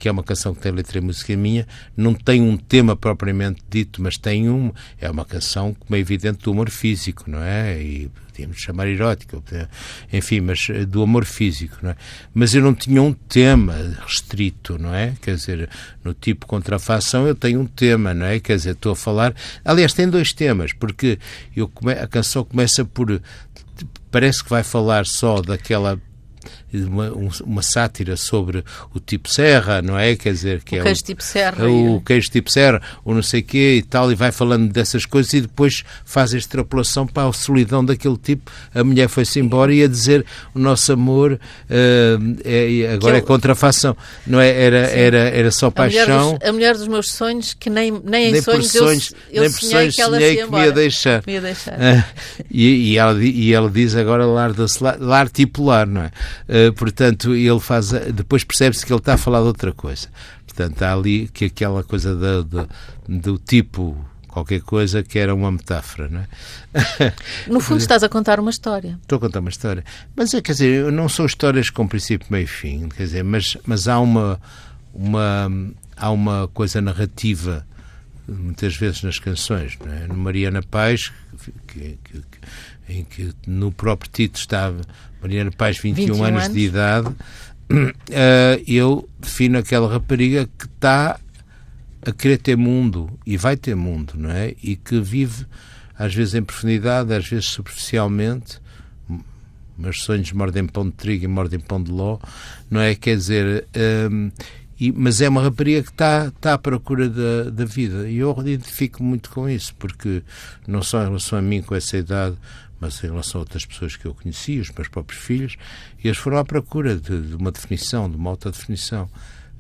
que 0.03 0.09
é 0.09 0.11
uma 0.11 0.21
canção 0.21 0.53
que 0.53 0.59
tem 0.59 0.69
letra 0.69 0.97
e 0.97 1.01
música 1.01 1.33
minha, 1.37 1.65
não 1.95 2.13
tem 2.13 2.41
um 2.41 2.57
tema 2.57 2.93
propriamente 2.93 3.63
dito, 3.69 4.01
mas 4.01 4.17
tem 4.17 4.49
um. 4.49 4.69
É 4.99 5.09
uma 5.09 5.23
canção, 5.23 5.73
como 5.73 5.95
é 5.95 5.99
evidente, 5.99 6.43
do 6.43 6.51
humor 6.51 6.69
físico, 6.69 7.23
não 7.25 7.41
é? 7.41 7.81
E 7.81 8.11
podíamos 8.27 8.57
chamar 8.57 8.89
erótica, 8.89 9.41
enfim, 10.11 10.41
mas 10.41 10.67
eh, 10.69 10.83
do 10.83 11.01
amor 11.01 11.23
físico, 11.23 11.77
não 11.81 11.91
é? 11.91 11.95
Mas 12.33 12.53
eu 12.53 12.61
não 12.61 12.75
tinha 12.75 13.01
um 13.01 13.13
tema 13.13 13.95
restrito, 14.05 14.77
não 14.77 14.93
é? 14.93 15.13
Quer 15.21 15.35
dizer, 15.35 15.69
no 16.03 16.13
tipo 16.13 16.47
contrafação 16.47 17.25
eu 17.25 17.33
tenho 17.33 17.61
um 17.61 17.65
tema, 17.65 18.13
não 18.13 18.25
é? 18.25 18.41
Quer 18.41 18.57
dizer, 18.57 18.71
estou 18.71 18.91
a 18.91 18.97
falar. 18.97 19.33
Aliás, 19.63 19.93
tem 19.93 20.09
dois 20.09 20.33
temas, 20.33 20.73
porque 20.73 21.17
eu 21.55 21.69
come... 21.69 21.93
a 21.93 22.07
canção 22.07 22.43
começa 22.43 22.83
por. 22.83 23.21
Parece 24.11 24.43
que 24.43 24.49
vai 24.49 24.63
falar 24.63 25.05
só 25.05 25.41
daquela 25.41 25.97
uma, 26.73 27.11
uma 27.45 27.61
sátira 27.61 28.17
sobre 28.17 28.63
o 28.93 28.99
tipo 28.99 29.29
Serra, 29.29 29.81
não 29.81 29.97
é? 29.97 30.15
Quer 30.15 30.33
dizer, 30.33 30.61
que 30.63 30.75
o 30.75 30.79
é 30.79 30.83
queijo 30.83 31.01
o, 31.01 31.05
tipo 31.05 31.23
Serra. 31.23 31.67
O, 31.67 31.95
o 31.95 32.01
queijo 32.01 32.29
tipo 32.29 32.51
Serra, 32.51 32.81
ou 33.05 33.13
não 33.13 33.21
sei 33.21 33.41
o 33.41 33.43
quê 33.43 33.75
e 33.77 33.83
tal, 33.83 34.11
e 34.11 34.15
vai 34.15 34.31
falando 34.31 34.71
dessas 34.71 35.05
coisas 35.05 35.33
e 35.33 35.41
depois 35.41 35.83
faz 36.05 36.33
a 36.33 36.37
extrapolação 36.37 37.05
para 37.05 37.27
a 37.27 37.33
solidão 37.33 37.83
daquele 37.85 38.17
tipo. 38.17 38.51
A 38.73 38.83
mulher 38.83 39.07
foi-se 39.07 39.39
embora 39.39 39.73
e 39.73 39.83
a 39.83 39.87
dizer 39.87 40.25
o 40.53 40.59
nosso 40.59 40.91
amor 40.91 41.33
uh, 41.33 42.37
é, 42.43 42.93
agora 42.93 43.17
é 43.17 43.21
contrafação. 43.21 43.95
Não 44.25 44.39
é? 44.39 44.49
Era, 44.49 44.77
era, 44.77 45.17
era 45.17 45.51
só 45.51 45.69
paixão. 45.69 46.03
A 46.03 46.07
mulher, 46.07 46.39
dos, 46.39 46.49
a 46.49 46.53
mulher 46.53 46.73
dos 46.77 46.87
meus 46.87 47.11
sonhos, 47.11 47.53
que 47.53 47.69
nem, 47.69 47.91
nem 48.03 48.29
em 48.29 48.31
nem 48.31 48.41
sonhos, 48.41 48.71
sonhos 48.71 49.13
eu, 49.29 49.37
eu 49.37 49.41
nem 49.43 49.51
sonhei 49.51 49.91
que 49.91 50.01
ela 50.01 50.17
sonhei 50.17 50.35
que 50.37 50.51
me 50.51 50.59
ia 50.59 50.71
deixar. 50.71 51.23
Me 51.25 51.33
ia 51.33 51.41
deixar. 51.41 51.73
Uh, 51.73 52.03
e, 52.49 52.91
e, 52.91 52.97
ela, 52.97 53.23
e 53.23 53.53
ela 53.53 53.69
diz 53.69 53.95
agora 53.95 54.25
lar, 54.25 54.53
lar, 54.81 54.97
lar 54.99 55.29
tipo 55.29 55.65
lar, 55.65 55.87
não 55.87 56.01
é? 56.01 56.11
Uh, 56.47 56.62
portanto, 56.71 57.35
ele 57.35 57.59
faz. 57.59 57.91
Depois 57.91 58.43
percebe-se 58.43 58.85
que 58.85 58.91
ele 58.91 58.99
está 58.99 59.15
a 59.15 59.17
falar 59.17 59.41
de 59.41 59.47
outra 59.47 59.71
coisa. 59.73 60.07
Portanto, 60.45 60.81
há 60.83 60.93
ali 60.93 61.27
que 61.27 61.45
aquela 61.45 61.83
coisa 61.83 62.15
do, 62.15 62.43
do, 62.43 62.69
do 63.07 63.37
tipo 63.37 63.97
qualquer 64.33 64.61
coisa 64.61 65.03
que 65.03 65.19
era 65.19 65.33
uma 65.33 65.51
metáfora, 65.51 66.09
não 66.09 66.21
é? 66.21 67.13
No 67.47 67.59
fundo 67.59 67.79
estás 67.79 68.03
a 68.03 68.09
contar 68.09 68.39
uma 68.39 68.49
história. 68.49 68.97
Estou 69.01 69.17
a 69.17 69.19
contar 69.19 69.39
uma 69.39 69.49
história. 69.49 69.85
Mas 70.15 70.33
é, 70.33 70.41
quer 70.41 70.53
dizer, 70.53 70.91
não 70.91 71.07
são 71.07 71.25
histórias 71.25 71.69
com 71.69 71.87
princípio, 71.87 72.27
meio 72.31 72.45
e 72.45 72.47
fim, 72.47 72.89
quer 72.89 73.03
dizer, 73.03 73.23
mas, 73.23 73.55
mas 73.63 73.87
há 73.87 73.99
uma, 73.99 74.41
uma, 74.91 75.51
há 75.95 76.09
uma 76.09 76.47
coisa 76.47 76.81
narrativa 76.81 77.65
muitas 78.27 78.75
vezes 78.75 79.03
nas 79.03 79.19
canções, 79.19 79.77
não 79.83 79.93
é? 79.93 80.07
No 80.07 80.15
Mariana 80.15 80.63
Paz, 80.63 81.11
que, 81.67 81.99
que, 82.03 82.13
que, 82.13 82.39
em 82.87 83.03
que 83.03 83.33
no 83.47 83.71
próprio 83.71 84.09
título 84.11 84.39
estava 84.39 84.81
Mariana 85.21 85.51
Paz, 85.51 85.77
21, 85.77 86.05
21 86.05 86.23
anos, 86.23 86.43
anos 86.43 86.53
de 86.53 86.59
idade, 86.59 87.07
uh, 87.07 88.63
eu 88.67 89.07
defino 89.19 89.57
aquela 89.57 89.91
rapariga 89.91 90.47
que 90.57 90.65
está 90.65 91.19
a 92.05 92.11
querer 92.11 92.37
ter 92.37 92.57
mundo 92.57 93.09
e 93.25 93.37
vai 93.37 93.55
ter 93.55 93.75
mundo, 93.75 94.13
não 94.17 94.29
é? 94.29 94.53
E 94.61 94.75
que 94.75 94.99
vive 94.99 95.45
às 95.97 96.13
vezes 96.13 96.33
em 96.33 96.43
profundidade, 96.43 97.13
às 97.13 97.27
vezes 97.27 97.45
superficialmente. 97.45 98.61
Meus 99.77 100.03
sonhos 100.03 100.31
mordem 100.31 100.67
pão 100.67 100.85
de 100.85 100.91
trigo 100.91 101.25
e 101.25 101.27
mordem 101.27 101.59
pão 101.59 101.81
de 101.81 101.91
ló, 101.91 102.19
não 102.69 102.81
é? 102.81 102.93
Quer 102.93 103.15
dizer, 103.15 103.67
um, 104.11 104.29
e, 104.79 104.91
mas 104.91 105.21
é 105.21 105.29
uma 105.29 105.41
rapariga 105.41 105.81
que 105.81 105.89
está, 105.89 106.27
está 106.27 106.53
à 106.53 106.57
procura 106.57 107.09
da, 107.09 107.49
da 107.49 107.65
vida. 107.65 108.09
E 108.09 108.17
eu 108.17 108.35
identifico 108.39 109.03
muito 109.03 109.29
com 109.29 109.49
isso, 109.49 109.73
porque 109.75 110.21
não 110.67 110.83
só 110.83 111.01
em 111.01 111.05
relação 111.05 111.39
a 111.39 111.41
mim 111.41 111.61
com 111.61 111.73
essa 111.73 111.97
idade, 111.97 112.35
mas 112.83 113.01
em 113.01 113.07
relação 113.07 113.39
a 113.39 113.43
outras 113.43 113.65
pessoas 113.65 113.95
que 113.95 114.05
eu 114.05 114.13
conheci, 114.13 114.59
os 114.59 114.69
meus 114.69 114.89
próprios 114.89 115.21
filhos, 115.21 115.55
e 116.03 116.07
eles 116.09 116.17
foram 116.17 116.37
à 116.37 116.43
procura 116.43 116.97
de, 116.97 117.29
de 117.29 117.35
uma 117.35 117.49
definição, 117.49 118.09
de 118.09 118.17
uma 118.17 118.29
autodefinição. 118.29 119.09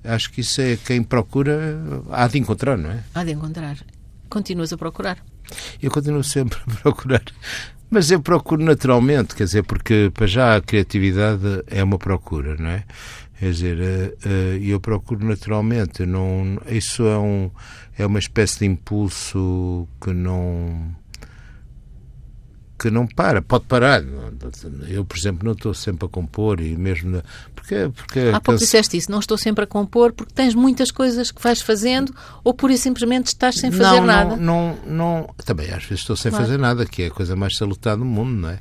Acho 0.03 0.29
que 0.29 0.41
isso 0.41 0.59
é 0.59 0.75
quem 0.75 1.01
procura 1.01 1.81
há 2.11 2.27
de 2.27 2.37
encontrar, 2.37 2.77
não 2.77 2.91
é? 2.91 3.01
Há 3.15 3.23
de 3.23 3.31
encontrar. 3.31 3.77
Continuas 4.29 4.73
a 4.73 4.77
procurar. 4.77 5.23
Eu 5.81 5.89
continuo 5.89 6.21
sempre 6.21 6.59
a 6.67 6.81
procurar. 6.81 7.23
Mas 7.89 8.11
eu 8.11 8.21
procuro 8.21 8.61
naturalmente, 8.61 9.35
quer 9.35 9.45
dizer, 9.45 9.63
porque 9.63 10.11
para 10.13 10.27
já 10.27 10.57
a 10.57 10.61
criatividade 10.61 11.63
é 11.67 11.81
uma 11.81 11.97
procura, 11.97 12.57
não 12.57 12.71
é? 12.71 12.83
Quer 13.39 13.51
dizer, 13.51 13.79
eh, 13.79 14.13
eh, 14.25 14.59
eu 14.61 14.81
procuro 14.81 15.25
naturalmente. 15.25 16.05
Não, 16.05 16.57
isso 16.67 17.03
é, 17.03 17.17
um, 17.17 17.49
é 17.97 18.05
uma 18.05 18.19
espécie 18.19 18.59
de 18.59 18.65
impulso 18.65 19.87
que 20.01 20.11
não 20.11 20.93
que 22.77 22.89
não 22.89 23.07
para, 23.07 23.41
pode 23.41 23.65
parar. 23.65 24.03
Eu, 24.87 25.05
por 25.05 25.17
exemplo, 25.17 25.45
não 25.45 25.53
estou 25.53 25.73
sempre 25.73 26.05
a 26.05 26.09
compor 26.09 26.59
e 26.59 26.75
mesmo. 26.75 27.21
Porque, 27.55 27.89
porque 27.95 28.19
Há 28.19 28.41
pouco 28.41 28.51
canse... 28.51 28.65
disseste 28.65 28.97
isso, 28.97 29.11
não 29.11 29.19
estou 29.19 29.37
sempre 29.37 29.63
a 29.63 29.67
compor 29.67 30.11
porque 30.11 30.33
tens 30.33 30.53
muitas 30.53 30.91
coisas 30.91 31.31
que 31.31 31.41
vais 31.41 31.61
fazendo 31.61 32.13
ou 32.43 32.53
pura 32.53 32.73
e 32.73 32.77
simplesmente 32.77 33.27
estás 33.27 33.55
sem 33.55 33.71
fazer 33.71 33.99
não, 33.99 34.05
nada. 34.05 34.35
Não, 34.35 34.77
não, 34.85 35.25
não, 35.25 35.35
também 35.45 35.67
às 35.71 35.83
vezes 35.83 35.99
estou 35.99 36.15
sem 36.15 36.31
claro. 36.31 36.45
fazer 36.45 36.57
nada, 36.57 36.85
que 36.85 37.03
é 37.03 37.07
a 37.07 37.11
coisa 37.11 37.35
mais 37.35 37.55
salutar 37.55 37.95
do 37.95 38.05
mundo, 38.05 38.31
não 38.31 38.49
é? 38.49 38.59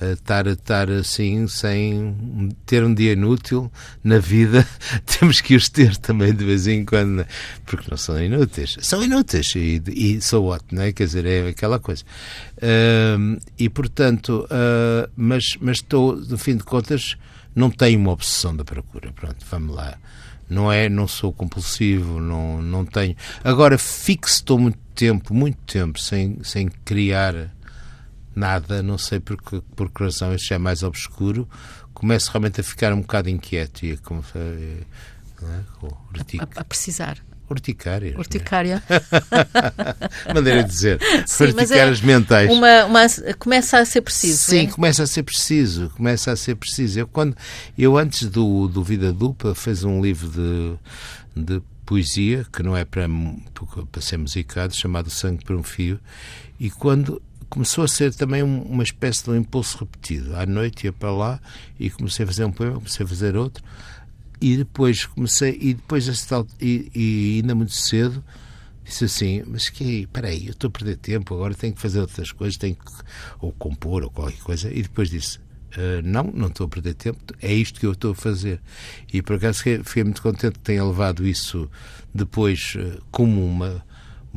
Estar, 0.00 0.46
estar 0.46 0.90
assim, 0.90 1.46
sem 1.46 2.54
ter 2.64 2.84
um 2.84 2.94
dia 2.94 3.12
inútil 3.12 3.70
na 4.02 4.18
vida, 4.18 4.66
temos 5.06 5.40
que 5.40 5.54
os 5.54 5.68
ter 5.68 5.96
também 5.96 6.34
de 6.34 6.44
vez 6.44 6.66
em 6.66 6.84
quando, 6.84 7.26
porque 7.66 7.90
não 7.90 7.96
são 7.96 8.22
inúteis. 8.22 8.76
São 8.80 9.02
inúteis 9.02 9.54
e, 9.56 9.82
e 9.88 10.20
so 10.20 10.42
what, 10.42 10.64
não 10.72 10.82
é? 10.82 10.92
Quer 10.92 11.04
dizer, 11.04 11.26
é 11.26 11.48
aquela 11.48 11.78
coisa. 11.78 12.04
Uh, 12.56 13.40
e 13.58 13.68
portanto, 13.68 14.46
uh, 14.46 15.10
mas, 15.16 15.56
mas 15.60 15.78
estou, 15.78 16.16
no 16.16 16.38
fim 16.38 16.56
de 16.56 16.64
contas, 16.64 17.16
não 17.54 17.70
tenho 17.70 17.98
uma 17.98 18.12
obsessão 18.12 18.54
da 18.54 18.64
procura. 18.64 19.12
Pronto, 19.12 19.44
vamos 19.50 19.74
lá. 19.74 19.98
Não 20.48 20.72
é, 20.72 20.88
não 20.88 21.06
sou 21.06 21.32
compulsivo, 21.32 22.20
não, 22.20 22.62
não 22.62 22.84
tenho. 22.84 23.14
Agora, 23.44 23.76
fixo, 23.76 24.36
estou 24.36 24.58
muito 24.58 24.78
tempo, 24.94 25.34
muito 25.34 25.58
tempo, 25.66 26.00
sem, 26.00 26.38
sem 26.42 26.68
criar 26.68 27.52
nada, 28.38 28.82
não 28.82 28.96
sei 28.96 29.20
por 29.20 29.36
que, 29.36 29.60
por 29.74 29.90
que 29.90 30.04
razão, 30.04 30.34
isso 30.34 30.46
já 30.46 30.54
é 30.54 30.58
mais 30.58 30.82
obscuro, 30.82 31.48
começo 31.92 32.30
realmente 32.30 32.60
a 32.60 32.64
ficar 32.64 32.92
um 32.92 33.00
bocado 33.00 33.28
inquieto 33.28 33.84
e 33.84 33.92
a, 33.92 33.96
como, 33.98 34.24
é, 34.34 34.80
a, 36.38 36.60
a 36.60 36.64
precisar. 36.64 37.18
Urticárias. 37.50 38.14
Urticária. 38.16 38.82
Maneira 40.34 40.62
de 40.62 40.68
dizer. 40.68 41.00
Sim, 41.26 41.44
Urticárias 41.44 42.02
é 42.02 42.06
mentais. 42.06 42.50
Uma, 42.50 42.84
uma, 42.84 43.06
começa 43.38 43.78
a 43.78 43.84
ser 43.86 44.02
preciso. 44.02 44.50
Sim, 44.50 44.66
é? 44.66 44.66
começa 44.66 45.02
a 45.02 45.06
ser 45.06 45.22
preciso. 45.22 45.90
Começa 45.96 46.30
a 46.30 46.36
ser 46.36 46.56
preciso. 46.56 47.00
Eu, 47.00 47.06
quando, 47.08 47.34
eu 47.76 47.96
antes 47.96 48.28
do, 48.28 48.68
do 48.68 48.84
Vida 48.84 49.12
Dupla, 49.14 49.54
fiz 49.54 49.82
um 49.82 50.02
livro 50.02 50.28
de, 50.28 51.42
de 51.42 51.62
poesia, 51.86 52.44
que 52.52 52.62
não 52.62 52.76
é 52.76 52.84
para, 52.84 53.08
para 53.90 54.02
ser 54.02 54.18
musicado, 54.18 54.76
chamado 54.76 55.08
Sangue 55.08 55.42
por 55.42 55.56
um 55.56 55.62
Fio, 55.62 55.98
e 56.60 56.68
quando 56.68 57.22
começou 57.48 57.84
a 57.84 57.88
ser 57.88 58.14
também 58.14 58.42
uma 58.42 58.82
espécie 58.82 59.24
de 59.24 59.30
um 59.30 59.36
impulso 59.36 59.78
repetido. 59.78 60.36
À 60.36 60.46
noite 60.46 60.84
ia 60.84 60.92
para 60.92 61.10
lá 61.10 61.40
e 61.78 61.90
comecei 61.90 62.24
a 62.24 62.26
fazer 62.26 62.44
um 62.44 62.52
poema, 62.52 62.74
comecei 62.74 63.04
a 63.04 63.08
fazer 63.08 63.36
outro 63.36 63.62
e 64.40 64.56
depois 64.56 65.06
comecei 65.06 65.58
e 65.60 65.74
depois 65.74 66.06
e, 66.60 66.90
e 66.94 67.36
ainda 67.36 67.54
muito 67.54 67.72
cedo 67.72 68.22
disse 68.84 69.04
assim, 69.04 69.42
mas 69.46 69.68
que 69.68 70.08
aí, 70.22 70.46
eu 70.46 70.52
estou 70.52 70.68
a 70.68 70.70
perder 70.70 70.96
tempo, 70.96 71.34
agora 71.34 71.54
tenho 71.54 71.74
que 71.74 71.80
fazer 71.80 72.00
outras 72.00 72.32
coisas, 72.32 72.56
tenho 72.56 72.74
que 72.74 72.92
ou 73.38 73.52
compor 73.52 74.02
ou 74.02 74.10
qualquer 74.10 74.40
coisa 74.40 74.72
e 74.72 74.82
depois 74.82 75.10
disse 75.10 75.38
Uh, 75.76 76.00
não, 76.02 76.24
não 76.24 76.46
estou 76.46 76.64
a 76.64 76.68
perder 76.68 76.94
tempo, 76.94 77.18
é 77.42 77.52
isto 77.52 77.78
que 77.78 77.84
eu 77.84 77.92
estou 77.92 78.12
a 78.12 78.14
fazer. 78.14 78.58
E 79.12 79.20
por 79.20 79.36
acaso 79.36 79.58
fiquei, 79.58 79.84
fiquei 79.84 80.02
muito 80.02 80.22
contente 80.22 80.54
que 80.54 80.64
tenha 80.64 80.82
levado 80.82 81.26
isso 81.26 81.70
depois 82.12 82.74
uh, 82.76 83.02
como 83.10 83.44
uma, 83.44 83.84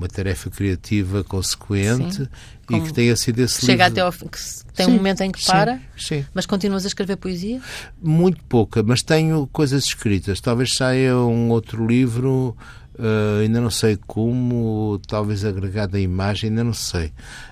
uma 0.02 0.08
tarefa 0.08 0.50
criativa 0.50 1.24
consequente 1.24 2.24
Sim, 2.24 2.28
e 2.72 2.82
que 2.82 2.92
tenha 2.92 3.16
sido 3.16 3.40
esse 3.40 3.64
Chega 3.66 3.86
livro... 3.86 3.86
até 3.86 4.02
ao 4.02 4.12
fim, 4.12 4.28
que 4.28 4.40
tem 4.74 4.88
sim, 4.88 4.92
um 4.92 4.96
momento 4.96 5.22
em 5.22 5.32
que 5.32 5.46
para, 5.46 5.80
sim. 5.96 6.26
mas 6.34 6.48
continuas 6.48 6.84
a 6.86 6.88
escrever 6.88 7.18
poesia? 7.18 7.62
Muito 8.02 8.44
pouca, 8.46 8.82
mas 8.82 9.02
tenho 9.02 9.48
coisas 9.48 9.86
escritas. 9.86 10.42
Talvez 10.42 10.74
saia 10.74 11.16
um 11.18 11.50
outro 11.50 11.86
livro, 11.86 12.56
uh, 12.96 13.42
ainda 13.42 13.62
não 13.62 13.70
sei 13.70 13.98
como, 14.08 15.00
talvez 15.08 15.46
agregado 15.46 15.96
à 15.96 16.00
imagem, 16.00 16.50
ainda 16.50 16.64
não 16.64 16.74
sei. 16.74 17.08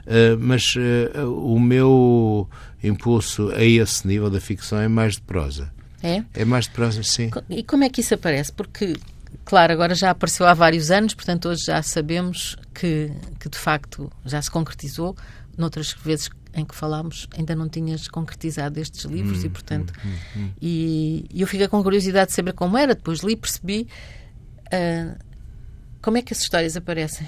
Uh, 0.05 0.39
mas 0.39 0.73
uh, 0.75 1.29
o 1.31 1.59
meu 1.59 2.49
impulso 2.83 3.51
a 3.51 3.63
esse 3.63 4.07
nível 4.07 4.29
da 4.29 4.39
ficção 4.39 4.79
é 4.79 4.87
mais 4.87 5.15
de 5.15 5.21
prosa. 5.21 5.71
É? 6.01 6.23
É 6.33 6.45
mais 6.45 6.65
de 6.65 6.71
prosa, 6.71 7.03
sim. 7.03 7.29
E 7.49 7.61
como 7.61 7.83
é 7.83 7.89
que 7.89 8.01
isso 8.01 8.13
aparece? 8.13 8.51
Porque 8.53 8.95
Claro, 9.45 9.73
agora 9.73 9.95
já 9.95 10.11
apareceu 10.11 10.45
há 10.45 10.53
vários 10.53 10.91
anos, 10.91 11.13
portanto 11.13 11.49
hoje 11.49 11.65
já 11.65 11.81
sabemos 11.81 12.55
que, 12.73 13.11
que 13.39 13.49
de 13.49 13.57
facto 13.57 14.11
já 14.25 14.41
se 14.41 14.49
concretizou. 14.51 15.15
Noutras 15.57 15.91
vezes 15.93 16.29
em 16.53 16.65
que 16.65 16.75
falámos 16.75 17.27
ainda 17.37 17.55
não 17.55 17.67
tinhas 17.67 18.07
concretizado 18.07 18.79
estes 18.79 19.05
livros 19.05 19.43
hum, 19.43 19.45
e 19.45 19.49
portanto 19.49 19.93
hum, 20.03 20.09
hum, 20.09 20.41
hum. 20.41 20.51
e, 20.61 21.25
e, 21.31 21.41
eu 21.41 21.47
fiquei 21.47 21.67
com 21.67 21.81
curiosidade 21.83 22.29
de 22.29 22.35
saber 22.35 22.53
como 22.53 22.77
era 22.77 22.95
depois 22.95 23.19
li 23.19 23.35
percebi 23.35 23.87
uh, 24.67 25.15
como 26.01 26.17
é 26.17 26.21
que 26.21 26.33
as 26.33 26.41
histórias 26.41 26.75
aparecem 26.75 27.27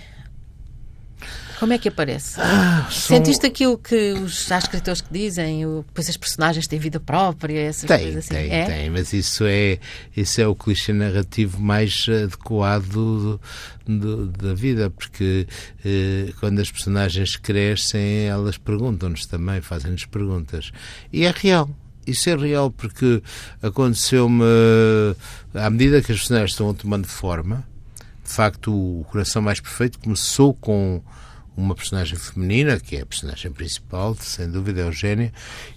Como 1.61 1.73
é 1.73 1.77
que 1.77 1.89
aparece? 1.89 2.41
Ah, 2.41 2.87
são... 2.89 3.17
Sentiste 3.17 3.45
aquilo 3.45 3.77
que 3.77 4.13
os 4.13 4.51
há 4.51 4.57
escritores 4.57 4.99
que 4.99 5.13
dizem, 5.13 5.63
o, 5.63 5.85
depois 5.87 6.09
as 6.09 6.17
personagens 6.17 6.65
têm 6.65 6.79
vida 6.79 6.99
própria, 6.99 7.59
essas 7.59 7.87
tem, 7.87 7.99
coisas 7.99 8.25
assim? 8.25 8.33
Tem, 8.33 8.51
é? 8.51 8.65
tem, 8.65 8.89
mas 8.89 9.13
isso 9.13 9.43
é, 9.45 9.77
isso 10.17 10.41
é 10.41 10.47
o 10.47 10.55
clichê 10.55 10.91
narrativo 10.91 11.61
mais 11.61 12.07
adequado 12.09 12.87
do, 12.87 13.41
do, 13.85 14.25
da 14.25 14.55
vida, 14.55 14.89
porque 14.89 15.47
eh, 15.85 16.33
quando 16.39 16.57
as 16.61 16.71
personagens 16.71 17.35
crescem, 17.35 18.25
elas 18.25 18.57
perguntam-nos 18.57 19.27
também, 19.27 19.61
fazem-nos 19.61 20.05
perguntas. 20.05 20.71
E 21.13 21.25
é 21.25 21.31
real. 21.31 21.69
Isso 22.07 22.27
é 22.31 22.35
real 22.35 22.71
porque 22.71 23.21
aconteceu-me 23.61 24.43
à 25.53 25.69
medida 25.69 26.01
que 26.01 26.11
as 26.11 26.17
personagens 26.17 26.53
estão 26.53 26.73
tomando 26.73 27.05
forma. 27.05 27.63
De 28.25 28.31
facto, 28.31 28.73
o 28.73 29.03
Coração 29.11 29.43
Mais 29.43 29.59
Perfeito 29.59 29.99
começou 29.99 30.55
com 30.55 31.03
uma 31.55 31.75
personagem 31.75 32.17
feminina, 32.17 32.79
que 32.79 32.95
é 32.97 33.01
a 33.01 33.05
personagem 33.05 33.51
principal, 33.51 34.15
sem 34.15 34.49
dúvida, 34.49 34.81
Eugénia, 34.81 35.33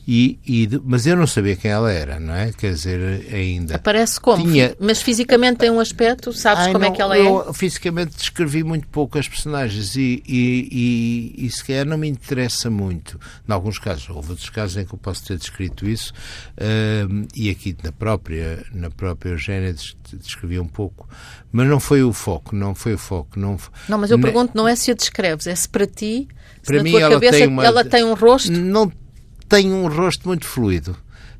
e, 0.06 0.38
e, 0.46 0.68
mas 0.84 1.06
eu 1.06 1.16
não 1.16 1.26
sabia 1.26 1.56
quem 1.56 1.70
ela 1.70 1.90
era, 1.90 2.20
não 2.20 2.34
é? 2.34 2.52
Quer 2.52 2.74
dizer, 2.74 3.26
ainda. 3.32 3.76
Aparece 3.76 4.20
como? 4.20 4.44
Tinha... 4.44 4.76
Mas 4.78 5.00
fisicamente 5.00 5.58
tem 5.58 5.70
um 5.70 5.80
aspecto, 5.80 6.30
sabes 6.32 6.66
Ai, 6.66 6.72
como 6.72 6.84
não, 6.84 6.92
é 6.92 6.94
que 6.94 7.00
ela 7.00 7.18
eu, 7.18 7.48
é? 7.48 7.52
Fisicamente 7.54 8.14
descrevi 8.14 8.62
muito 8.62 8.86
pouco 8.88 9.18
as 9.18 9.26
personagens 9.26 9.96
e, 9.96 10.22
e, 10.26 11.34
e, 11.38 11.46
e 11.46 11.50
se 11.50 11.64
calhar 11.64 11.86
não 11.86 11.96
me 11.96 12.06
interessa 12.06 12.68
muito. 12.68 13.18
Em 13.48 13.52
alguns 13.52 13.78
casos, 13.78 14.08
houve 14.10 14.30
outros 14.30 14.50
casos 14.50 14.76
em 14.76 14.84
que 14.84 14.92
eu 14.92 14.98
posso 14.98 15.24
ter 15.24 15.38
descrito 15.38 15.88
isso, 15.88 16.12
uh, 16.58 17.26
e 17.34 17.48
aqui 17.48 17.74
na 17.82 17.92
própria, 17.92 18.62
na 18.72 18.90
própria 18.90 19.30
Eugénia 19.30 19.74
descrevi 20.12 20.58
um 20.58 20.68
pouco, 20.68 21.08
mas 21.50 21.66
não 21.66 21.80
foi 21.80 22.02
o 22.02 22.12
foco, 22.12 22.54
não 22.54 22.74
foi 22.74 22.92
o 22.92 22.98
foco. 22.98 23.38
Não, 23.40 23.58
não 23.88 23.96
mas 23.96 24.10
eu 24.10 24.18
pergunto, 24.18 24.52
não 24.54 24.68
é 24.68 24.76
se 24.76 24.90
a 24.90 24.94
descreves, 24.94 25.46
é 25.46 25.54
se 25.54 25.68
para 25.68 25.86
ti, 25.86 26.28
para 26.62 26.76
na 26.76 26.82
mim, 26.82 26.90
tua 26.90 27.00
ela 27.00 27.14
cabeça 27.14 27.38
tem 27.38 27.48
uma... 27.48 27.64
ela 27.64 27.84
tem 27.84 28.04
um 28.04 28.14
rosto. 28.14 28.52
Não 28.52 28.92
tem 29.48 29.72
um 29.72 29.88
rosto 29.88 30.26
muito 30.28 30.46
fluido. 30.46 30.96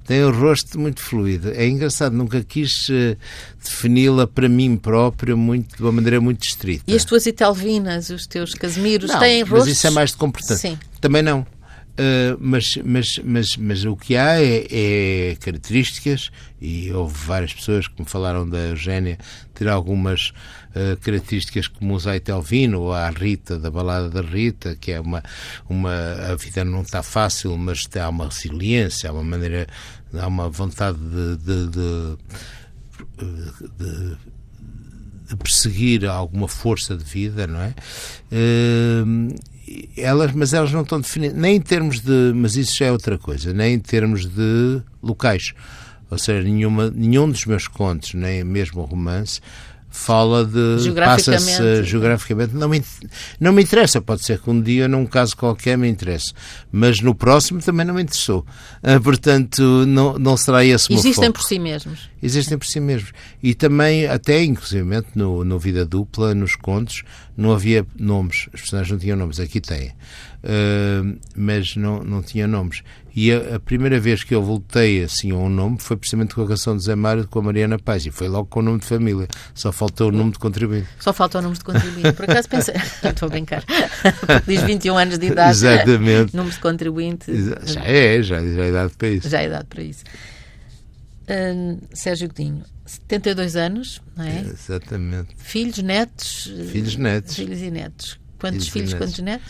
Tem 0.06 0.22
um 0.22 0.30
rosto 0.30 0.78
muito 0.78 1.00
fluido. 1.00 1.50
É 1.52 1.66
engraçado, 1.66 2.14
nunca 2.14 2.42
quis 2.44 2.88
uh, 2.90 3.16
defini-la 3.62 4.26
para 4.26 4.48
mim 4.48 4.76
próprio 4.76 5.36
muito, 5.36 5.76
de 5.76 5.82
uma 5.82 5.92
maneira 5.92 6.20
muito 6.20 6.42
estrita. 6.42 6.84
E 6.86 6.94
as 6.94 7.04
tuas 7.04 7.24
Itelvinas, 7.24 8.10
os 8.10 8.26
teus 8.26 8.52
Casimiros, 8.52 9.10
não, 9.10 9.18
têm 9.18 9.42
rostos? 9.42 9.68
Mas 9.68 9.76
isso 9.78 9.86
é 9.86 9.90
mais 9.90 10.10
de 10.10 10.18
comportamento. 10.18 10.60
Sim. 10.60 10.78
Também 11.00 11.22
não. 11.22 11.40
Uh, 11.40 12.36
mas, 12.40 12.76
mas, 12.84 13.20
mas, 13.24 13.56
mas 13.56 13.84
o 13.84 13.96
que 13.96 14.16
há 14.16 14.42
é, 14.42 14.66
é, 14.68 15.36
características, 15.36 16.30
e 16.60 16.92
houve 16.92 17.14
várias 17.14 17.54
pessoas 17.54 17.86
que 17.86 18.02
me 18.02 18.08
falaram 18.08 18.46
da 18.48 18.58
Eugénia 18.58 19.16
ter 19.54 19.68
algumas 19.68 20.32
uh, 20.74 20.96
características 21.00 21.68
comuns 21.68 22.06
à 22.06 22.16
Etelvino 22.16 22.80
ou 22.82 22.92
à 22.92 23.10
Rita, 23.10 23.58
da 23.58 23.70
balada 23.70 24.08
da 24.10 24.20
Rita, 24.20 24.76
que 24.76 24.92
é 24.92 25.00
uma, 25.00 25.22
uma 25.68 25.92
a 26.30 26.37
vida 26.37 26.64
não 26.64 26.82
está 26.82 27.02
fácil, 27.02 27.56
mas 27.56 27.88
há 28.00 28.08
uma 28.08 28.26
resiliência, 28.26 29.10
há 29.10 29.12
uma 29.12 29.24
maneira, 29.24 29.66
há 30.12 30.26
uma 30.26 30.48
vontade 30.48 30.98
de, 30.98 31.37
de, 31.37 31.68
de, 31.68 32.16
de 33.78 34.16
de 35.26 35.37
perseguir 35.37 36.04
alguma 36.04 36.46
força 36.46 36.96
de 36.96 37.04
vida, 37.04 37.46
não 37.46 37.60
é? 37.60 37.74
Uh, 38.30 39.34
elas, 39.96 40.32
mas 40.32 40.52
elas 40.52 40.72
não 40.72 40.82
estão 40.82 41.00
definidas, 41.00 41.37
nem 41.37 41.56
em 41.56 41.60
termos 41.60 42.00
de, 42.00 42.32
mas 42.34 42.56
isso 42.56 42.76
já 42.76 42.87
é 42.87 42.92
outra 42.92 43.16
coisa, 43.16 43.52
nem 43.52 43.74
em 43.74 43.78
termos 43.78 44.26
de 44.26 44.82
locais. 45.02 45.54
Ou 46.10 46.18
seja, 46.18 46.46
nenhuma, 46.46 46.90
nenhum 46.90 47.28
dos 47.30 47.46
meus 47.46 47.66
contos, 47.66 48.12
nem 48.14 48.44
mesmo 48.44 48.82
o 48.82 48.84
romance, 48.84 49.40
fala 49.94 50.44
de 50.44 50.80
geograficamente, 50.80 51.50
passa 51.52 51.85
geograficamente. 51.85 52.54
Não 52.54 52.68
me, 52.68 52.83
não 53.38 53.52
me 53.52 53.62
interessa. 53.62 54.00
Pode 54.00 54.24
ser 54.24 54.40
que 54.40 54.50
um 54.50 54.61
dia 54.61 54.88
num 54.88 55.07
caso 55.07 55.37
qualquer 55.37 55.78
me 55.78 55.88
interesse. 55.88 56.33
Mas 56.72 57.00
no 57.00 57.14
próximo 57.14 57.61
também 57.61 57.87
não 57.87 57.94
me 57.94 58.02
interessou. 58.02 58.44
Ah, 58.83 58.98
portanto 59.00 59.62
não, 59.87 60.18
não 60.18 60.37
será 60.37 60.64
esse 60.64 60.92
o 60.92 60.94
existem 60.94 61.30
por 61.30 61.42
si 61.42 61.61
mesmos. 61.61 62.11
Existem 62.20 62.59
por 62.59 62.66
si 62.66 62.80
mesmos. 62.80 63.12
E 63.40 63.54
também 63.54 64.07
até 64.07 64.42
inclusive 64.42 64.85
no, 65.14 65.44
no 65.44 65.59
Vida 65.61 65.87
Dupla 65.87 66.35
nos 66.35 66.57
contos 66.57 67.04
não 67.37 67.52
havia 67.52 67.87
nomes. 67.96 68.48
As 68.52 68.61
personagens 68.61 68.90
não 68.90 68.98
tinham 68.98 69.16
nomes. 69.16 69.38
Aqui 69.38 69.61
têm 69.61 69.92
uh, 70.44 71.18
mas 71.35 71.76
não, 71.76 72.02
não 72.04 72.22
tinha 72.22 72.46
nomes 72.46 72.83
e 73.14 73.33
a, 73.33 73.57
a, 73.57 73.61
primeira 73.61 74.00
vez 74.00 74.24
que 74.24 74.35
eu 74.35 74.42
voltei 74.42 75.05
assim 75.05 75.31
a 75.31 75.37
um 75.37 75.48
nome 75.48 75.79
foi 75.79 75.96
precisamente 75.96 76.35
com 76.35 76.42
a 76.42 76.48
canção 76.48 76.77
de 76.77 76.83
Zé 76.83 76.96
Mário 76.96 77.29
com 77.29 77.38
a 77.38 77.42
Mariana 77.42 77.79
Paz 77.79 78.05
e 78.05 78.11
foi 78.11 78.29
logo 78.29 78.46
com 78.46 78.59
o 78.61 78.62
nome 78.62 78.81
de 78.81 78.87
família. 78.87 79.29
Só 79.55 79.70
faltou 79.70 80.09
o 80.09 80.12
nome 80.12 80.33
de 80.33 80.38
contribuinte. 80.38 80.88
Só 80.98 81.12
faltou 81.12 81.40
o 81.40 81.44
nome 81.44 81.57
de 81.57 81.62
contribuinte. 81.62 82.12
Por 82.12 82.24
acaso 82.29 82.48
pensei, 82.48 82.74
estou 83.05 83.27
a 83.27 83.31
brincar, 83.31 83.62
diz 84.46 84.62
21 84.62 84.96
anos 84.96 85.18
de 85.18 85.27
idade. 85.27 85.50
Exatamente. 85.53 86.35
Nome 86.35 86.50
de 86.50 86.59
contribuinte. 86.59 87.33
Já 87.64 87.85
é, 87.85 88.22
já, 88.22 88.40
já 88.40 88.64
é 88.64 88.68
idade 88.68 88.94
para 88.98 89.09
isso. 89.09 89.29
Já 89.29 89.40
é 89.42 89.46
idade 89.46 89.66
para 89.66 89.83
isso. 89.83 90.05
Uh, 91.24 91.81
Sérgio 91.92 92.29
Godinho, 92.29 92.64
72 92.85 93.57
anos, 93.57 94.03
não 94.16 94.24
é? 94.24 94.40
Exatamente. 94.40 95.29
Filhos, 95.38 95.79
netos? 95.79 96.53
Filhos, 96.70 96.96
netos. 96.96 97.37
Filhos 97.37 97.61
e 97.62 97.70
netos. 97.70 98.20
Quantos 98.38 98.68
filhos, 98.68 98.90
filhos 98.90 98.94
quantos 98.94 99.18
netos? 99.20 99.46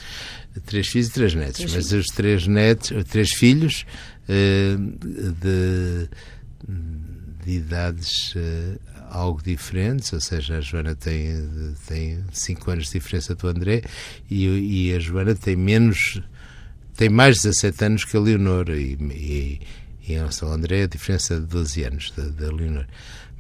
Três 0.67 0.89
filhos 0.89 1.09
e 1.09 1.13
três 1.13 1.35
netos. 1.35 1.57
Três 1.57 1.75
mas 1.75 1.89
filhos. 1.89 2.07
os 2.07 2.15
três 2.15 2.47
netos, 2.47 3.05
três 3.11 3.33
filhos 3.33 3.85
uh, 4.29 4.79
de, 5.41 6.09
de, 7.45 7.53
idades 7.53 8.35
uh, 8.37 8.79
algo 9.11 9.43
diferentes, 9.43 10.13
ou 10.13 10.21
seja, 10.21 10.59
a 10.59 10.61
Joana 10.61 10.95
tem, 10.95 11.75
tem 11.87 12.25
cinco 12.33 12.71
anos 12.71 12.87
de 12.87 12.93
diferença 12.93 13.35
do 13.35 13.49
André 13.49 13.83
e, 14.31 14.89
e 14.89 14.95
a 14.95 14.99
Joana 14.99 15.35
tem 15.35 15.57
menos, 15.57 16.21
tem 16.97 17.09
mais 17.09 17.37
de 17.37 17.43
17 17.43 17.85
anos 17.85 18.05
que 18.05 18.17
a 18.17 18.21
Leonor 18.21 18.71
e, 18.71 18.97
e, 19.01 19.61
e 20.07 20.13
em 20.13 20.17
relação 20.17 20.49
ao 20.49 20.55
André 20.55 20.85
a 20.85 20.87
diferença 20.87 21.41
de 21.41 21.47
12 21.47 21.85
anos 21.85 22.11
da, 22.17 22.25
da 22.25 22.53
Leonor 22.53 22.87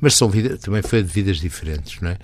mas 0.04 0.16
são 0.16 0.28
vida, 0.28 0.58
também 0.58 0.82
foi 0.82 1.02
de 1.02 1.10
vidas 1.10 1.38
diferentes, 1.38 1.98
não 2.02 2.10
é? 2.10 2.18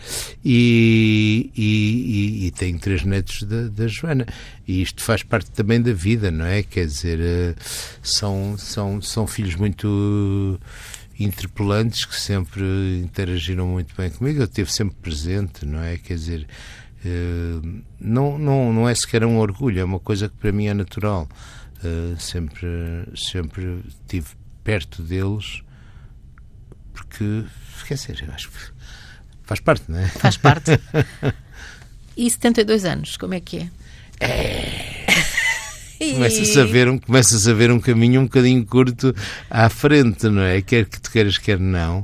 E, 0.45 1.51
e, 1.57 2.43
e, 2.43 2.47
e 2.47 2.51
tenho 2.51 2.79
três 2.79 3.05
netos 3.05 3.43
da, 3.45 3.69
da, 3.69 3.89
Joana. 3.89 4.27
E 4.69 4.83
isto 4.83 5.03
faz 5.03 5.23
parte 5.23 5.51
também 5.51 5.81
da 5.81 5.95
vida, 5.95 6.31
não 6.31 6.45
é? 6.45 6.63
Quer 6.63 6.85
dizer, 6.85 7.19
eh, 7.19 7.55
são, 8.03 8.59
são, 8.59 9.01
são 9.01 9.27
filhos 9.27 9.55
muito 9.55 10.61
interpelantes 11.19 12.05
que 12.05 12.21
sempre 12.21 12.63
interagiram 13.03 13.67
muito 13.67 13.95
bem 13.97 14.11
comigo. 14.11 14.41
Eu 14.41 14.45
esteve 14.45 14.71
sempre 14.71 14.97
presente, 15.01 15.65
não 15.65 15.83
é? 15.83 15.97
Quer 15.97 16.17
dizer, 16.17 16.47
eh, 17.03 17.67
não, 17.99 18.39
não, 18.39 18.75
não 18.75 18.87
é 18.87 18.95
sequer 18.95 19.25
um 19.25 19.39
orgulho, 19.39 19.81
é 19.81 19.85
uma 19.85 19.99
coisa 19.99 20.29
que 20.29 20.37
para 20.37 20.53
mim 20.53 20.67
é 20.67 20.75
natural. 20.75 21.27
Eh, 21.83 22.15
sempre, 22.19 22.69
sempre 23.17 23.83
estive 23.89 24.29
perto 24.63 25.03
deles 25.03 25.63
porque, 27.05 27.45
quer 27.87 27.95
dizer, 27.95 28.25
eu 28.27 28.35
acho 28.35 28.51
que 28.51 28.59
faz 29.45 29.61
parte, 29.61 29.85
não 29.89 29.99
é? 29.99 30.09
Faz 30.09 30.37
parte. 30.37 30.73
E 32.17 32.29
72 32.29 32.85
anos, 32.85 33.17
como 33.17 33.33
é 33.33 33.41
que 33.41 33.59
é? 33.59 33.71
É. 34.21 35.07
Começas 36.13 36.57
a, 36.59 36.65
ver 36.65 36.89
um, 36.89 36.99
começas 36.99 37.49
a 37.49 37.55
ver 37.55 37.71
um 37.71 37.81
caminho 37.81 38.21
um 38.21 38.25
bocadinho 38.25 38.65
curto 38.67 39.15
à 39.49 39.71
frente, 39.71 40.29
não 40.29 40.43
é? 40.43 40.61
Quer 40.61 40.85
que 40.85 41.01
tu 41.01 41.11
queiras, 41.11 41.39
quer 41.39 41.59
não. 41.59 42.01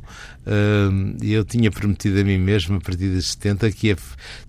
Uh, 0.47 1.17
eu 1.23 1.45
tinha 1.45 1.71
prometido 1.71 2.21
a 2.21 2.25
mim 2.25 2.39
mesmo, 2.39 2.77
a 2.77 2.81
partir 2.81 3.11
de 3.11 3.23
70, 3.23 3.71
que 3.73 3.89
ia, 3.89 3.97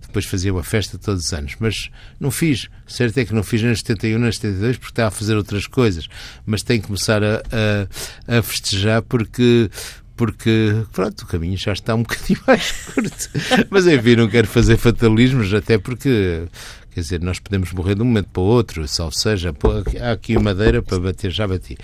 depois 0.02 0.26
fazia 0.26 0.54
uma 0.54 0.64
festa 0.64 0.98
todos 0.98 1.26
os 1.26 1.34
anos, 1.34 1.56
mas 1.60 1.90
não 2.18 2.32
fiz. 2.32 2.70
Certo 2.86 3.18
é 3.18 3.26
que 3.26 3.34
não 3.34 3.44
fiz 3.44 3.62
nem 3.62 3.76
71, 3.76 4.20
nem 4.20 4.32
72, 4.32 4.78
porque 4.78 4.92
estava 4.92 5.10
a 5.10 5.12
fazer 5.12 5.36
outras 5.36 5.68
coisas, 5.68 6.08
mas 6.46 6.62
tenho 6.62 6.82
que 6.82 6.88
começar 6.88 7.22
a, 7.24 7.42
a, 8.28 8.38
a 8.38 8.42
festejar 8.42 9.02
porque 9.02 9.70
porque, 10.18 10.84
pronto, 10.92 11.22
o 11.22 11.28
caminho 11.28 11.56
já 11.56 11.72
está 11.72 11.96
um 11.96 12.02
bocadinho 12.04 12.40
mais 12.46 12.72
curto. 12.72 13.30
Mas 13.70 13.88
enfim, 13.88 14.16
não 14.16 14.28
quero 14.28 14.48
fazer 14.48 14.76
fatalismos, 14.76 15.54
até 15.54 15.78
porque, 15.78 16.44
quer 16.92 17.02
dizer, 17.02 17.22
nós 17.22 17.40
podemos 17.40 17.72
morrer 17.72 17.96
de 17.96 18.02
um 18.02 18.06
momento 18.06 18.30
para 18.34 18.42
o 18.42 18.46
outro, 18.46 18.88
salvo 18.88 19.16
seja, 19.16 19.56
há 20.02 20.12
aqui 20.12 20.38
madeira 20.38 20.82
para 20.82 21.00
bater, 21.00 21.32
já 21.32 21.48
bati. 21.48 21.78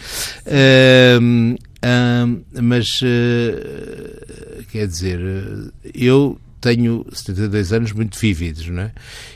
Uh, 0.46 1.56
uh, 1.56 2.43
mas, 2.62 3.02
uh, 3.02 4.63
quer 4.72 4.88
dizer, 4.88 5.22
eu 5.93 6.41
tenho 6.60 7.06
72 7.12 7.74
anos 7.74 7.91
muito 7.91 8.17
vívidos, 8.17 8.67
não 8.69 8.84
é? 8.84 8.93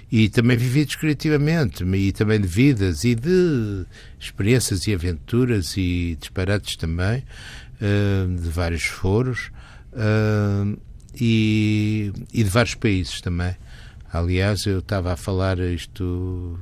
E 0.09 0.29
também 0.29 0.55
vividos 0.55 0.95
criativamente, 0.95 1.83
e 1.83 2.13
também 2.13 2.39
de 2.39 2.47
vidas 2.47 3.03
e 3.03 3.13
de 3.13 3.85
experiências 4.17 4.87
e 4.87 4.93
aventuras 4.93 5.75
e 5.75 6.17
disparates 6.17 6.77
também. 6.77 7.23
Uh, 7.79 8.35
de 8.35 8.49
vários 8.49 8.85
foros 8.85 9.51
uh, 9.93 10.79
e, 11.15 12.11
e, 12.33 12.43
de 12.43 12.49
vários 12.49 12.73
países 12.73 13.21
também. 13.21 13.55
Aliás, 14.11 14.65
eu 14.65 14.79
estava 14.79 15.13
a 15.13 15.15
falar 15.15 15.59
isto 15.59 16.59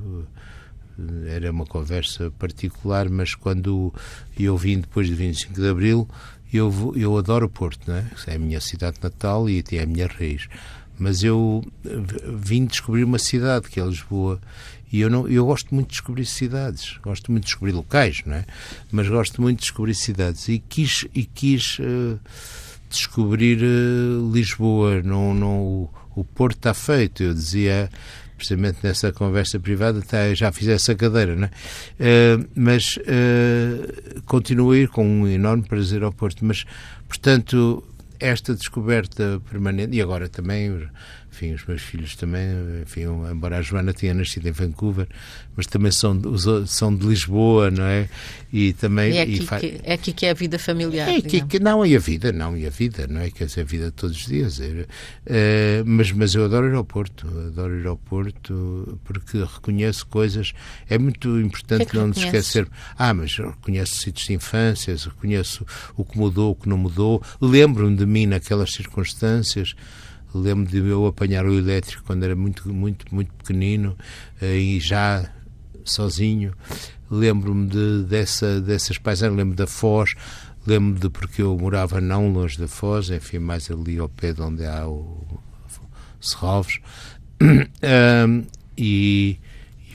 era 1.27 1.51
uma 1.51 1.65
conversa 1.65 2.31
particular, 2.31 3.09
mas 3.09 3.35
quando 3.35 3.93
eu 4.39 4.57
vim 4.57 4.79
depois 4.79 5.07
de 5.07 5.13
25 5.13 5.53
de 5.53 5.67
Abril, 5.67 6.07
eu, 6.53 6.93
eu 6.95 7.17
adoro 7.17 7.47
o 7.47 7.49
Porto, 7.49 7.87
não 7.87 7.95
é? 7.95 8.05
é 8.27 8.35
a 8.35 8.39
minha 8.39 8.61
cidade 8.61 8.97
natal 9.01 9.49
e 9.49 9.59
até 9.59 9.77
é 9.77 9.83
a 9.83 9.85
minha 9.85 10.07
raiz. 10.07 10.47
Mas 10.97 11.23
eu 11.23 11.61
vim 12.37 12.65
descobrir 12.65 13.03
uma 13.03 13.19
cidade 13.19 13.69
que 13.69 13.79
é 13.79 13.85
Lisboa 13.85 14.39
E 14.95 15.01
eu, 15.01 15.09
não, 15.09 15.27
eu 15.27 15.45
gosto 15.45 15.75
muito 15.75 15.87
de 15.87 15.95
descobrir 15.95 16.25
cidades, 16.25 16.97
gosto 17.03 17.29
muito 17.29 17.43
de 17.43 17.47
descobrir 17.47 17.73
locais, 17.73 18.23
não 18.25 18.35
é? 18.35 18.45
Mas 18.89 19.09
gosto 19.09 19.41
muito 19.41 19.57
de 19.57 19.63
descobrir 19.63 19.93
cidades. 19.93 20.47
E 20.47 20.57
quis, 20.57 21.05
e 21.13 21.25
quis 21.25 21.79
uh, 21.79 22.17
descobrir 22.89 23.61
uh, 23.61 24.31
Lisboa. 24.31 25.01
Não, 25.03 25.33
não, 25.33 25.89
o, 26.15 26.23
Porto 26.23 26.55
está 26.55 26.73
feito. 26.73 27.23
Eu 27.23 27.33
dizia 27.33 27.89
precisamente 28.37 28.77
nessa 28.83 29.11
conversa 29.11 29.59
privada, 29.59 29.99
até 29.99 30.33
já 30.33 30.49
fiz 30.53 30.69
essa 30.69 30.95
cadeira? 30.95 31.51
Uh, 31.99 32.47
mas 32.55 32.95
uh, 32.95 34.21
continuo 34.25 34.71
a 34.71 34.77
ir 34.77 34.87
com 34.87 35.05
um 35.05 35.27
enorme 35.27 35.63
prazer 35.63 36.03
ao 36.03 36.13
Porto. 36.13 36.45
Mas, 36.45 36.63
portanto, 37.05 37.83
esta 38.17 38.55
descoberta 38.55 39.41
permanente, 39.49 39.97
e 39.97 40.01
agora 40.01 40.29
também 40.29 40.87
enfim, 41.35 41.53
os 41.53 41.65
meus 41.65 41.81
filhos 41.81 42.15
também, 42.15 42.47
enfim, 42.81 43.01
embora 43.29 43.57
a 43.57 43.61
Joana 43.61 43.93
tenha 43.93 44.13
nascido 44.13 44.47
em 44.47 44.51
Vancouver, 44.51 45.07
mas 45.55 45.67
também 45.67 45.91
são, 45.91 46.17
são 46.65 46.95
de 46.95 47.05
Lisboa, 47.05 47.69
não 47.69 47.83
é? 47.83 48.07
E 48.53 48.71
também... 48.71 49.17
É 49.17 49.21
aqui, 49.23 49.33
e 49.33 49.39
que, 49.39 49.81
é 49.83 49.93
aqui 49.93 50.13
que 50.13 50.25
é 50.25 50.29
a 50.29 50.33
vida 50.33 50.57
familiar. 50.57 51.09
É 51.09 51.17
aqui 51.17 51.41
que, 51.41 51.59
não, 51.59 51.85
e 51.85 51.93
a 51.93 51.99
vida, 51.99 52.31
não, 52.31 52.55
e 52.55 52.65
a 52.65 52.69
vida, 52.69 53.05
não 53.07 53.19
é? 53.19 53.29
Quer 53.29 53.47
dizer, 53.47 53.61
a 53.61 53.63
vida 53.65 53.91
todos 53.91 54.15
os 54.15 54.25
dias. 54.25 54.61
É, 54.61 54.85
é, 55.25 55.83
mas, 55.85 56.11
mas 56.13 56.33
eu 56.33 56.45
adoro 56.45 56.69
ir 56.69 56.75
ao 56.75 56.85
Porto, 56.85 57.27
adoro 57.47 57.77
ir 57.77 57.85
ao 57.85 57.97
Porto, 57.97 58.97
porque 59.03 59.39
reconheço 59.39 60.07
coisas, 60.07 60.53
é 60.89 60.97
muito 60.97 61.37
importante 61.39 61.89
é 61.93 61.99
não 61.99 62.07
nos 62.07 62.17
esquecer. 62.17 62.65
Ah, 62.97 63.13
mas 63.13 63.37
reconheço 63.37 63.95
sítios 63.95 64.27
de 64.27 64.33
infância, 64.33 64.95
reconheço 64.95 65.65
o 65.97 66.05
que 66.05 66.17
mudou, 66.17 66.51
o 66.51 66.55
que 66.55 66.69
não 66.69 66.77
mudou, 66.77 67.21
lembro-me 67.41 67.97
de 67.97 68.05
mim 68.05 68.25
naquelas 68.25 68.71
circunstâncias, 68.71 69.75
Lembro 70.37 70.69
de 70.69 70.77
eu 70.77 71.05
apanhar 71.05 71.45
o 71.45 71.57
elétrico 71.57 72.03
quando 72.03 72.23
era 72.23 72.35
muito, 72.35 72.73
muito, 72.73 73.13
muito 73.13 73.33
pequenino 73.33 73.97
eh, 74.41 74.57
e 74.57 74.79
já 74.79 75.31
sozinho. 75.85 76.53
Lembro-me 77.09 77.67
de, 77.67 78.03
dessa, 78.03 78.59
dessas 78.59 78.97
paisagens, 78.97 79.37
lembro 79.37 79.55
da 79.55 79.65
Foz, 79.65 80.13
lembro 80.67 80.99
de 80.99 81.09
porque 81.09 81.41
eu 81.41 81.57
morava 81.57 82.01
não 82.01 82.31
longe 82.33 82.57
da 82.57 82.67
Foz, 82.67 83.09
enfim, 83.09 83.39
mais 83.39 83.71
ali 83.71 83.97
ao 83.97 84.09
pé 84.09 84.33
de 84.33 84.41
onde 84.41 84.65
há 84.65 84.85
o 84.87 85.25
Serrovos. 86.19 86.79
Um, 87.41 88.43
e, 88.77 89.39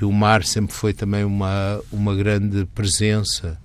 e 0.00 0.04
o 0.04 0.12
mar 0.12 0.44
sempre 0.44 0.74
foi 0.74 0.94
também 0.94 1.24
uma, 1.24 1.80
uma 1.92 2.14
grande 2.14 2.64
presença 2.74 3.58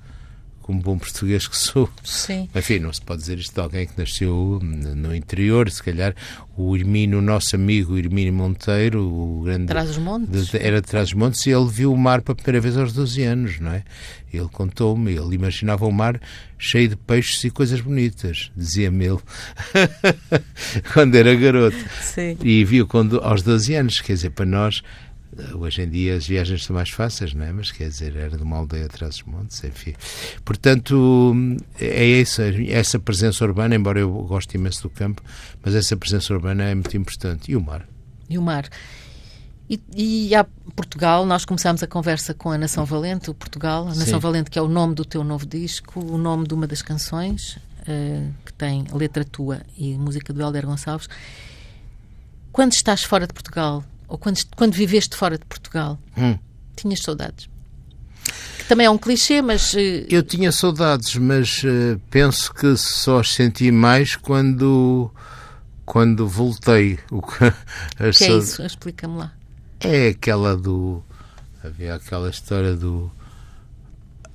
como 0.65 0.81
bom 0.81 0.97
português 0.97 1.47
que 1.47 1.55
sou. 1.55 1.87
Sim. 2.03 2.49
Enfim, 2.55 2.79
não 2.79 2.91
se 2.91 2.99
pode 2.99 3.21
dizer 3.21 3.37
isto 3.37 3.53
de 3.53 3.61
alguém 3.61 3.85
que 3.85 3.93
nasceu 3.99 4.59
no 4.63 5.15
interior, 5.15 5.69
se 5.69 5.83
calhar 5.83 6.15
o 6.57 6.75
Hermínio, 6.75 7.21
nosso 7.21 7.55
amigo 7.55 7.95
Hermínio 7.95 8.33
Monteiro, 8.33 9.03
o 9.03 9.43
grande... 9.43 9.67
Trás-os-Montes. 9.67 10.55
Era 10.55 10.81
de 10.81 10.87
Trás-os-Montes 10.87 11.45
e 11.45 11.51
ele 11.51 11.69
viu 11.69 11.93
o 11.93 11.97
mar 11.97 12.23
pela 12.23 12.35
primeira 12.35 12.59
vez 12.59 12.77
aos 12.77 12.93
12 12.93 13.21
anos, 13.21 13.59
não 13.59 13.73
é? 13.73 13.83
Ele 14.33 14.49
contou-me, 14.51 15.13
ele 15.13 15.35
imaginava 15.35 15.85
o 15.85 15.91
mar 15.91 16.19
cheio 16.57 16.89
de 16.89 16.95
peixes 16.95 17.43
e 17.43 17.51
coisas 17.51 17.79
bonitas, 17.79 18.51
dizia-me 18.57 19.05
ele, 19.05 19.19
quando 20.93 21.13
era 21.13 21.35
garoto. 21.35 21.77
Sim. 22.01 22.37
E 22.43 22.65
viu 22.65 22.87
quando, 22.87 23.19
aos 23.19 23.43
12 23.43 23.75
anos, 23.75 24.01
quer 24.01 24.13
dizer, 24.13 24.31
para 24.31 24.47
nós 24.47 24.81
Hoje 25.55 25.81
em 25.81 25.89
dia 25.89 26.15
as 26.15 26.25
viagens 26.27 26.63
são 26.63 26.75
mais 26.75 26.89
fáceis, 26.89 27.33
não 27.33 27.43
é? 27.43 27.51
Mas 27.51 27.71
quer 27.71 27.89
dizer, 27.89 28.15
era 28.15 28.37
de 28.37 28.43
uma 28.43 28.57
aldeia 28.57 28.85
atrás 28.85 29.15
dos 29.17 29.23
montes, 29.23 29.63
enfim. 29.63 29.93
Portanto, 30.45 31.33
é 31.79 32.21
essa, 32.21 32.43
essa 32.69 32.99
presença 32.99 33.43
urbana, 33.43 33.75
embora 33.75 33.99
eu 33.99 34.09
goste 34.09 34.55
imenso 34.55 34.83
do 34.83 34.89
campo, 34.89 35.21
mas 35.63 35.75
essa 35.75 35.97
presença 35.97 36.33
urbana 36.33 36.63
é 36.63 36.73
muito 36.73 36.95
importante. 36.95 37.51
E 37.51 37.55
o 37.55 37.61
mar. 37.61 37.85
E 38.29 38.37
o 38.37 38.41
mar. 38.41 38.69
E, 39.69 39.81
e 39.95 40.35
a 40.35 40.45
Portugal, 40.75 41.25
nós 41.25 41.43
começámos 41.43 41.81
a 41.81 41.87
conversa 41.87 42.33
com 42.33 42.51
a 42.51 42.57
Nação 42.57 42.85
Valente, 42.85 43.29
o 43.29 43.33
Portugal, 43.33 43.83
a 43.83 43.95
Nação 43.95 44.05
Sim. 44.05 44.19
Valente, 44.19 44.49
que 44.49 44.59
é 44.59 44.61
o 44.61 44.67
nome 44.67 44.93
do 44.93 45.03
teu 45.03 45.23
novo 45.23 45.45
disco, 45.45 45.99
o 45.99 46.17
nome 46.17 46.47
de 46.47 46.53
uma 46.53 46.67
das 46.67 46.81
canções, 46.81 47.57
uh, 47.81 48.31
que 48.45 48.53
tem 48.53 48.85
letra 48.93 49.25
tua 49.25 49.61
e 49.77 49.95
música 49.95 50.31
do 50.31 50.41
Helder 50.41 50.65
Gonçalves. 50.65 51.09
Quando 52.51 52.73
estás 52.73 53.03
fora 53.03 53.25
de 53.25 53.33
Portugal, 53.33 53.83
ou 54.07 54.17
quando, 54.17 54.39
quando 54.55 54.73
viveste 54.73 55.15
fora 55.15 55.37
de 55.37 55.45
Portugal, 55.45 55.99
hum. 56.17 56.37
tinhas 56.75 57.01
saudades? 57.01 57.49
Que 58.57 58.65
também 58.65 58.87
é 58.87 58.89
um 58.89 58.97
clichê, 58.97 59.41
mas. 59.41 59.73
Uh... 59.73 60.05
Eu 60.09 60.23
tinha 60.23 60.51
saudades, 60.51 61.15
mas 61.15 61.63
uh, 61.63 61.99
penso 62.09 62.53
que 62.53 62.75
só 62.75 63.19
as 63.19 63.33
senti 63.33 63.71
mais 63.71 64.15
quando. 64.15 65.11
quando 65.85 66.27
voltei. 66.27 66.99
O 67.11 67.21
que, 67.21 67.37
que 68.17 68.23
é 68.23 68.37
isso? 68.37 68.61
Explica-me 68.63 69.17
lá. 69.17 69.33
É 69.79 70.09
aquela 70.09 70.55
do. 70.55 71.03
Havia 71.63 71.95
aquela 71.95 72.29
história 72.29 72.75
do. 72.75 73.11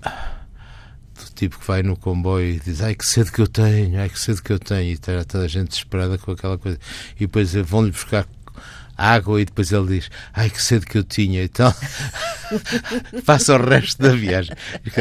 Do 0.01 1.35
tipo 1.35 1.59
que 1.59 1.67
vai 1.67 1.83
no 1.83 1.97
comboio 1.97 2.55
e 2.55 2.61
diz 2.61 2.81
ai 2.81 2.95
que 2.95 3.05
cedo 3.05 3.31
que 3.31 3.43
eu 3.43 3.47
tenho, 3.47 4.01
ai 4.01 4.09
que 4.09 4.19
cedo 4.19 4.43
que 4.43 4.53
eu 4.53 4.59
tenho, 4.59 4.91
e 4.91 4.93
está 4.93 5.23
toda 5.25 5.45
a 5.45 5.49
gente 5.49 5.69
desesperada 5.69 6.17
com 6.17 6.31
aquela 6.31 6.57
coisa. 6.57 6.79
E 7.17 7.21
depois 7.21 7.53
vão-lhe 7.53 7.91
buscar 7.91 8.27
água 9.01 9.41
e 9.41 9.45
depois 9.45 9.73
ele 9.73 9.87
diz 9.99 10.11
ai 10.33 10.51
que 10.51 10.63
cedo 10.63 10.87
que 10.87 10.99
eu 10.99 11.05
tinha 11.05 11.43
então 11.43 11.75
passa 13.25 13.55
o 13.55 13.65
resto 13.65 14.03
da 14.03 14.11
viagem 14.11 14.55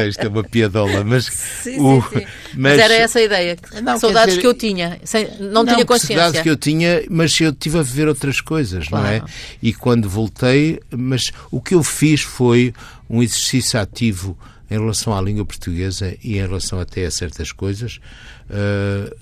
isto 0.08 0.20
é 0.20 0.28
uma 0.28 0.42
piadola 0.42 1.04
mas, 1.04 1.26
sim, 1.26 1.78
o, 1.80 2.02
sim, 2.02 2.20
sim. 2.20 2.26
Mas, 2.54 2.76
mas, 2.76 2.78
era 2.78 2.94
essa 2.94 3.18
a 3.18 3.22
ideia 3.22 3.56
não, 3.82 3.98
saudades 3.98 4.34
dizer, 4.34 4.40
que 4.40 4.46
eu 4.46 4.54
tinha 4.54 5.00
sem, 5.04 5.28
não, 5.38 5.64
não 5.64 5.66
tinha 5.66 5.84
consciência 5.84 6.16
saudades 6.16 6.40
que 6.40 6.50
eu 6.50 6.56
tinha 6.56 7.02
mas 7.10 7.38
eu 7.40 7.52
tive 7.52 7.78
a 7.78 7.82
viver 7.82 8.08
outras 8.08 8.40
coisas 8.40 8.88
claro. 8.88 9.04
não 9.04 9.12
é 9.12 9.22
e 9.62 9.72
quando 9.72 10.08
voltei 10.08 10.80
mas 10.90 11.30
o 11.50 11.60
que 11.60 11.74
eu 11.74 11.82
fiz 11.82 12.22
foi 12.22 12.72
um 13.08 13.22
exercício 13.22 13.78
ativo 13.78 14.38
em 14.70 14.78
relação 14.78 15.16
à 15.16 15.20
língua 15.20 15.44
portuguesa 15.44 16.16
e 16.22 16.38
em 16.38 16.40
relação 16.40 16.78
até 16.78 17.04
a 17.04 17.10
certas 17.10 17.50
coisas, 17.50 17.98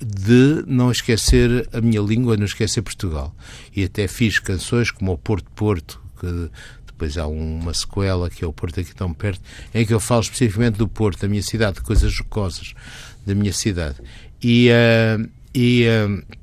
de 0.04 0.64
não 0.66 0.90
esquecer 0.90 1.68
a 1.72 1.80
minha 1.80 2.00
língua, 2.00 2.36
não 2.36 2.44
esquecer 2.44 2.82
Portugal. 2.82 3.34
E 3.74 3.84
até 3.84 4.08
fiz 4.08 4.38
canções 4.38 4.90
como 4.90 5.12
o 5.12 5.18
Porto 5.18 5.50
Porto, 5.50 6.00
que 6.18 6.50
depois 6.86 7.16
há 7.16 7.26
uma 7.26 7.72
sequela 7.72 8.28
que 8.28 8.44
é 8.44 8.46
o 8.46 8.52
Porto 8.52 8.80
aqui 8.80 8.94
tão 8.94 9.12
perto, 9.14 9.40
em 9.74 9.86
que 9.86 9.94
eu 9.94 10.00
falo 10.00 10.22
especificamente 10.22 10.76
do 10.76 10.88
Porto, 10.88 11.20
da 11.20 11.28
minha 11.28 11.42
cidade, 11.42 11.76
de 11.76 11.82
coisas 11.82 12.12
jocosas 12.12 12.74
da 13.24 13.34
minha 13.34 13.52
cidade. 13.52 13.96
E, 14.42 14.68
uh, 14.70 15.28
e, 15.54 15.86
uh, 15.86 16.36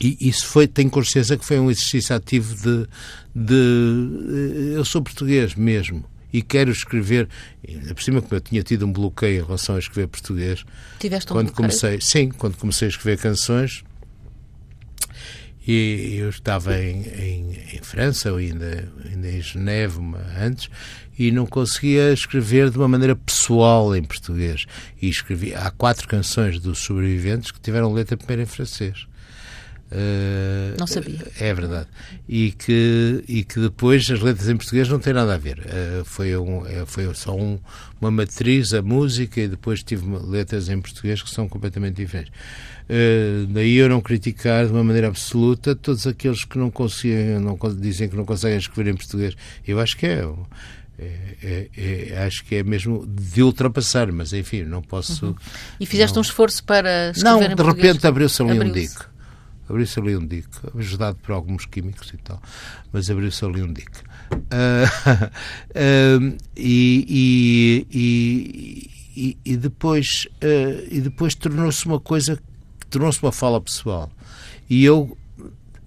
e 0.00 0.28
isso 0.28 0.46
foi, 0.46 0.66
tenho 0.66 0.90
consciência 0.90 1.36
que 1.36 1.44
foi 1.44 1.58
um 1.58 1.70
exercício 1.70 2.14
ativo 2.14 2.54
de, 2.54 2.86
de 3.34 4.74
eu 4.74 4.84
sou 4.84 5.02
português 5.02 5.54
mesmo 5.54 6.04
e 6.32 6.42
quero 6.42 6.70
escrever, 6.70 7.28
por 7.94 8.02
cima 8.02 8.20
como 8.20 8.34
eu 8.34 8.40
tinha 8.40 8.62
tido 8.62 8.86
um 8.86 8.92
bloqueio 8.92 9.42
em 9.42 9.44
relação 9.44 9.76
a 9.76 9.78
escrever 9.78 10.08
português. 10.08 10.64
Tiveste 10.98 11.32
um 11.32 11.36
quando 11.36 11.52
comecei, 11.52 12.00
sim, 12.00 12.30
quando 12.30 12.56
comecei 12.56 12.88
a 12.88 12.90
escrever 12.90 13.18
canções 13.18 13.84
e 15.66 16.16
eu 16.18 16.30
estava 16.30 16.80
em, 16.80 17.02
em, 17.02 17.58
em 17.74 17.82
França, 17.82 18.30
ou 18.30 18.38
ainda, 18.38 18.88
ainda 19.04 19.28
em 19.28 19.40
Geneve 19.40 19.98
antes, 20.40 20.70
e 21.18 21.32
não 21.32 21.44
conseguia 21.44 22.12
escrever 22.12 22.70
de 22.70 22.78
uma 22.78 22.86
maneira 22.86 23.16
pessoal 23.16 23.96
em 23.96 24.04
português. 24.04 24.64
E 25.02 25.08
escrevi, 25.08 25.54
há 25.54 25.70
quatro 25.72 26.06
canções 26.06 26.60
dos 26.60 26.78
sobreviventes 26.78 27.50
que 27.50 27.60
tiveram 27.60 27.92
letra 27.92 28.16
primeiro 28.16 28.42
em 28.42 28.46
francês. 28.46 29.08
Uh, 29.90 30.74
não 30.78 30.86
sabia. 30.86 31.20
É 31.38 31.54
verdade. 31.54 31.86
E 32.28 32.50
que, 32.50 33.22
e 33.28 33.44
que 33.44 33.60
depois 33.60 34.10
as 34.10 34.20
letras 34.20 34.48
em 34.48 34.56
português 34.56 34.88
não 34.88 34.98
têm 34.98 35.12
nada 35.12 35.34
a 35.34 35.38
ver. 35.38 35.58
Uh, 35.60 36.04
foi, 36.04 36.36
um, 36.36 36.66
eh, 36.66 36.84
foi 36.86 37.12
só 37.14 37.36
um, 37.36 37.58
uma 38.00 38.10
matriz, 38.10 38.74
a 38.74 38.82
música, 38.82 39.40
e 39.40 39.48
depois 39.48 39.82
tive 39.84 40.04
letras 40.24 40.68
em 40.68 40.80
português 40.80 41.22
que 41.22 41.30
são 41.30 41.48
completamente 41.48 41.96
diferentes. 41.96 42.32
Uh, 42.88 43.46
daí 43.46 43.76
eu 43.76 43.88
não 43.88 44.00
criticar 44.00 44.66
de 44.66 44.72
uma 44.72 44.82
maneira 44.82 45.08
absoluta 45.08 45.74
todos 45.74 46.06
aqueles 46.06 46.44
que 46.44 46.58
não 46.58 46.70
conseguem, 46.70 47.38
não, 47.38 47.56
dizem 47.78 48.08
que 48.08 48.16
não 48.16 48.24
conseguem 48.24 48.58
escrever 48.58 48.90
em 48.90 48.96
português. 48.96 49.36
Eu 49.66 49.78
acho 49.78 49.96
que 49.96 50.06
é. 50.06 50.28
É, 50.98 51.68
é, 51.76 52.08
é, 52.12 52.24
acho 52.26 52.42
que 52.42 52.54
é 52.54 52.62
mesmo 52.62 53.06
de 53.06 53.42
ultrapassar, 53.42 54.10
mas 54.10 54.32
enfim, 54.32 54.62
não 54.62 54.80
posso. 54.80 55.26
Uhum. 55.26 55.34
E 55.78 55.84
fizeste 55.84 56.14
não... 56.14 56.20
um 56.20 56.22
esforço 56.22 56.64
para 56.64 57.10
escrever 57.10 57.50
Não, 57.50 57.54
de 57.54 57.62
repente 57.62 58.06
abriu-se 58.06 58.40
ali 58.40 58.52
abriu 58.52 58.70
um 58.70 58.72
dique 58.72 59.15
abriu-se 59.68 59.98
ali 59.98 60.16
um 60.16 60.26
dique, 60.26 60.48
ajudado 60.76 61.18
por 61.18 61.32
alguns 61.32 61.66
químicos 61.66 62.12
e 62.12 62.16
tal, 62.18 62.40
mas 62.92 63.10
abriu-se 63.10 63.44
ali 63.44 63.62
um 63.62 63.72
dique. 63.72 64.00
Uh, 64.32 65.20
uh, 65.70 66.36
e, 66.56 67.86
e, 67.92 68.90
e, 69.16 69.38
e, 69.44 69.56
depois, 69.56 70.28
uh, 70.42 70.86
e 70.90 71.00
depois 71.00 71.34
tornou-se 71.34 71.86
uma 71.86 72.00
coisa, 72.00 72.38
tornou-se 72.90 73.22
uma 73.22 73.32
fala 73.32 73.60
pessoal. 73.60 74.10
E 74.68 74.84
eu 74.84 75.16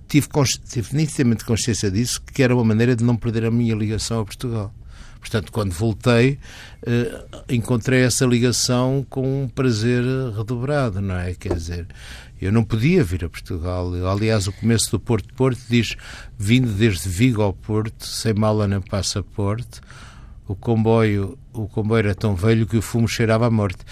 tive, 0.07 0.27
tive 0.67 0.95
nitidamente 0.95 1.45
consciência 1.45 1.91
disso, 1.91 2.21
que 2.21 2.41
era 2.41 2.53
uma 2.53 2.63
maneira 2.63 2.95
de 2.95 3.03
não 3.03 3.15
perder 3.15 3.45
a 3.45 3.51
minha 3.51 3.75
ligação 3.75 4.21
a 4.21 4.25
Portugal. 4.25 4.73
Portanto, 5.19 5.51
quando 5.51 5.71
voltei, 5.71 6.39
eh, 6.85 7.25
encontrei 7.49 8.01
essa 8.01 8.25
ligação 8.25 9.05
com 9.09 9.43
um 9.43 9.47
prazer 9.47 10.03
redobrado, 10.35 11.01
não 11.01 11.15
é? 11.15 11.33
Quer 11.33 11.53
dizer, 11.55 11.87
eu 12.41 12.51
não 12.51 12.63
podia 12.63 13.03
vir 13.03 13.25
a 13.25 13.29
Portugal. 13.29 13.91
Aliás, 14.07 14.47
o 14.47 14.53
começo 14.53 14.91
do 14.91 14.99
Porto 14.99 15.33
Porto 15.33 15.59
diz 15.69 15.95
vindo 16.37 16.71
desde 16.71 17.09
Vigo 17.09 17.41
ao 17.41 17.53
Porto, 17.53 18.05
sem 18.05 18.33
mala 18.33 18.67
nem 18.67 18.79
passaporte. 18.79 19.81
O 20.47 20.55
comboio, 20.55 21.37
o 21.53 21.67
comboio 21.67 21.99
era 21.99 22.15
tão 22.15 22.35
velho 22.35 22.65
que 22.65 22.77
o 22.77 22.81
fumo 22.81 23.07
cheirava 23.07 23.47
à 23.47 23.51
morte. 23.51 23.83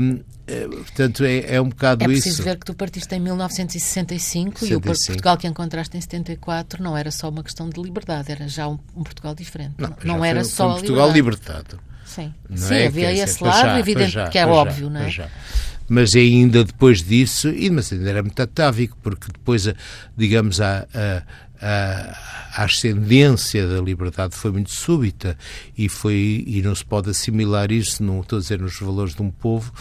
Hum, 0.00 0.20
portanto, 0.68 1.24
é, 1.24 1.54
é 1.54 1.60
um 1.60 1.68
bocado 1.68 2.04
isso. 2.04 2.10
É 2.10 2.14
preciso 2.14 2.34
isso. 2.34 2.42
ver 2.42 2.58
que 2.58 2.66
tu 2.66 2.74
partiste 2.74 3.14
em 3.14 3.20
1965 3.20 4.60
65. 4.60 4.72
e 4.72 4.76
o 4.76 4.80
Portugal 4.80 5.36
que 5.36 5.46
encontraste 5.46 5.96
em 5.96 6.00
74 6.00 6.82
não 6.82 6.96
era 6.96 7.10
só 7.10 7.28
uma 7.28 7.42
questão 7.42 7.68
de 7.68 7.80
liberdade, 7.80 8.32
era 8.32 8.48
já 8.48 8.68
um, 8.68 8.78
um 8.94 9.02
Portugal 9.02 9.34
diferente. 9.34 9.74
Não, 9.78 9.96
não 10.04 10.24
era 10.24 10.40
foi, 10.40 10.50
só 10.50 10.64
foi 10.64 10.72
um 10.72 10.78
Portugal 10.78 11.10
libertado. 11.10 11.80
Sim, 12.04 12.34
Sim 12.54 12.74
é? 12.74 12.86
havia 12.86 13.12
esse 13.12 13.42
lado, 13.42 13.62
já, 13.62 13.78
evidente 13.78 14.12
já, 14.12 14.28
que 14.28 14.38
é 14.38 14.46
óbvio, 14.46 14.86
já, 14.86 14.90
não 14.90 15.00
é? 15.00 15.30
Mas 15.88 16.14
ainda 16.14 16.64
depois 16.64 17.02
disso, 17.02 17.48
e, 17.48 17.70
mas 17.70 17.92
ainda 17.92 18.08
era 18.08 18.22
muito 18.22 18.40
atávico, 18.40 18.96
porque 19.02 19.26
depois, 19.32 19.66
digamos, 20.16 20.60
a, 20.60 20.86
a 20.94 21.22
a, 21.62 22.64
ascendência 22.64 23.66
da 23.66 23.80
liberdade 23.80 24.34
foi 24.34 24.50
muito 24.50 24.70
súbita 24.70 25.38
e 25.78 25.88
foi 25.88 26.44
e 26.46 26.60
não 26.60 26.74
se 26.74 26.84
pode 26.84 27.08
assimilar 27.08 27.70
isso, 27.70 28.02
não 28.02 28.20
estou 28.20 28.38
a 28.38 28.42
dizer 28.42 28.60
nos 28.60 28.78
valores 28.78 29.14
de 29.14 29.22
um 29.22 29.30
povo, 29.30 29.72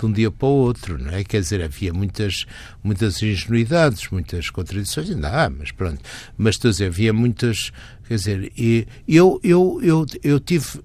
de 0.00 0.06
um 0.06 0.12
dia 0.12 0.30
para 0.30 0.48
o 0.48 0.52
outro, 0.52 0.98
não 0.98 1.12
é? 1.12 1.22
Quer 1.24 1.40
dizer, 1.40 1.62
havia 1.62 1.92
muitas, 1.92 2.46
muitas 2.82 3.22
ingenuidades, 3.22 4.08
muitas 4.10 4.50
contradições, 4.50 5.10
ainda 5.10 5.28
há, 5.28 5.50
mas 5.50 5.70
pronto. 5.70 6.00
Mas 6.36 6.56
estou 6.56 6.68
a 6.68 6.72
dizer, 6.72 6.86
havia 6.86 7.12
muitas, 7.12 7.72
quer 8.08 8.14
dizer, 8.14 8.52
e 8.56 8.86
eu, 9.06 9.40
eu, 9.42 9.80
eu, 9.82 10.06
eu 10.22 10.40
tive 10.40 10.80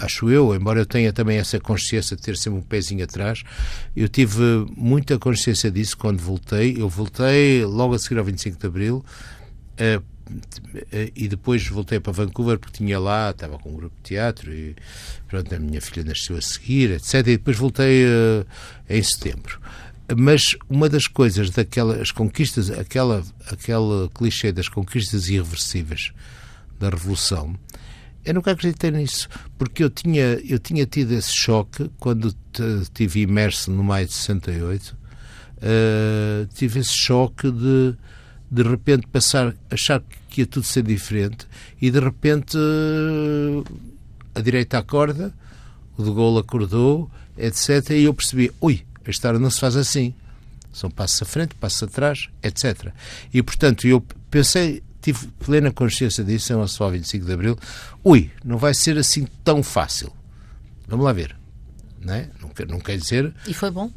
acho 0.00 0.30
eu, 0.30 0.54
embora 0.54 0.80
eu 0.80 0.86
tenha 0.86 1.12
também 1.12 1.38
essa 1.38 1.58
consciência 1.58 2.16
de 2.16 2.22
ter 2.22 2.36
sempre 2.36 2.60
um 2.60 2.62
pezinho 2.62 3.02
atrás, 3.02 3.42
eu 3.96 4.08
tive 4.08 4.64
muita 4.76 5.18
consciência 5.18 5.70
disso 5.70 5.96
quando 5.96 6.20
voltei. 6.20 6.80
Eu 6.80 6.88
voltei 6.88 7.64
logo 7.64 7.94
a 7.94 7.98
seguir 7.98 8.18
ao 8.18 8.24
25 8.24 8.58
de 8.58 8.66
Abril, 8.66 9.04
uh, 9.74 10.02
e 11.14 11.28
depois 11.28 11.66
voltei 11.66 12.00
para 12.00 12.12
Vancouver 12.12 12.58
porque 12.58 12.78
tinha 12.78 12.98
lá, 12.98 13.30
estava 13.30 13.58
com 13.58 13.70
um 13.70 13.76
grupo 13.76 13.94
de 13.96 14.02
teatro 14.02 14.52
e 14.52 14.76
pronto, 15.26 15.54
a 15.54 15.58
minha 15.58 15.80
filha 15.80 16.04
nasceu 16.04 16.36
a 16.36 16.42
seguir, 16.42 16.90
etc. 16.90 17.14
E 17.14 17.22
depois 17.22 17.56
voltei 17.56 18.04
uh, 18.04 18.46
em 18.88 19.02
setembro. 19.02 19.60
Mas 20.16 20.56
uma 20.70 20.88
das 20.88 21.06
coisas 21.06 21.50
daquelas 21.50 22.10
conquistas, 22.10 22.70
aquela, 22.70 23.22
aquela 23.50 24.08
clichê 24.08 24.50
das 24.52 24.68
conquistas 24.68 25.28
irreversíveis 25.28 26.12
da 26.78 26.88
Revolução, 26.88 27.54
eu 28.24 28.34
nunca 28.34 28.52
acreditei 28.52 28.90
nisso, 28.90 29.28
porque 29.56 29.82
eu 29.82 29.90
tinha, 29.90 30.38
eu 30.46 30.58
tinha 30.58 30.84
tido 30.86 31.12
esse 31.12 31.34
choque 31.34 31.90
quando 31.98 32.34
estive 32.82 33.20
imerso 33.20 33.70
no 33.70 33.84
maio 33.84 34.06
de 34.06 34.12
68, 34.12 34.96
uh, 35.56 36.46
tive 36.54 36.80
esse 36.80 36.92
choque 36.92 37.50
de 37.50 37.94
de 38.50 38.62
repente 38.62 39.06
passar, 39.06 39.54
achar 39.70 40.02
que 40.28 40.42
ia 40.42 40.46
tudo 40.46 40.64
ser 40.64 40.82
diferente 40.82 41.46
e 41.80 41.90
de 41.90 42.00
repente 42.00 42.56
a 44.34 44.40
direita 44.40 44.78
acorda, 44.78 45.32
o 45.96 46.02
de 46.02 46.12
Gaulle 46.12 46.38
acordou, 46.38 47.10
etc. 47.36 47.90
E 47.90 48.04
eu 48.04 48.14
percebi, 48.14 48.52
ui, 48.60 48.84
a 49.04 49.10
história 49.10 49.38
não 49.38 49.50
se 49.50 49.60
faz 49.60 49.76
assim. 49.76 50.14
São 50.72 50.90
passos 50.90 51.22
à 51.22 51.24
frente, 51.24 51.54
passos 51.54 51.82
atrás, 51.82 52.28
etc. 52.42 52.92
E, 53.32 53.42
portanto, 53.42 53.86
eu 53.86 54.00
pensei, 54.30 54.82
tive 55.00 55.26
plena 55.44 55.72
consciência 55.72 56.22
disso 56.22 56.52
em 56.52 56.56
relação 56.56 56.86
ao 56.86 56.92
25 56.92 57.24
de 57.24 57.32
Abril. 57.32 57.58
Ui, 58.04 58.30
não 58.44 58.58
vai 58.58 58.74
ser 58.74 58.96
assim 58.96 59.26
tão 59.42 59.62
fácil. 59.62 60.12
Vamos 60.86 61.04
lá 61.04 61.12
ver. 61.12 61.34
Não, 62.00 62.14
é? 62.14 62.28
não, 62.40 62.48
quer, 62.50 62.68
não 62.68 62.78
quer 62.78 62.96
dizer... 62.96 63.34
E 63.46 63.52
foi 63.52 63.70
bom? 63.70 63.90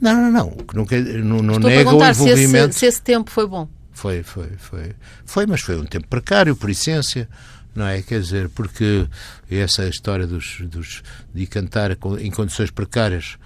Não, 0.00 0.14
não, 0.14 0.30
não. 0.30 0.56
Não, 0.72 0.86
quer, 0.86 1.02
não, 1.02 1.38
não 1.42 1.58
nega 1.58 1.94
o 1.94 2.02
envolvimento... 2.02 2.72
Se 2.72 2.80
se 2.80 2.86
esse 2.86 3.02
tempo 3.02 3.30
foi 3.30 3.46
bom. 3.46 3.68
Foi, 3.94 4.22
foi, 4.22 4.50
foi. 4.58 4.92
Foi, 5.24 5.46
mas 5.46 5.62
foi 5.62 5.78
um 5.78 5.86
tempo 5.86 6.06
precário, 6.08 6.54
por 6.54 6.68
essência 6.68 7.28
não 7.74 7.86
é? 7.86 8.00
Quer 8.02 8.20
dizer, 8.20 8.48
porque 8.50 9.06
essa 9.50 9.86
história 9.88 10.26
dos, 10.26 10.60
dos, 10.60 11.02
de 11.34 11.46
cantar 11.46 11.90
em 12.20 12.30
condições 12.30 12.70
precárias 12.70 13.36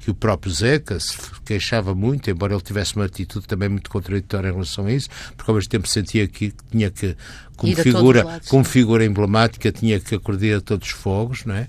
que 0.00 0.10
o 0.10 0.14
próprio 0.14 0.52
Zeca 0.52 1.00
se 1.00 1.16
queixava 1.44 1.94
muito, 1.94 2.30
embora 2.30 2.54
ele 2.54 2.62
tivesse 2.62 2.94
uma 2.94 3.06
atitude 3.06 3.46
também 3.46 3.68
muito 3.68 3.90
contraditória 3.90 4.48
em 4.48 4.52
relação 4.52 4.86
a 4.86 4.92
isso, 4.92 5.08
porque 5.36 5.50
ao 5.50 5.54
mesmo 5.56 5.68
tempo 5.68 5.88
sentia 5.88 6.28
que 6.28 6.54
tinha 6.70 6.90
que, 6.90 7.16
como 7.56 7.74
figura, 7.74 8.40
como 8.48 8.64
figura 8.64 9.04
emblemática, 9.04 9.72
tinha 9.72 9.98
que 9.98 10.14
acorder 10.14 10.58
a 10.58 10.60
todos 10.60 10.88
os 10.88 10.94
fogos, 10.94 11.44
não 11.44 11.54
é? 11.54 11.66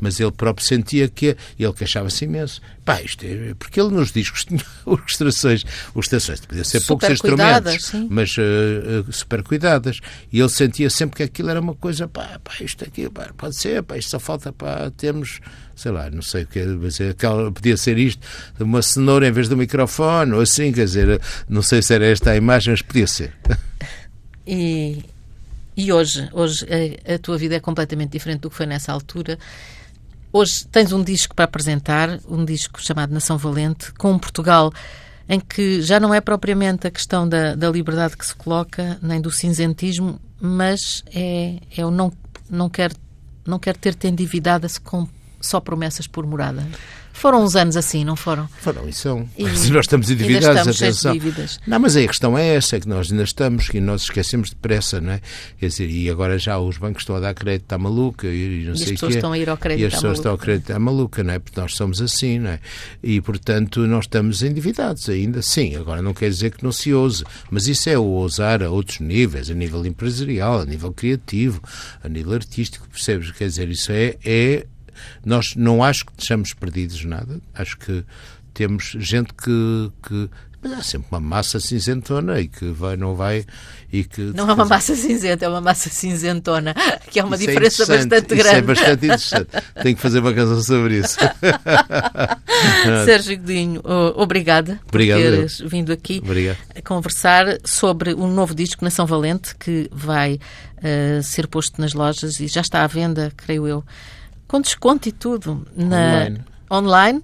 Mas 0.00 0.18
ele 0.20 0.30
próprio 0.30 0.66
sentia 0.66 1.08
que 1.08 1.36
ele 1.58 1.72
queixava-se 1.72 2.24
imenso. 2.24 2.60
Pá, 2.84 3.00
isto 3.02 3.24
é, 3.24 3.54
porque 3.54 3.80
ele 3.80 3.90
nos 3.90 4.12
discos 4.12 4.44
tinha 4.46 4.60
orquestrações, 4.84 5.64
orquestrações, 5.94 6.40
podia 6.40 6.64
ser 6.64 6.80
super 6.80 6.88
poucos 6.88 7.10
instrumentos, 7.10 7.84
sim. 7.84 8.06
mas 8.10 8.36
uh, 8.36 9.12
super 9.12 9.42
cuidadas. 9.42 10.00
E 10.32 10.40
ele 10.40 10.48
sentia 10.48 10.90
sempre 10.90 11.16
que 11.16 11.22
aquilo 11.22 11.50
era 11.50 11.60
uma 11.60 11.74
coisa, 11.74 12.08
pá, 12.08 12.40
pá 12.42 12.52
isto 12.60 12.84
aqui, 12.84 13.08
pá, 13.08 13.30
pode 13.36 13.56
ser, 13.56 13.82
pá, 13.82 13.96
isto 13.96 14.10
só 14.10 14.18
falta 14.18 14.52
para 14.52 14.90
termos 14.90 15.40
sei 15.76 15.92
lá, 15.92 16.10
não 16.10 16.22
sei 16.22 16.42
o 16.42 16.46
que, 16.48 16.64
mas 16.64 16.98
é 17.00 17.10
aquela, 17.10 17.52
podia 17.52 17.76
ser 17.76 17.96
isto, 17.98 18.26
uma 18.58 18.82
cenoura 18.82 19.28
em 19.28 19.30
vez 19.30 19.48
do 19.48 19.56
microfone, 19.56 20.32
ou 20.32 20.40
assim, 20.40 20.72
quer 20.72 20.84
dizer, 20.84 21.20
não 21.48 21.62
sei 21.62 21.80
se 21.82 21.94
era 21.94 22.04
esta 22.04 22.32
a 22.32 22.36
imagem, 22.36 22.72
mas 22.72 22.82
podia 22.82 23.06
ser. 23.06 23.32
E, 24.44 25.04
e 25.78 25.92
hoje, 25.92 26.28
hoje 26.32 26.66
a, 27.06 27.14
a 27.14 27.18
tua 27.20 27.38
vida 27.38 27.54
é 27.54 27.60
completamente 27.60 28.10
diferente 28.10 28.40
do 28.40 28.50
que 28.50 28.56
foi 28.56 28.66
nessa 28.66 28.92
altura. 28.92 29.38
Hoje 30.32 30.66
tens 30.66 30.92
um 30.92 31.04
disco 31.04 31.36
para 31.36 31.44
apresentar, 31.44 32.18
um 32.28 32.44
disco 32.44 32.82
chamado 32.82 33.14
Nação 33.14 33.38
Valente, 33.38 33.92
com 33.92 34.10
um 34.10 34.18
Portugal 34.18 34.72
em 35.28 35.38
que 35.38 35.80
já 35.80 36.00
não 36.00 36.12
é 36.12 36.20
propriamente 36.20 36.88
a 36.88 36.90
questão 36.90 37.28
da, 37.28 37.54
da 37.54 37.70
liberdade 37.70 38.16
que 38.16 38.26
se 38.26 38.34
coloca, 38.34 38.98
nem 39.00 39.20
do 39.20 39.30
cinzentismo, 39.30 40.18
mas 40.40 41.04
é, 41.14 41.60
é 41.76 41.86
o 41.86 41.92
não, 41.92 42.12
não 42.50 42.68
quer 42.68 42.92
não 43.46 43.58
quer 43.58 43.76
ter-te 43.76 44.08
endividada-se 44.08 44.80
com 44.80 45.08
só 45.40 45.60
promessas 45.60 46.08
por 46.08 46.26
morada. 46.26 46.66
Foram 47.18 47.42
uns 47.42 47.56
anos 47.56 47.76
assim, 47.76 48.04
não 48.04 48.14
foram? 48.14 48.48
Foram, 48.60 48.88
e 48.88 48.92
são. 48.92 49.28
E 49.36 49.42
nós 49.70 49.86
estamos 49.86 50.08
endividados, 50.08 50.56
estamos 50.56 50.82
atenção. 50.82 51.12
Dívidas. 51.12 51.58
Não, 51.66 51.80
mas 51.80 51.96
a 51.96 52.06
questão 52.06 52.38
é 52.38 52.54
essa, 52.54 52.76
é 52.76 52.80
que 52.80 52.88
nós 52.88 53.10
ainda 53.10 53.24
estamos, 53.24 53.68
que 53.68 53.80
nós 53.80 54.02
esquecemos 54.02 54.50
depressa, 54.50 55.00
não 55.00 55.12
é? 55.12 55.20
Quer 55.58 55.66
dizer, 55.66 55.90
e 55.90 56.08
agora 56.08 56.38
já 56.38 56.56
os 56.60 56.78
bancos 56.78 57.02
estão 57.02 57.16
a 57.16 57.20
dar 57.20 57.34
crédito 57.34 57.72
à 57.72 57.76
maluca 57.76 58.28
e 58.28 58.64
não 58.64 58.74
e 58.74 58.78
sei 58.78 58.84
as 58.86 58.90
pessoas 58.92 59.12
quê. 59.12 59.18
estão 59.18 59.32
a 59.32 59.38
ir 59.38 59.50
ao 59.50 59.56
crédito 59.56 59.82
E 59.82 59.86
as 59.86 59.94
pessoas 59.94 60.18
estão 60.18 60.30
ao 60.30 60.38
crédito 60.38 60.70
à 60.70 60.78
maluca, 60.78 61.24
não 61.24 61.34
é? 61.34 61.40
Porque 61.40 61.60
nós 61.60 61.74
somos 61.74 62.00
assim, 62.00 62.38
não 62.38 62.50
é? 62.50 62.60
E, 63.02 63.20
portanto, 63.20 63.80
nós 63.88 64.04
estamos 64.04 64.42
endividados 64.44 65.08
ainda, 65.08 65.42
sim. 65.42 65.74
Agora 65.74 66.00
não 66.00 66.14
quer 66.14 66.30
dizer 66.30 66.52
que 66.52 66.62
não 66.62 66.70
se 66.70 66.94
ouse, 66.94 67.24
mas 67.50 67.66
isso 67.66 67.90
é 67.90 67.98
o 67.98 68.04
ousar 68.04 68.62
a 68.62 68.70
outros 68.70 69.00
níveis, 69.00 69.50
a 69.50 69.54
nível 69.54 69.84
empresarial, 69.84 70.60
a 70.60 70.64
nível 70.64 70.92
criativo, 70.92 71.60
a 72.00 72.08
nível 72.08 72.34
artístico, 72.34 72.88
percebes? 72.88 73.32
Quer 73.32 73.48
dizer, 73.48 73.68
isso 73.68 73.90
é, 73.90 74.14
é 74.24 74.66
nós 75.24 75.54
não 75.56 75.82
acho 75.82 76.06
que 76.06 76.12
estejamos 76.12 76.52
perdidos 76.52 77.04
nada. 77.04 77.40
Acho 77.54 77.78
que 77.78 78.04
temos 78.52 78.96
gente 78.98 79.32
que, 79.34 79.92
que 80.02 80.30
mas 80.60 80.72
há 80.72 80.82
sempre 80.82 81.06
uma 81.12 81.20
massa 81.20 81.60
cinzentona 81.60 82.40
e 82.40 82.48
que 82.48 82.66
vai, 82.72 82.96
não 82.96 83.14
vai 83.14 83.46
e 83.92 84.02
que... 84.02 84.20
Não 84.34 84.50
é 84.50 84.52
uma 84.52 84.64
massa 84.64 84.96
cinzenta, 84.96 85.44
é 85.44 85.48
uma 85.48 85.60
massa 85.60 85.88
cinzentona, 85.88 86.74
que 87.10 87.20
é 87.20 87.24
uma 87.24 87.36
isso 87.36 87.44
é 87.44 87.46
diferença 87.46 87.82
é 87.84 87.86
bastante 87.86 88.34
grande. 88.34 88.40
Isso 88.40 88.56
é 88.56 88.62
bastante 88.62 89.06
interessante. 89.06 89.48
Tenho 89.82 89.96
que 89.96 90.02
fazer 90.02 90.18
uma 90.18 90.34
canção 90.34 90.60
sobre 90.60 90.98
isso. 90.98 91.16
Sérgio 93.06 93.38
Godinho, 93.38 93.80
obrigada 94.16 94.80
Obrigado. 94.88 95.20
por 95.20 95.30
teres 95.30 95.60
vindo 95.60 95.92
aqui 95.92 96.20
Obrigado. 96.24 96.58
a 96.74 96.82
conversar 96.82 97.58
sobre 97.64 98.12
um 98.14 98.26
novo 98.26 98.52
disco, 98.52 98.84
Nação 98.84 99.06
Valente, 99.06 99.54
que 99.54 99.88
vai 99.92 100.40
uh, 100.78 101.22
ser 101.22 101.46
posto 101.46 101.80
nas 101.80 101.94
lojas 101.94 102.40
e 102.40 102.48
já 102.48 102.62
está 102.62 102.82
à 102.82 102.86
venda, 102.88 103.32
creio 103.36 103.64
eu, 103.68 103.84
com 104.48 104.60
desconto 104.60 105.08
e 105.08 105.12
tudo 105.12 105.64
na, 105.76 106.22
online. 106.22 106.40
online 106.70 107.22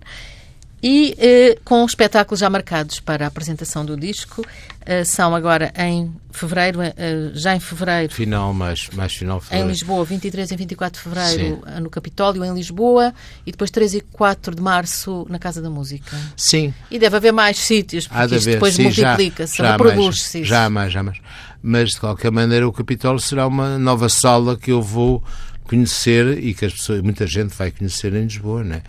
e 0.86 1.16
eh, 1.18 1.58
com 1.64 1.82
espetáculos 1.86 2.40
já 2.40 2.50
marcados 2.50 3.00
para 3.00 3.24
a 3.24 3.28
apresentação 3.28 3.86
do 3.86 3.96
disco. 3.96 4.44
Eh, 4.84 5.02
são 5.02 5.34
agora 5.34 5.72
em 5.78 6.14
fevereiro, 6.30 6.82
eh, 6.82 7.30
já 7.32 7.56
em 7.56 7.60
fevereiro. 7.60 8.12
Final, 8.12 8.52
mais, 8.52 8.90
mais 8.92 9.14
final 9.14 9.40
fevereiro. 9.40 9.66
Em 9.66 9.72
Lisboa, 9.72 10.04
23 10.04 10.50
e 10.50 10.56
24 10.56 10.98
de 10.98 11.08
fevereiro 11.08 11.62
Sim. 11.64 11.80
no 11.80 11.88
Capitólio, 11.88 12.44
em 12.44 12.52
Lisboa, 12.52 13.14
e 13.46 13.50
depois 13.50 13.70
3 13.70 13.94
e 13.94 14.00
4 14.02 14.54
de 14.54 14.60
março 14.60 15.26
na 15.30 15.38
Casa 15.38 15.62
da 15.62 15.70
Música. 15.70 16.14
Sim. 16.36 16.74
E 16.90 16.98
deve 16.98 17.16
haver 17.16 17.32
mais 17.32 17.56
sítios, 17.56 18.06
porque 18.06 18.26
de 18.26 18.36
isto 18.36 18.50
depois 18.50 18.78
multiplica-se, 18.78 19.62
reproduz-se. 19.62 20.44
Já, 20.44 20.68
mais, 20.68 20.92
já 20.92 21.02
mais. 21.02 21.18
Mas, 21.62 21.92
de 21.92 22.00
qualquer 22.00 22.30
maneira, 22.30 22.68
o 22.68 22.72
Capitólio 22.72 23.20
será 23.20 23.46
uma 23.46 23.78
nova 23.78 24.10
sala 24.10 24.54
que 24.54 24.70
eu 24.70 24.82
vou 24.82 25.24
conhecer 25.64 26.38
e 26.38 26.54
que 26.54 26.64
as 26.64 26.72
pessoas, 26.72 27.00
muita 27.00 27.26
gente 27.26 27.54
vai 27.54 27.70
conhecer 27.70 28.14
em 28.14 28.24
Lisboa, 28.24 28.62
né? 28.62 28.82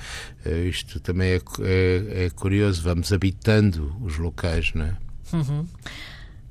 Isto 0.69 0.99
também 0.99 1.31
é, 1.31 1.41
é, 1.61 2.25
é, 2.25 2.29
curioso, 2.29 2.83
vamos 2.83 3.11
habitando 3.11 3.95
os 4.01 4.17
locais, 4.17 4.71
não 4.75 4.85
é? 4.85 4.97
Uhum. 5.33 5.65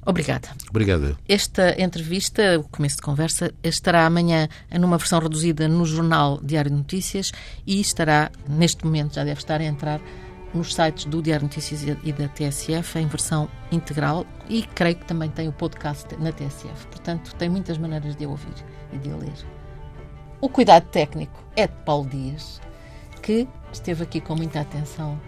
Obrigada. 0.06 0.48
Obrigado. 0.68 1.16
Esta 1.28 1.80
entrevista, 1.80 2.58
o 2.58 2.64
começo 2.64 2.96
de 2.96 3.02
conversa, 3.02 3.54
estará 3.62 4.04
amanhã 4.04 4.48
numa 4.78 4.98
versão 4.98 5.18
reduzida 5.18 5.66
no 5.66 5.86
jornal 5.86 6.40
Diário 6.42 6.70
de 6.70 6.76
Notícias 6.76 7.32
e 7.66 7.80
estará, 7.80 8.30
neste 8.48 8.84
momento, 8.84 9.14
já 9.14 9.24
deve 9.24 9.40
estar 9.40 9.60
a 9.60 9.64
entrar 9.64 10.00
nos 10.52 10.74
sites 10.74 11.06
do 11.06 11.22
Diário 11.22 11.48
de 11.48 11.56
Notícias 11.56 11.82
e 12.04 12.12
da 12.12 12.28
TSF 12.28 12.98
em 12.98 13.06
versão 13.06 13.48
integral 13.72 14.26
e 14.48 14.62
creio 14.62 14.96
que 14.96 15.04
também 15.04 15.30
tem 15.30 15.48
o 15.48 15.52
podcast 15.52 16.06
na 16.18 16.32
TSF. 16.32 16.86
Portanto, 16.88 17.34
tem 17.36 17.48
muitas 17.48 17.78
maneiras 17.78 18.14
de 18.14 18.26
ouvir 18.26 18.54
e 18.92 18.98
de 18.98 19.08
ler. 19.08 19.53
O 20.44 20.48
cuidado 20.50 20.84
técnico 20.90 21.42
é 21.56 21.66
de 21.66 21.72
Paulo 21.86 22.06
Dias, 22.06 22.60
que 23.22 23.48
esteve 23.72 24.02
aqui 24.02 24.20
com 24.20 24.36
muita 24.36 24.60
atenção 24.60 25.18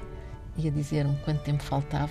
e 0.58 0.68
a 0.68 0.70
dizer-me 0.70 1.16
quanto 1.24 1.40
tempo 1.40 1.62
faltava 1.62 2.10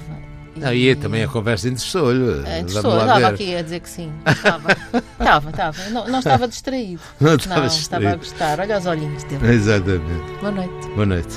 não, 0.56 0.74
e 0.74 0.96
também 0.96 1.24
a 1.24 1.28
conversa 1.28 1.68
interessou-lhe. 1.68 2.40
Interessou, 2.62 3.00
estava 3.00 3.28
aqui 3.28 3.56
a 3.56 3.62
dizer 3.62 3.82
que 3.82 3.90
sim. 3.90 4.12
Estava, 4.26 4.72
estava, 5.20 5.50
estava. 5.52 5.90
Não, 5.90 6.08
não 6.08 6.20
estava 6.20 6.48
distraído. 6.48 7.02
Não 7.20 7.36
estava 7.36 7.62
não, 7.62 7.68
distraído. 7.68 8.08
Estava 8.08 8.10
a 8.10 8.16
gostar. 8.16 8.60
Olha 8.62 8.78
os 8.80 8.86
olhinhos 8.88 9.24
dele. 9.26 9.54
Exatamente. 9.54 10.40
Boa 10.40 10.52
noite. 10.52 10.88
Boa 10.96 11.06
noite. 11.06 11.36